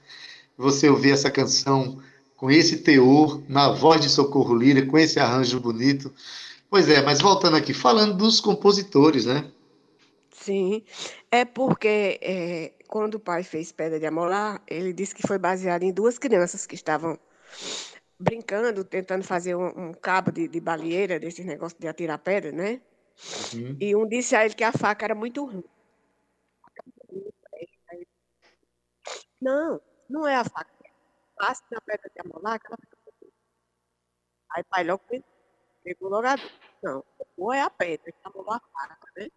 você 0.57 0.89
ouvir 0.89 1.13
essa 1.13 1.31
canção 1.31 1.99
com 2.41 2.51
esse 2.51 2.79
teor, 2.79 3.43
na 3.47 3.71
voz 3.71 4.01
de 4.01 4.09
Socorro 4.09 4.55
Lira, 4.55 4.87
com 4.87 4.97
esse 4.97 5.21
arranjo 5.21 5.61
bonito. 5.61 6.11
Pois 6.71 6.89
é, 6.89 7.03
mas 7.03 7.21
voltando 7.21 7.55
aqui, 7.55 7.75
falando 7.75 8.17
dos 8.17 8.41
compositores, 8.41 9.27
né? 9.27 9.53
Sim, 10.31 10.83
é 11.31 11.45
porque 11.45 12.19
é, 12.23 12.73
quando 12.89 13.17
o 13.17 13.21
pai 13.21 13.43
fez 13.43 13.71
Pedra 13.73 14.01
de 14.01 14.07
Amolar, 14.07 14.63
ele 14.67 14.91
disse 14.91 15.15
que 15.15 15.27
foi 15.27 15.37
baseado 15.37 15.83
em 15.83 15.93
duas 15.93 16.19
crianças 16.19 16.65
que 16.65 16.75
estavam 16.75 17.19
brincando, 18.19 18.85
tentando 18.85 19.23
fazer 19.23 19.55
um, 19.55 19.91
um 19.91 19.93
cabo 19.93 20.33
de, 20.33 20.49
de 20.49 20.61
baleeira, 20.61 21.21
desse 21.21 21.45
negócio 21.45 21.77
de 21.79 21.89
atirar 21.89 22.17
pedra, 22.21 22.51
né? 22.51 22.81
Uhum. 23.53 23.77
E 23.79 23.95
um 23.95 24.09
disse 24.09 24.35
a 24.35 24.47
ele 24.47 24.55
que 24.55 24.65
a 24.65 24.73
faca 24.73 25.05
era 25.05 25.15
muito 25.15 25.45
ruim. 25.45 25.65
Não, 29.39 29.79
não 30.09 30.27
é 30.27 30.37
a 30.37 30.45
faca. 30.45 30.80
Passe 31.41 31.63
na 31.71 31.81
pedra 31.81 32.11
de 32.15 32.21
amolar, 32.21 32.61
que 32.61 32.67
ela 32.67 32.77
fica. 32.77 32.99
Aí 34.51 34.63
pai 34.65 34.85
logo 34.85 35.03
pegou 35.83 36.11
logo 36.11 36.27
a. 36.27 36.37
Não, 36.83 37.03
ou 37.39 37.51
é 37.51 37.63
a 37.63 37.71
pedra 37.71 38.13
que 38.13 38.19
amolou 38.25 38.53
a 38.53 38.61
faca, 38.61 39.07
né? 39.17 39.29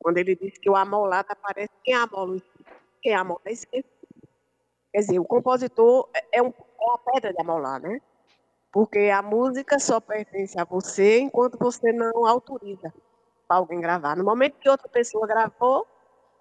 Quando 0.00 0.18
ele 0.18 0.34
disse 0.34 0.58
que 0.58 0.68
o 0.68 0.74
amolado 0.74 1.28
aparece, 1.30 1.70
quem 1.84 1.94
amola 1.94 2.36
o 2.36 2.42
quem 3.00 3.14
amola 3.14 3.40
é 3.44 3.52
esquecido. 3.52 3.88
Quer 4.92 4.98
dizer, 4.98 5.18
o 5.20 5.24
compositor 5.24 6.10
é, 6.12 6.38
é 6.38 6.42
um 6.42 6.48
é 6.48 6.84
uma 6.84 6.98
pedra 6.98 7.32
de 7.32 7.40
amolar, 7.40 7.80
né? 7.80 8.00
Porque 8.72 8.98
a 8.98 9.22
música 9.22 9.78
só 9.78 10.00
pertence 10.00 10.58
a 10.58 10.64
você 10.64 11.20
enquanto 11.20 11.56
você 11.56 11.92
não 11.92 12.26
autoriza 12.26 12.92
para 13.46 13.58
alguém 13.58 13.80
gravar. 13.80 14.16
No 14.16 14.24
momento 14.24 14.58
que 14.58 14.68
outra 14.68 14.88
pessoa 14.88 15.24
gravou, 15.24 15.86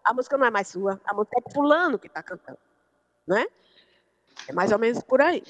a 0.03 0.11
música 0.11 0.39
não 0.39 0.47
é 0.47 0.49
mais 0.49 0.69
sua, 0.69 0.99
a 1.05 1.13
música 1.13 1.37
é 1.45 1.53
fulano 1.53 1.99
que 1.99 2.07
está 2.07 2.23
cantando, 2.23 2.57
né? 3.27 3.45
É 4.47 4.53
mais 4.53 4.71
ou 4.71 4.79
menos 4.79 5.01
por 5.03 5.21
aí. 5.21 5.43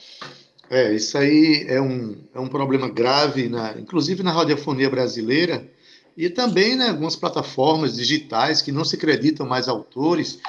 É, 0.70 0.94
isso 0.94 1.18
aí 1.18 1.66
é 1.68 1.82
um, 1.82 2.16
é 2.34 2.39
um 2.39 2.48
problema 2.48 2.89
grave, 2.89 3.50
na, 3.50 3.74
inclusive 3.78 4.24
na 4.24 4.32
radiofonia 4.32 4.89
brasileira, 4.89 5.70
e 6.16 6.30
também 6.30 6.76
né, 6.76 6.89
algumas 6.89 7.16
plataformas 7.16 7.96
digitais 7.96 8.62
que 8.62 8.72
não 8.72 8.86
se 8.86 8.96
acreditam 8.96 9.46
mais 9.46 9.68
autores. 9.68 10.39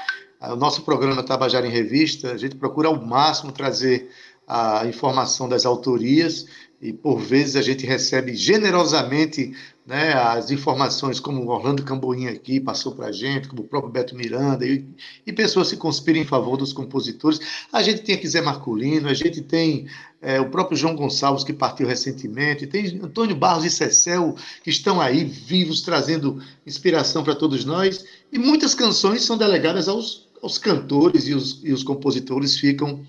O 0.40 0.56
nosso 0.56 0.82
programa 0.82 1.22
Tabajara 1.22 1.66
em 1.66 1.70
Revista, 1.70 2.32
a 2.32 2.36
gente 2.36 2.56
procura 2.56 2.88
ao 2.88 3.00
máximo 3.00 3.52
trazer 3.52 4.10
a 4.46 4.86
informação 4.86 5.48
das 5.48 5.64
autorias 5.64 6.46
e 6.82 6.92
por 6.92 7.20
vezes 7.20 7.54
a 7.54 7.62
gente 7.62 7.86
recebe 7.86 8.34
generosamente 8.34 9.54
né, 9.86 10.12
as 10.14 10.50
informações 10.50 11.20
como 11.20 11.40
o 11.40 11.48
Orlando 11.48 11.84
Camboinha 11.84 12.32
aqui 12.32 12.58
passou 12.58 12.92
para 12.92 13.06
a 13.06 13.12
gente, 13.12 13.46
como 13.46 13.62
o 13.62 13.68
próprio 13.68 13.92
Beto 13.92 14.16
Miranda, 14.16 14.66
e, 14.66 14.84
e, 15.24 15.32
pessoas 15.32 15.70
que 15.70 15.76
conspiram 15.76 16.18
em 16.18 16.24
favor 16.24 16.56
dos 16.56 16.72
compositores. 16.72 17.38
A 17.72 17.84
gente 17.84 18.02
tem 18.02 18.16
aqui 18.16 18.26
Zé 18.26 18.40
Marculino, 18.40 19.08
a 19.08 19.14
gente 19.14 19.40
tem 19.40 19.86
é, 20.20 20.40
o 20.40 20.50
próprio 20.50 20.76
João 20.76 20.96
Gonçalves, 20.96 21.44
que 21.44 21.52
partiu 21.52 21.86
recentemente, 21.86 22.66
tem 22.66 23.00
Antônio 23.00 23.36
Barros 23.36 23.64
e 23.64 23.70
Cecel, 23.70 24.34
que 24.64 24.70
estão 24.70 25.00
aí 25.00 25.24
vivos, 25.24 25.82
trazendo 25.82 26.42
inspiração 26.66 27.22
para 27.22 27.36
todos 27.36 27.64
nós, 27.64 28.04
e 28.32 28.38
muitas 28.40 28.74
canções 28.74 29.22
são 29.22 29.38
delegadas 29.38 29.88
aos 29.88 30.30
os 30.42 30.58
cantores 30.58 31.28
e 31.28 31.34
os, 31.34 31.60
e 31.62 31.72
os 31.72 31.84
compositores 31.84 32.58
ficam 32.58 33.04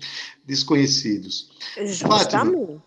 desconhecidos. 0.46 1.50
Justamente. 1.76 2.30
Fátima, 2.30 2.82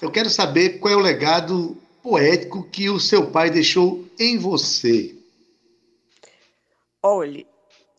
eu 0.00 0.10
quero 0.10 0.30
saber 0.30 0.78
qual 0.78 0.94
é 0.94 0.96
o 0.96 1.00
legado 1.00 1.76
poético 2.02 2.62
que 2.64 2.88
o 2.88 2.98
seu 2.98 3.30
pai 3.30 3.50
deixou 3.50 4.04
em 4.18 4.38
você. 4.38 5.14
Olhe, 7.02 7.46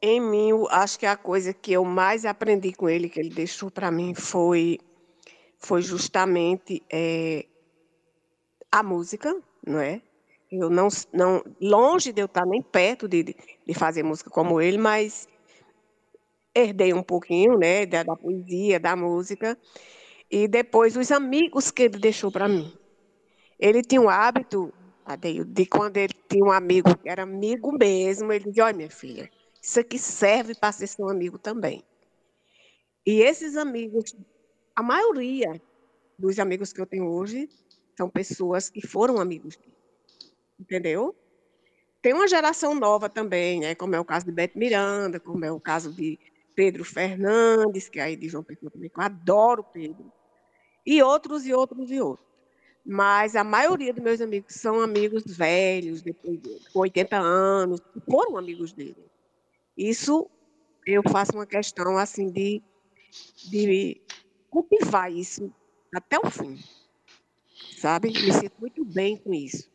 em 0.01 0.19
mim, 0.19 0.49
acho 0.69 0.97
que 0.97 1.05
a 1.05 1.15
coisa 1.15 1.53
que 1.53 1.73
eu 1.73 1.83
mais 1.85 2.25
aprendi 2.25 2.73
com 2.73 2.89
ele, 2.89 3.09
que 3.09 3.19
ele 3.19 3.29
deixou 3.29 3.69
para 3.69 3.91
mim, 3.91 4.13
foi, 4.13 4.79
foi 5.59 5.81
justamente 5.81 6.81
é, 6.91 7.45
a 8.71 8.81
música, 8.81 9.35
não 9.65 9.79
é? 9.79 10.01
Eu 10.51 10.69
não, 10.69 10.87
não, 11.13 11.43
longe 11.61 12.11
de 12.11 12.21
eu 12.21 12.25
estar 12.25 12.45
nem 12.45 12.61
perto 12.61 13.07
de, 13.07 13.23
de 13.23 13.73
fazer 13.73 14.03
música 14.03 14.29
como 14.29 14.59
ele, 14.59 14.77
mas 14.77 15.27
herdei 16.53 16.93
um 16.93 17.03
pouquinho, 17.03 17.57
né, 17.57 17.85
da, 17.85 18.03
da 18.03 18.15
poesia, 18.15 18.79
da 18.79 18.95
música, 18.95 19.57
e 20.31 20.47
depois 20.47 20.95
os 20.95 21.11
amigos 21.11 21.69
que 21.69 21.83
ele 21.83 21.99
deixou 21.99 22.31
para 22.31 22.47
mim. 22.47 22.73
Ele 23.59 23.81
tinha 23.81 24.01
um 24.01 24.09
hábito, 24.09 24.73
Adeio, 25.05 25.43
de 25.43 25.65
quando 25.65 25.97
ele 25.97 26.13
tinha 26.29 26.45
um 26.45 26.51
amigo 26.51 26.95
que 26.97 27.09
era 27.09 27.23
amigo 27.23 27.71
mesmo, 27.71 28.31
ele 28.31 28.45
dizia, 28.45 28.65
olha 28.65 28.77
minha 28.77 28.89
filha, 28.89 29.29
isso 29.61 29.79
aqui 29.79 29.99
serve 29.99 30.55
para 30.55 30.71
ser 30.71 30.87
seu 30.87 31.09
amigo 31.09 31.37
também. 31.37 31.83
E 33.05 33.21
esses 33.21 33.57
amigos, 33.57 34.15
a 34.75 34.81
maioria 34.81 35.61
dos 36.17 36.39
amigos 36.39 36.71
que 36.71 36.79
eu 36.79 36.85
tenho 36.85 37.07
hoje, 37.07 37.49
são 37.97 38.09
pessoas 38.09 38.69
que 38.69 38.85
foram 38.87 39.19
amigos 39.19 39.57
entendeu? 40.61 41.15
Tem 42.01 42.13
uma 42.13 42.27
geração 42.27 42.73
nova 42.75 43.09
também, 43.09 43.59
né? 43.59 43.75
como 43.75 43.95
é 43.95 43.99
o 43.99 44.05
caso 44.05 44.25
de 44.25 44.31
Beto 44.31 44.57
Miranda, 44.57 45.19
como 45.19 45.43
é 45.43 45.51
o 45.51 45.59
caso 45.59 45.91
de 45.91 46.19
Pedro 46.55 46.83
Fernandes, 46.83 47.89
que 47.89 47.99
é 47.99 48.03
aí 48.03 48.15
de 48.15 48.29
João 48.29 48.43
Pessoa 48.43 48.71
também, 48.71 48.89
que 48.89 48.99
eu 48.99 49.03
adoro 49.03 49.63
Pedro, 49.63 50.11
e 50.85 51.01
outros, 51.01 51.45
e 51.45 51.53
outros, 51.53 51.91
e 51.91 51.99
outros. 51.99 52.27
Mas 52.85 53.35
a 53.35 53.43
maioria 53.43 53.93
dos 53.93 54.03
meus 54.03 54.21
amigos 54.21 54.55
são 54.55 54.81
amigos 54.81 55.23
velhos, 55.25 56.01
depois 56.01 56.41
de 56.41 56.59
80 56.73 57.17
anos, 57.17 57.79
foram 58.09 58.37
amigos 58.37 58.73
dele. 58.73 59.05
Isso 59.77 60.29
eu 60.85 61.01
faço 61.09 61.33
uma 61.33 61.45
questão 61.45 61.97
assim 61.97 62.29
de, 62.31 62.61
de 63.49 64.01
cultivar 64.49 65.11
isso 65.11 65.51
até 65.93 66.17
o 66.19 66.29
fim. 66.29 66.57
Sabe? 67.77 68.09
Me 68.09 68.33
sinto 68.33 68.53
muito 68.59 68.83
bem 68.83 69.17
com 69.17 69.33
isso. 69.33 69.69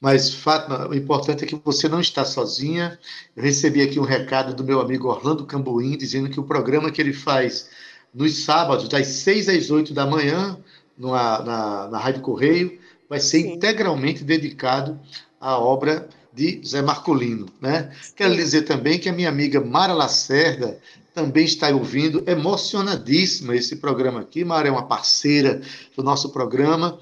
Mas, 0.00 0.32
Fátima, 0.32 0.88
o 0.88 0.94
importante 0.94 1.44
é 1.44 1.46
que 1.46 1.56
você 1.56 1.88
não 1.88 2.00
está 2.00 2.24
sozinha. 2.24 2.98
Eu 3.36 3.42
recebi 3.42 3.82
aqui 3.82 4.00
um 4.00 4.04
recado 4.04 4.54
do 4.54 4.64
meu 4.64 4.80
amigo 4.80 5.08
Orlando 5.08 5.46
Cambuim, 5.46 5.96
dizendo 5.96 6.30
que 6.30 6.40
o 6.40 6.44
programa 6.44 6.90
que 6.90 7.00
ele 7.00 7.12
faz 7.12 7.68
nos 8.12 8.44
sábados, 8.44 8.88
das 8.88 9.06
6 9.06 9.48
às 9.48 9.70
8 9.70 9.94
da 9.94 10.06
manhã, 10.06 10.58
numa, 10.98 11.38
na, 11.40 11.88
na 11.88 11.98
Rádio 11.98 12.22
Correio, 12.22 12.78
vai 13.08 13.20
ser 13.20 13.42
Sim. 13.42 13.52
integralmente 13.54 14.22
dedicado 14.22 14.98
à 15.40 15.58
obra 15.58 16.08
de 16.32 16.60
Zé 16.64 16.82
Marcolino. 16.82 17.46
Né? 17.60 17.90
Quero 18.14 18.36
dizer 18.36 18.62
também 18.62 18.98
que 18.98 19.08
a 19.08 19.12
minha 19.12 19.28
amiga 19.28 19.60
Mara 19.60 19.92
Lacerda 19.92 20.78
também 21.14 21.44
está 21.44 21.68
ouvindo, 21.70 22.22
emocionadíssima 22.26 23.56
esse 23.56 23.76
programa 23.76 24.20
aqui. 24.20 24.44
Mara 24.44 24.68
é 24.68 24.70
uma 24.70 24.86
parceira 24.86 25.60
do 25.96 26.02
nosso 26.02 26.30
programa 26.30 26.98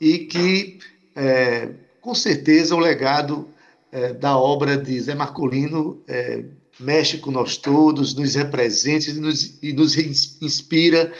e 0.00 0.18
que, 0.18 0.78
é, 1.14 1.70
com 2.00 2.14
certeza, 2.14 2.74
o 2.74 2.78
legado 2.78 3.48
é, 3.92 4.12
da 4.12 4.36
obra 4.36 4.76
de 4.76 4.98
Zé 5.00 5.14
Marcolino 5.14 6.02
é, 6.08 6.44
mexe 6.78 7.18
com 7.18 7.30
nós 7.30 7.56
todos, 7.56 8.14
nos 8.14 8.34
representa 8.34 9.10
e 9.10 9.14
nos, 9.14 9.58
e 9.62 9.72
nos 9.72 9.96
inspira 9.96 11.12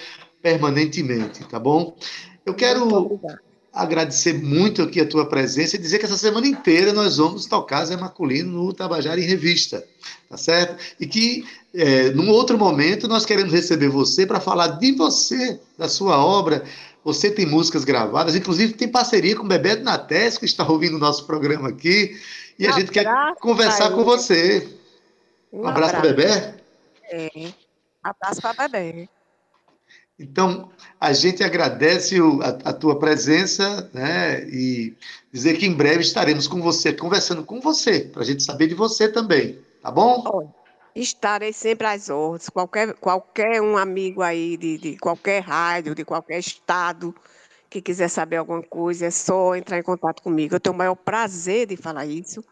permanentemente, 0.42 1.44
tá 1.44 1.58
bom? 1.58 1.96
Eu 2.44 2.54
quero 2.54 3.20
agradecer 3.72 4.34
muito 4.34 4.82
aqui 4.82 5.00
a 5.00 5.06
tua 5.06 5.26
presença 5.26 5.76
e 5.76 5.78
dizer 5.78 5.98
que 5.98 6.04
essa 6.04 6.16
semana 6.16 6.46
inteira 6.46 6.92
nós 6.92 7.16
vamos 7.16 7.46
tocar 7.46 7.84
Zé 7.86 7.96
Marcolino 7.96 8.64
no 8.64 8.72
Tabajara 8.72 9.18
em 9.20 9.24
Revista, 9.24 9.82
tá 10.28 10.36
certo? 10.36 10.76
E 11.00 11.06
que 11.06 11.44
é, 11.72 12.10
num 12.10 12.28
outro 12.28 12.58
momento 12.58 13.08
nós 13.08 13.24
queremos 13.24 13.52
receber 13.52 13.88
você 13.88 14.26
para 14.26 14.40
falar 14.40 14.78
de 14.78 14.92
você, 14.92 15.58
da 15.78 15.88
sua 15.88 16.22
obra. 16.22 16.64
Você 17.04 17.30
tem 17.30 17.46
músicas 17.46 17.82
gravadas, 17.82 18.36
inclusive 18.36 18.74
tem 18.74 18.86
parceria 18.86 19.34
com 19.34 19.44
o 19.44 19.48
Bebeto 19.48 19.82
Nates, 19.82 20.38
que 20.38 20.44
está 20.44 20.68
ouvindo 20.68 20.96
o 20.96 21.00
nosso 21.00 21.26
programa 21.26 21.70
aqui, 21.70 22.16
e 22.58 22.66
a 22.66 22.72
gente 22.72 22.92
quer 22.92 23.06
conversar 23.40 23.90
com 23.90 24.04
você. 24.04 24.68
Um, 25.52 25.62
um 25.62 25.66
abraço, 25.66 25.92
para 25.92 26.00
Bebê? 26.00 26.54
É, 27.10 27.52
abraço 28.02 28.40
para 28.40 28.68
Bebê. 28.68 29.08
Então, 30.18 30.70
a 31.00 31.12
gente 31.12 31.42
agradece 31.42 32.20
o, 32.20 32.40
a, 32.42 32.48
a, 32.48 32.72
tua 32.72 32.98
presença 32.98 33.90
né, 33.92 34.44
e 34.48 34.96
dizer 35.32 35.56
que 35.58 35.66
em 35.66 35.74
breve 35.74 36.00
estaremos 36.00 36.46
com 36.46 36.62
você, 36.62 36.92
conversando 36.92 37.44
com 37.44 37.60
você, 37.60 38.00
para 38.00 38.22
a 38.22 38.24
gente 38.24 38.42
saber 38.42 38.68
de 38.68 38.74
você 38.74 39.08
também, 39.08 39.58
tá 39.82 39.90
bom? 39.90 40.52
Estarei 40.94 41.52
sempre 41.52 41.86
às 41.86 42.08
ordens. 42.08 42.48
Qualquer, 42.50 42.94
qualquer 42.94 43.62
um 43.62 43.76
amigo 43.76 44.22
aí 44.22 44.56
de, 44.56 44.78
de 44.78 44.96
qualquer 44.98 45.42
rádio, 45.42 45.94
de 45.94 46.04
qualquer 46.04 46.38
estado, 46.38 47.14
que 47.68 47.80
quiser 47.80 48.08
saber 48.08 48.36
alguma 48.36 48.62
coisa, 48.62 49.06
é 49.06 49.10
só 49.10 49.56
entrar 49.56 49.78
em 49.78 49.82
contato 49.82 50.22
comigo. 50.22 50.54
Eu 50.54 50.60
tenho 50.60 50.74
o 50.74 50.78
maior 50.78 50.94
prazer 50.94 51.66
de 51.66 51.76
falar 51.76 52.04
isso, 52.04 52.44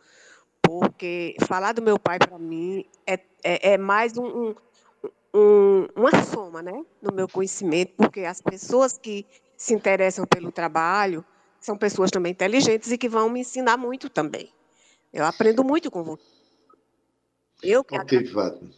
porque 0.79 1.35
falar 1.47 1.73
do 1.73 1.83
meu 1.83 1.99
pai, 1.99 2.19
para 2.19 2.39
mim, 2.39 2.85
é, 3.07 3.15
é, 3.43 3.73
é 3.73 3.79
mais 3.79 4.17
um, 4.17 4.25
um, 4.25 4.55
um, 5.35 5.87
uma 5.97 6.25
soma 6.25 6.63
né, 6.63 6.85
no 7.03 7.13
meu 7.13 7.29
conhecimento, 7.29 7.95
porque 7.97 8.21
as 8.21 8.41
pessoas 8.41 8.97
que 8.97 9.27
se 9.57 9.75
interessam 9.75 10.25
pelo 10.27 10.53
trabalho 10.53 11.25
são 11.61 11.77
pessoas 11.77 12.11
também 12.11 12.33
inteligentes 12.33 12.93
e 12.93 12.99
que 12.99 13.09
vão 13.09 13.29
me 13.29 13.41
ensinar 13.41 13.77
muito 13.77 14.09
também. 14.09 14.53
Eu 15.13 15.25
aprendo 15.25 15.65
muito 15.65 15.91
com 15.91 16.05
você. 16.05 16.23
Eu 17.63 17.85
que 17.85 17.99
Ok, 17.99 18.27
Fátima. 18.27 18.71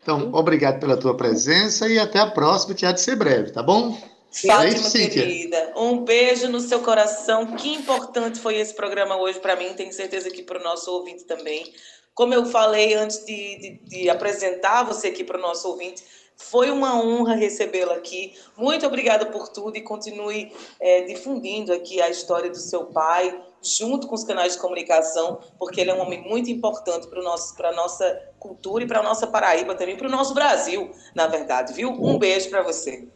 Então, 0.00 0.32
obrigado 0.32 0.78
pela 0.78 0.96
tua 0.96 1.16
presença 1.16 1.88
e 1.88 1.98
até 1.98 2.18
a 2.18 2.30
próxima, 2.30 2.74
que 2.74 2.86
há 2.86 2.92
de 2.92 3.00
ser 3.00 3.16
breve, 3.16 3.50
tá 3.50 3.62
bom? 3.62 3.98
Fátima, 4.30 4.90
querida, 4.90 5.72
um 5.76 6.04
beijo 6.04 6.48
no 6.48 6.60
seu 6.60 6.80
coração. 6.80 7.56
Que 7.56 7.74
importante 7.74 8.38
foi 8.38 8.56
esse 8.56 8.74
programa 8.74 9.16
hoje 9.16 9.40
para 9.40 9.56
mim, 9.56 9.72
tenho 9.74 9.92
certeza 9.92 10.30
que 10.30 10.42
para 10.42 10.60
o 10.60 10.62
nosso 10.62 10.92
ouvinte 10.92 11.24
também. 11.24 11.72
Como 12.14 12.34
eu 12.34 12.44
falei 12.46 12.94
antes 12.94 13.24
de, 13.24 13.58
de, 13.58 13.80
de 13.84 14.10
apresentar 14.10 14.82
você 14.82 15.08
aqui 15.08 15.24
para 15.24 15.38
o 15.38 15.40
nosso 15.40 15.68
ouvinte, 15.68 16.02
foi 16.36 16.70
uma 16.70 17.00
honra 17.00 17.34
recebê-la 17.34 17.94
aqui. 17.94 18.34
Muito 18.56 18.86
obrigada 18.86 19.26
por 19.26 19.48
tudo 19.48 19.76
e 19.76 19.82
continue 19.82 20.52
é, 20.80 21.02
difundindo 21.02 21.72
aqui 21.72 22.00
a 22.00 22.08
história 22.08 22.48
do 22.48 22.56
seu 22.56 22.86
pai, 22.86 23.40
junto 23.60 24.06
com 24.06 24.14
os 24.14 24.24
canais 24.24 24.52
de 24.52 24.60
comunicação, 24.60 25.40
porque 25.58 25.80
ele 25.80 25.90
é 25.90 25.94
um 25.94 26.00
homem 26.00 26.22
muito 26.22 26.48
importante 26.48 27.08
para 27.08 27.70
a 27.70 27.72
nossa 27.72 28.30
cultura 28.38 28.84
e 28.84 28.86
para 28.86 29.00
a 29.00 29.02
nossa 29.02 29.26
Paraíba 29.26 29.74
também, 29.74 29.96
para 29.96 30.06
o 30.06 30.10
nosso 30.10 30.32
Brasil, 30.32 30.92
na 31.14 31.26
verdade, 31.26 31.72
viu? 31.72 31.90
Um 31.90 32.18
beijo 32.18 32.48
para 32.50 32.62
você. 32.62 33.08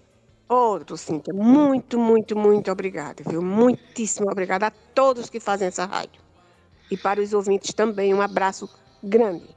Outro, 0.52 0.98
Cíntia. 0.98 1.32
Muito, 1.32 1.98
muito, 1.98 2.36
muito 2.36 2.70
obrigada, 2.70 3.24
viu? 3.26 3.40
Muitíssimo 3.40 4.30
obrigada 4.30 4.66
a 4.66 4.70
todos 4.70 5.30
que 5.30 5.40
fazem 5.40 5.68
essa 5.68 5.86
rádio. 5.86 6.20
E 6.90 6.96
para 6.96 7.22
os 7.22 7.32
ouvintes 7.32 7.72
também, 7.72 8.12
um 8.12 8.20
abraço 8.20 8.68
grande. 9.02 9.48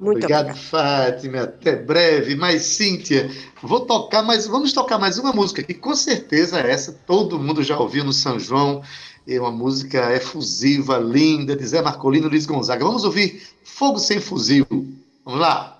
Muito 0.00 0.24
obrigado, 0.24 0.48
obrigado, 0.48 0.64
Fátima. 0.64 1.42
Até 1.42 1.76
breve. 1.76 2.34
Mas, 2.34 2.62
Cíntia, 2.62 3.30
vou 3.62 3.86
tocar 3.86 4.24
mais. 4.24 4.48
Vamos 4.48 4.72
tocar 4.72 4.98
mais 4.98 5.16
uma 5.16 5.32
música 5.32 5.62
que 5.62 5.74
com 5.74 5.94
certeza 5.94 6.58
essa 6.58 6.92
todo 7.06 7.38
mundo 7.38 7.62
já 7.62 7.78
ouviu 7.78 8.02
no 8.02 8.12
São 8.12 8.36
João. 8.36 8.82
É 9.28 9.38
uma 9.38 9.52
música 9.52 10.12
efusiva, 10.12 10.98
linda, 10.98 11.54
de 11.54 11.64
Zé 11.64 11.82
Marcolino 11.82 12.28
Luiz 12.28 12.46
Gonzaga. 12.46 12.84
Vamos 12.84 13.04
ouvir 13.04 13.46
Fogo 13.62 14.00
Sem 14.00 14.18
Fuzil. 14.18 14.66
Vamos 15.24 15.40
lá? 15.40 15.79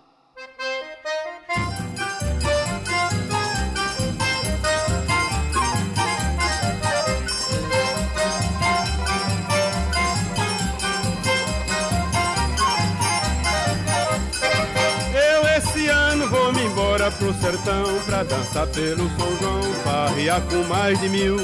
Sertão 17.61 18.01
pra 18.07 18.23
dançar 18.23 18.67
pelo 18.69 19.09
São 19.17 19.37
João, 19.41 19.63
farrear 19.85 20.41
com 20.43 20.65
mais 20.65 20.99
de 21.01 21.09
mil. 21.09 21.37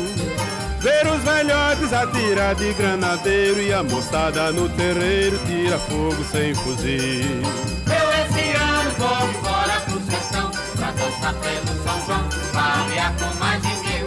Ver 0.81 1.07
os 1.07 1.23
velhotes 1.23 1.93
atirar 1.93 2.55
de 2.55 2.73
granadeiro 2.75 3.61
e 3.61 3.73
a 3.73 3.83
moçada 3.83 4.53
no 4.53 4.69
terreiro 4.71 5.39
tira 5.47 5.79
fogo 5.79 6.25
sem 6.31 6.55
fuzil. 6.55 7.43
Eu 7.87 8.11
esse 8.25 8.57
ano 8.57 8.91
vou 8.99 9.29
embora 9.29 9.81
pro 9.81 10.01
sertão 10.11 10.51
pra 10.77 10.91
dançar 10.93 11.35
pelo 11.35 11.85
São 11.85 12.07
João, 12.07 12.31
farrear 12.53 13.13
com 13.19 13.39
mais 13.39 13.63
de 13.63 13.69
mil. 13.69 14.07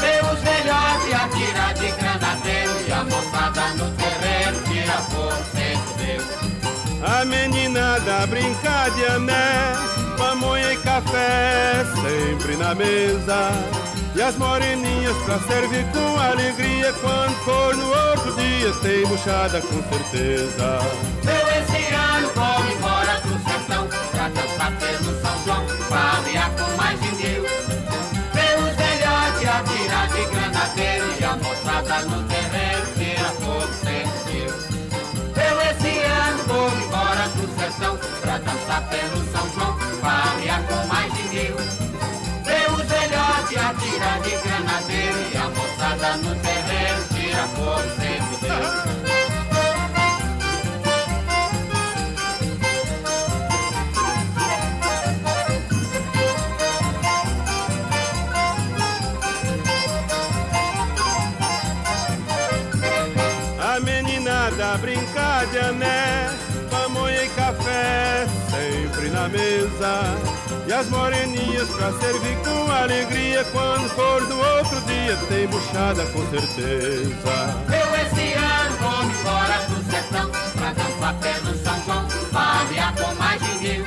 Ver 0.00 0.24
os 0.32 0.40
velhotes 0.40 1.14
atirar 1.14 1.74
de 1.74 1.90
granadeiro 1.92 2.72
e 2.86 2.92
a 2.92 3.04
moçada 3.04 3.68
no 3.74 3.90
terreiro 3.96 4.62
tira 4.68 4.98
fogo 5.02 5.44
sem 5.52 5.76
fuzil. 5.76 6.49
A 7.02 7.24
meninada 7.24 8.26
brincar 8.26 8.90
de 8.90 9.04
ané 9.06 9.74
pamonha 10.18 10.72
e 10.72 10.76
café 10.78 11.84
sempre 12.02 12.56
na 12.56 12.74
mesa. 12.74 13.52
E 14.14 14.20
as 14.20 14.36
moreninhas 14.36 15.16
pra 15.18 15.38
servir 15.38 15.86
com 15.92 16.18
alegria 16.18 16.92
Quando 16.94 17.34
for 17.44 17.76
no 17.76 17.86
outro 17.86 18.32
dia 18.34 18.72
tem 18.82 19.06
buchada 19.06 19.60
com 19.60 19.82
certeza 19.88 20.80
Eu 21.22 21.62
esse 21.62 21.94
ano 21.94 22.28
vou 22.34 22.72
embora 22.72 23.20
pro 23.20 23.38
sertão 23.38 23.88
Pra 24.10 24.28
dançar 24.28 24.72
pelo 24.78 25.20
São 25.20 25.44
João 25.44 25.64
Pra 25.88 26.20
com 26.58 26.76
mais 26.76 27.00
de 27.00 27.08
mil 27.14 27.42
Ver 28.34 28.58
os 28.58 28.74
velhotes 28.74 29.48
atirar 29.48 30.08
de 30.08 30.24
granadeiro 30.24 31.06
E 31.20 31.24
a 31.24 31.36
moçada 31.36 32.00
no 32.06 32.29
pelo 38.90 39.24
São 39.32 39.48
João 39.54 39.78
farrear 40.00 40.62
com 40.64 40.86
mais 40.86 41.12
de 41.14 41.22
mil. 41.28 41.56
Vê 42.44 42.60
os 42.72 42.86
velhotes 42.88 43.56
atirar 43.56 44.20
de 44.20 44.30
granadeiro 44.30 45.18
e 45.32 45.36
a 45.36 45.48
moçada 45.48 46.16
no 46.16 46.34
terreiro 46.36 47.04
tira 47.08 47.48
fogo 47.48 47.88
sem 48.00 48.20
meninada 63.80 64.76
brincar 64.78 65.46
de 65.46 65.58
ané, 65.58 65.99
na 69.20 69.28
mesa. 69.28 70.16
E 70.66 70.72
as 70.72 70.88
moreninhas 70.88 71.68
pra 71.68 71.92
servir 71.92 72.36
com 72.38 72.72
alegria. 72.72 73.44
Quando 73.52 73.88
for 73.90 74.22
no 74.28 74.38
outro 74.56 74.80
dia 74.82 75.16
tem 75.28 75.46
buchada 75.46 76.04
com 76.06 76.24
certeza. 76.30 77.64
Eu 77.68 77.88
esse 78.00 78.32
ano 78.34 78.76
vou 78.80 79.04
embora 79.04 79.66
pro 79.66 79.90
sertão 79.90 80.30
Pra 80.56 80.72
dançar 80.72 81.14
pelo 81.14 81.56
São 81.58 81.84
João 81.84 82.08
Farrear 82.30 82.94
com 82.94 83.14
mais 83.16 83.42
de 83.42 83.54
mil. 83.58 83.84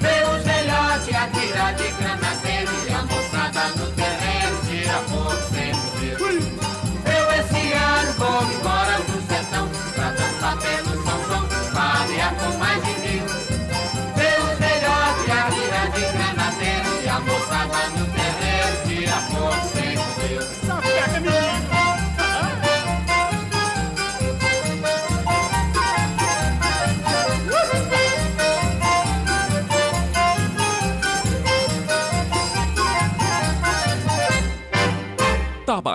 Ver 0.00 0.24
os 0.34 0.44
velhotes 0.44 1.14
atirar 1.14 1.74
de 1.74 1.88
granadeiro 1.92 2.27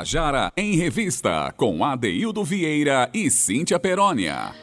Tabajara 0.04 0.51
em 0.58 0.76
Revista, 0.76 1.54
com 1.56 1.82
Adeildo 1.82 2.43
Vieira 2.43 3.10
e 3.14 3.32
Cíntia 3.32 3.80
Perónia. 3.80 4.54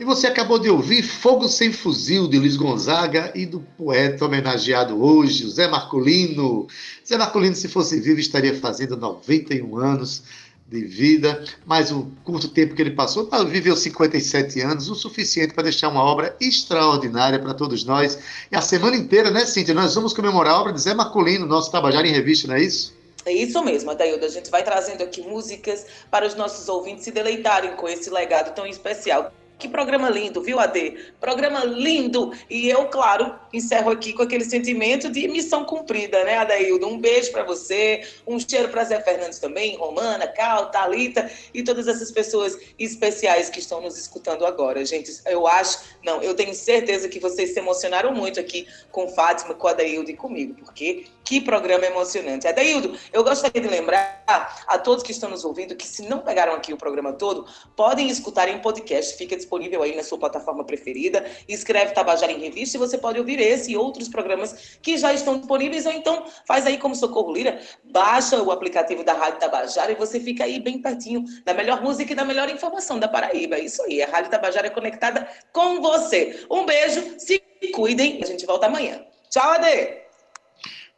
E 0.00 0.04
você 0.04 0.26
acabou 0.26 0.58
de 0.58 0.70
ouvir 0.70 1.02
Fogo 1.02 1.46
Sem 1.46 1.70
Fuzil, 1.70 2.26
de 2.26 2.38
Luiz 2.38 2.56
Gonzaga 2.56 3.30
e 3.34 3.44
do 3.44 3.60
poeta 3.76 4.24
homenageado 4.24 4.98
hoje, 4.98 5.46
Zé 5.50 5.68
Marcolino. 5.68 6.66
Zé 7.06 7.18
Marcolino, 7.18 7.54
se 7.54 7.68
fosse 7.68 8.00
vivo, 8.00 8.18
estaria 8.18 8.58
fazendo 8.58 8.96
91 8.96 9.76
anos 9.76 10.22
de 10.66 10.82
vida, 10.86 11.44
mas 11.66 11.92
o 11.92 12.10
curto 12.24 12.48
tempo 12.48 12.74
que 12.74 12.80
ele 12.80 12.92
passou, 12.92 13.28
viveu 13.46 13.76
57 13.76 14.58
anos, 14.62 14.88
o 14.88 14.94
suficiente 14.94 15.52
para 15.52 15.64
deixar 15.64 15.90
uma 15.90 16.00
obra 16.00 16.34
extraordinária 16.40 17.38
para 17.38 17.52
todos 17.52 17.84
nós. 17.84 18.18
E 18.50 18.56
a 18.56 18.62
semana 18.62 18.96
inteira, 18.96 19.30
né, 19.30 19.44
Cíntia? 19.44 19.74
Nós 19.74 19.94
vamos 19.94 20.14
comemorar 20.14 20.54
a 20.54 20.60
obra 20.60 20.72
de 20.72 20.80
Zé 20.80 20.94
Marcolino, 20.94 21.44
nosso 21.44 21.70
Tabajara 21.70 22.08
em 22.08 22.12
Revista, 22.12 22.48
não 22.48 22.54
é 22.54 22.62
isso? 22.62 22.95
É 23.26 23.32
isso 23.32 23.60
mesmo, 23.64 23.90
Adaildo. 23.90 24.24
A 24.24 24.28
gente 24.28 24.50
vai 24.50 24.62
trazendo 24.62 25.02
aqui 25.02 25.20
músicas 25.20 25.84
para 26.08 26.24
os 26.24 26.36
nossos 26.36 26.68
ouvintes 26.68 27.02
se 27.02 27.10
deleitarem 27.10 27.74
com 27.74 27.88
esse 27.88 28.08
legado 28.08 28.54
tão 28.54 28.64
especial. 28.64 29.32
Que 29.58 29.68
programa 29.68 30.10
lindo, 30.10 30.42
viu, 30.42 30.60
Ade? 30.60 31.12
Programa 31.18 31.64
lindo. 31.64 32.30
E 32.50 32.68
eu, 32.68 32.88
claro, 32.88 33.34
encerro 33.50 33.90
aqui 33.90 34.12
com 34.12 34.22
aquele 34.22 34.44
sentimento 34.44 35.10
de 35.10 35.26
missão 35.28 35.64
cumprida, 35.64 36.22
né, 36.24 36.36
Adaildo? 36.36 36.86
Um 36.86 36.98
beijo 36.98 37.32
para 37.32 37.42
você, 37.42 38.06
um 38.26 38.38
cheiro 38.38 38.68
para 38.68 38.84
Zé 38.84 39.00
Fernandes 39.00 39.38
também, 39.38 39.74
Romana, 39.76 40.28
Cal, 40.28 40.70
Talita 40.70 41.30
e 41.54 41.62
todas 41.62 41.88
essas 41.88 42.10
pessoas 42.10 42.58
especiais 42.78 43.48
que 43.48 43.58
estão 43.58 43.80
nos 43.80 43.96
escutando 43.98 44.44
agora. 44.44 44.84
Gente, 44.84 45.10
eu 45.24 45.46
acho, 45.46 45.78
não, 46.04 46.22
eu 46.22 46.34
tenho 46.34 46.54
certeza 46.54 47.08
que 47.08 47.18
vocês 47.18 47.54
se 47.54 47.58
emocionaram 47.58 48.12
muito 48.12 48.38
aqui 48.38 48.68
com 48.92 49.08
Fátima, 49.08 49.54
com 49.54 49.68
Adaildo 49.68 50.10
e 50.10 50.16
comigo, 50.16 50.54
porque 50.54 51.06
que 51.24 51.40
programa 51.40 51.86
emocionante. 51.86 52.46
Adaildo, 52.46 52.96
eu 53.12 53.24
gostaria 53.24 53.60
de 53.60 53.68
lembrar 53.68 54.22
a 54.66 54.78
todos 54.78 55.02
que 55.02 55.10
estão 55.10 55.28
nos 55.28 55.44
ouvindo 55.44 55.74
que 55.74 55.86
se 55.86 56.02
não 56.02 56.18
pegaram 56.20 56.52
aqui 56.52 56.72
o 56.72 56.76
programa 56.76 57.12
todo, 57.12 57.46
podem 57.74 58.08
escutar 58.08 58.48
em 58.48 58.60
podcast, 58.60 59.16
fica 59.16 59.34
disponível 59.34 59.45
aí 59.82 59.96
na 59.96 60.02
sua 60.02 60.18
plataforma 60.18 60.64
preferida. 60.64 61.24
Escreve 61.48 61.92
Tabajara 61.92 62.32
em 62.32 62.40
Revista 62.40 62.76
e 62.76 62.80
você 62.80 62.98
pode 62.98 63.18
ouvir 63.18 63.40
esse 63.40 63.72
e 63.72 63.76
outros 63.76 64.08
programas 64.08 64.78
que 64.82 64.96
já 64.96 65.12
estão 65.12 65.38
disponíveis. 65.38 65.86
Ou 65.86 65.92
então 65.92 66.24
faz 66.46 66.66
aí 66.66 66.78
como 66.78 66.94
Socorro 66.94 67.32
Lira, 67.32 67.60
baixa 67.84 68.42
o 68.42 68.50
aplicativo 68.50 69.04
da 69.04 69.12
Rádio 69.12 69.40
Tabajara 69.40 69.92
e 69.92 69.94
você 69.94 70.20
fica 70.20 70.44
aí 70.44 70.58
bem 70.58 70.80
pertinho 70.80 71.24
da 71.44 71.54
melhor 71.54 71.82
música 71.82 72.12
e 72.12 72.16
da 72.16 72.24
melhor 72.24 72.48
informação 72.48 72.98
da 72.98 73.08
Paraíba. 73.08 73.56
É 73.56 73.64
isso 73.64 73.82
aí, 73.82 74.02
a 74.02 74.08
Rádio 74.08 74.30
Tabajara 74.30 74.66
é 74.66 74.70
conectada 74.70 75.28
com 75.52 75.80
você. 75.80 76.46
Um 76.50 76.64
beijo, 76.64 77.14
se 77.18 77.42
cuidem. 77.72 78.20
A 78.22 78.26
gente 78.26 78.46
volta 78.46 78.66
amanhã. 78.66 79.00
Tchau, 79.30 79.50
Ade! 79.52 80.06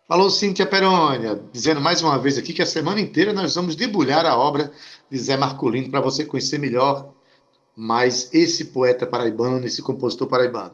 Falou 0.08 0.30
Cíntia 0.30 0.64
Perônia, 0.64 1.38
dizendo 1.52 1.82
mais 1.82 2.00
uma 2.00 2.18
vez 2.18 2.38
aqui 2.38 2.54
que 2.54 2.62
a 2.62 2.66
semana 2.66 2.98
inteira 2.98 3.30
nós 3.30 3.54
vamos 3.54 3.76
debulhar 3.76 4.24
a 4.24 4.38
obra 4.38 4.72
de 5.10 5.18
Zé 5.18 5.36
Marcolino 5.36 5.90
para 5.90 6.00
você 6.00 6.24
conhecer 6.24 6.58
melhor 6.58 7.12
mais 7.78 8.28
esse 8.32 8.64
poeta 8.66 9.06
paraibano, 9.06 9.64
esse 9.64 9.80
compositor 9.80 10.26
paraibano. 10.26 10.72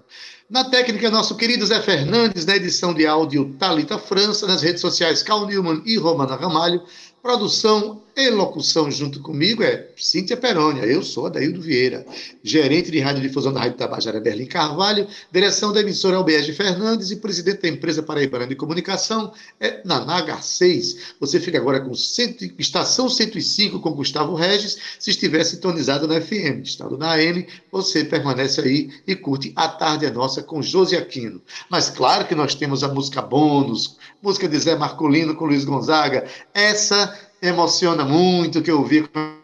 Na 0.49 0.65
técnica, 0.65 1.11
nosso 1.11 1.37
querido 1.37 1.67
Zé 1.67 1.83
Fernandes, 1.83 2.47
na 2.47 2.57
edição 2.57 2.95
de 2.95 3.07
áudio 3.07 3.55
Talita 3.59 3.99
França, 3.99 4.47
nas 4.47 4.63
redes 4.63 4.81
sociais 4.81 5.23
Cal 5.23 5.47
Newman 5.47 5.83
e 5.85 5.99
Romana 5.99 6.35
Ramalho, 6.35 6.83
produção 7.23 8.01
e 8.17 8.31
locução 8.31 8.91
junto 8.91 9.21
comigo 9.21 9.63
é 9.63 9.89
Cíntia 9.97 10.37
Perônia, 10.37 10.83
eu 10.83 11.03
sou 11.03 11.27
Adaildo 11.27 11.61
Vieira, 11.61 12.07
gerente 12.45 12.91
de 12.91 13.01
radiodifusão 13.01 13.53
da 13.53 13.61
Rádio 13.61 13.77
Tabajara 13.77 14.21
Berlim 14.21 14.47
Carvalho, 14.47 15.09
direção 15.33 15.73
da 15.73 15.81
emissora 15.81 16.17
Albiege 16.17 16.53
Fernandes 16.53 17.11
e 17.11 17.17
presidente 17.17 17.63
da 17.63 17.69
empresa 17.69 18.05
Paraibana 18.05 18.47
de 18.47 18.55
Comunicação 18.55 19.33
é 19.59 19.81
Nanaga 19.85 20.41
6. 20.41 21.15
Você 21.19 21.41
fica 21.41 21.59
agora 21.59 21.81
com 21.81 21.93
cento, 21.95 22.45
estação 22.57 23.09
105 23.09 23.81
com 23.81 23.91
Gustavo 23.91 24.35
Regis, 24.37 24.79
se 24.99 25.11
estiver 25.11 25.43
sintonizado 25.43 26.07
na 26.07 26.21
FM, 26.21 26.63
estado 26.63 26.97
na 26.97 27.15
AM, 27.15 27.45
você 27.73 28.05
permanece 28.05 28.61
aí 28.61 28.91
e 29.09 29.17
curte 29.17 29.53
A 29.57 29.67
Tarde 29.67 30.07
é 30.07 30.11
Nossa 30.11 30.41
com 30.41 30.63
Josi 30.63 30.97
Aquino. 30.97 31.43
Mas 31.69 31.91
claro 31.91 32.27
que 32.27 32.35
nós 32.35 32.55
temos 32.55 32.85
a 32.85 32.89
música 32.89 33.21
bônus, 33.21 33.97
música 34.23 34.49
de 34.49 34.59
Zé 34.59 34.77
Marcolino 34.77 35.35
com 35.35 35.47
Luiz 35.47 35.65
Gonzaga, 35.65 36.27
essa 36.55 37.13
emociona 37.49 38.05
muito, 38.05 38.63
que 38.63 38.71
eu 38.71 38.79
ouvi 38.79 39.07
quando 39.09 39.35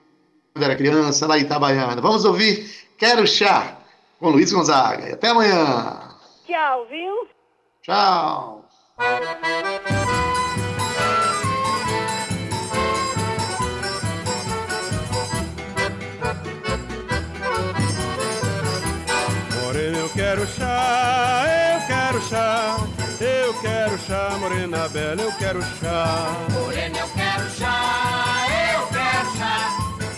era 0.57 0.76
criança, 0.76 1.26
lá 1.26 1.38
em 1.38 1.42
Itabaiana. 1.42 2.01
Vamos 2.01 2.24
ouvir 2.24 2.68
Quero 2.98 3.26
Chá, 3.26 3.78
com 4.18 4.30
Luiz 4.30 4.53
Gonzaga. 4.53 5.09
E 5.09 5.12
até 5.12 5.28
amanhã. 5.28 6.16
Tchau, 6.46 6.86
viu? 6.90 7.28
Tchau. 7.82 8.64
Chá, 24.11 24.37
morena 24.41 24.89
bela, 24.89 25.23
eu 25.23 25.33
quero 25.39 25.63
chá. 25.63 26.37
Morena, 26.51 26.99
eu 26.99 27.09
quero 27.09 27.51
chá, 27.51 28.47
eu 28.75 28.87
quero 28.89 29.37
chá. 29.39 29.55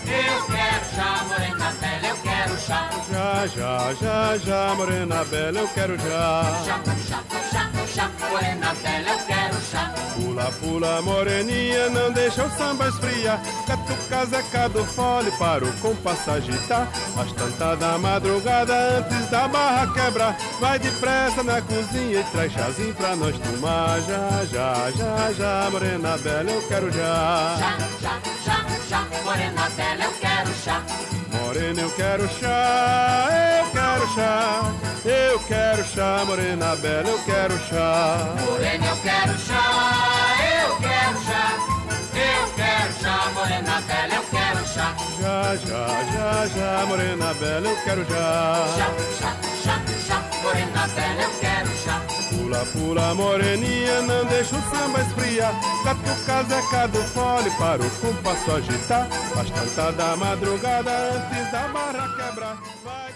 Eu 0.07 0.47
quero 0.47 0.85
chá, 0.95 1.25
morena 1.29 1.73
bela, 1.79 2.07
eu 2.09 2.17
quero 2.17 2.59
chá. 2.59 2.91
Já, 3.13 3.47
já, 3.47 3.95
já, 3.95 4.39
já, 4.39 4.75
morena 4.75 5.25
bela, 5.27 5.59
eu 5.59 5.69
quero 5.69 5.99
já. 5.99 6.63
Chá, 6.65 7.32
chá, 7.95 8.11
morena 8.31 8.75
bela, 8.83 9.11
eu 9.11 9.19
quero 9.27 9.61
chá. 9.71 9.95
Pula, 10.15 10.53
pula, 10.61 11.03
moreninha, 11.03 11.89
não 11.91 12.13
deixa 12.13 12.45
o 12.45 12.51
samba 12.51 12.89
esfriar. 12.89 13.41
Catuca 13.67 14.27
Zeca 14.27 14.69
do 14.69 14.85
fole 14.85 15.31
para 15.33 15.65
o 15.65 15.73
compasso 15.79 16.31
agitar. 16.31 16.89
Às 17.17 17.33
tantas 17.33 17.79
da 17.79 17.99
madrugada, 17.99 18.75
antes 18.99 19.31
da 19.31 19.49
barra 19.49 19.93
quebrar. 19.93 20.37
Vai 20.61 20.79
depressa 20.79 21.43
na 21.43 21.61
cozinha 21.63 22.21
e 22.21 22.25
traz 22.25 22.53
chazinho 22.53 22.95
pra 22.95 23.17
nós 23.17 23.37
tomar. 23.39 24.01
Já, 24.01 24.45
já, 24.47 24.91
já, 24.91 25.33
já, 25.33 25.71
morena 25.71 26.17
bela, 26.19 26.51
eu 26.51 26.63
quero 26.69 26.91
já. 26.91 27.57
Chá, 27.59 27.79
chá, 28.01 28.21
chá, 28.45 28.67
chá, 28.89 29.07
morena 29.25 29.69
bela, 29.71 30.05
eu 30.05 30.13
quero 30.13 30.55
chá. 30.65 30.83
Morena, 31.53 31.83
eu 31.83 31.91
quero 31.91 32.27
chá, 32.41 33.29
eu 33.61 33.71
quero 33.73 34.15
chá. 34.15 34.73
Eu 35.05 35.39
quero 35.41 35.85
chá, 35.85 36.25
morena 36.25 36.75
bela, 36.77 37.11
eu 37.11 37.19
quero 37.25 37.59
chá. 37.69 38.35
Morena, 38.41 38.87
eu 38.87 38.97
quero 38.97 39.39
chá, 39.39 40.35
eu 40.65 40.77
quero 40.79 41.23
chá. 41.27 41.53
Eu 42.15 42.55
quero 42.55 42.93
chá, 43.03 43.31
morena 43.35 43.83
bela, 43.83 44.15
eu 44.15 44.23
quero 44.31 44.67
chá. 44.67 44.97
Já, 45.21 45.57
já, 45.57 46.05
já, 46.15 46.47
já, 46.49 46.87
morena 46.87 47.35
bela, 47.35 47.69
eu 47.69 47.77
quero 47.85 48.05
já. 48.07 48.67
Chá, 48.75 48.95
chá, 49.21 49.37
chá, 49.63 49.82
bela, 50.89 51.23
eu 51.23 51.31
quero 51.41 51.69
chá. 51.85 52.03
Pula, 52.31 52.67
pula, 52.67 53.15
moreninha, 53.15 54.03
não 54.03 54.25
deixa 54.27 54.57
o 54.57 54.63
samba 54.63 55.01
esfriar. 55.01 55.55
Catuca 55.85 56.43
Zeca 56.45 56.89
do 56.89 57.03
fole 57.05 57.51
para 57.53 57.83
o 57.83 57.91
compasso 57.91 58.53
agitar. 58.53 59.09
Às 59.41 59.51
tantas 59.51 59.97
da 59.97 60.17
madrugada, 60.17 60.91
antes 60.91 61.53
da 61.53 61.69
barra 61.69 62.09
quebrar. 62.17 62.63
Vai. 62.85 63.12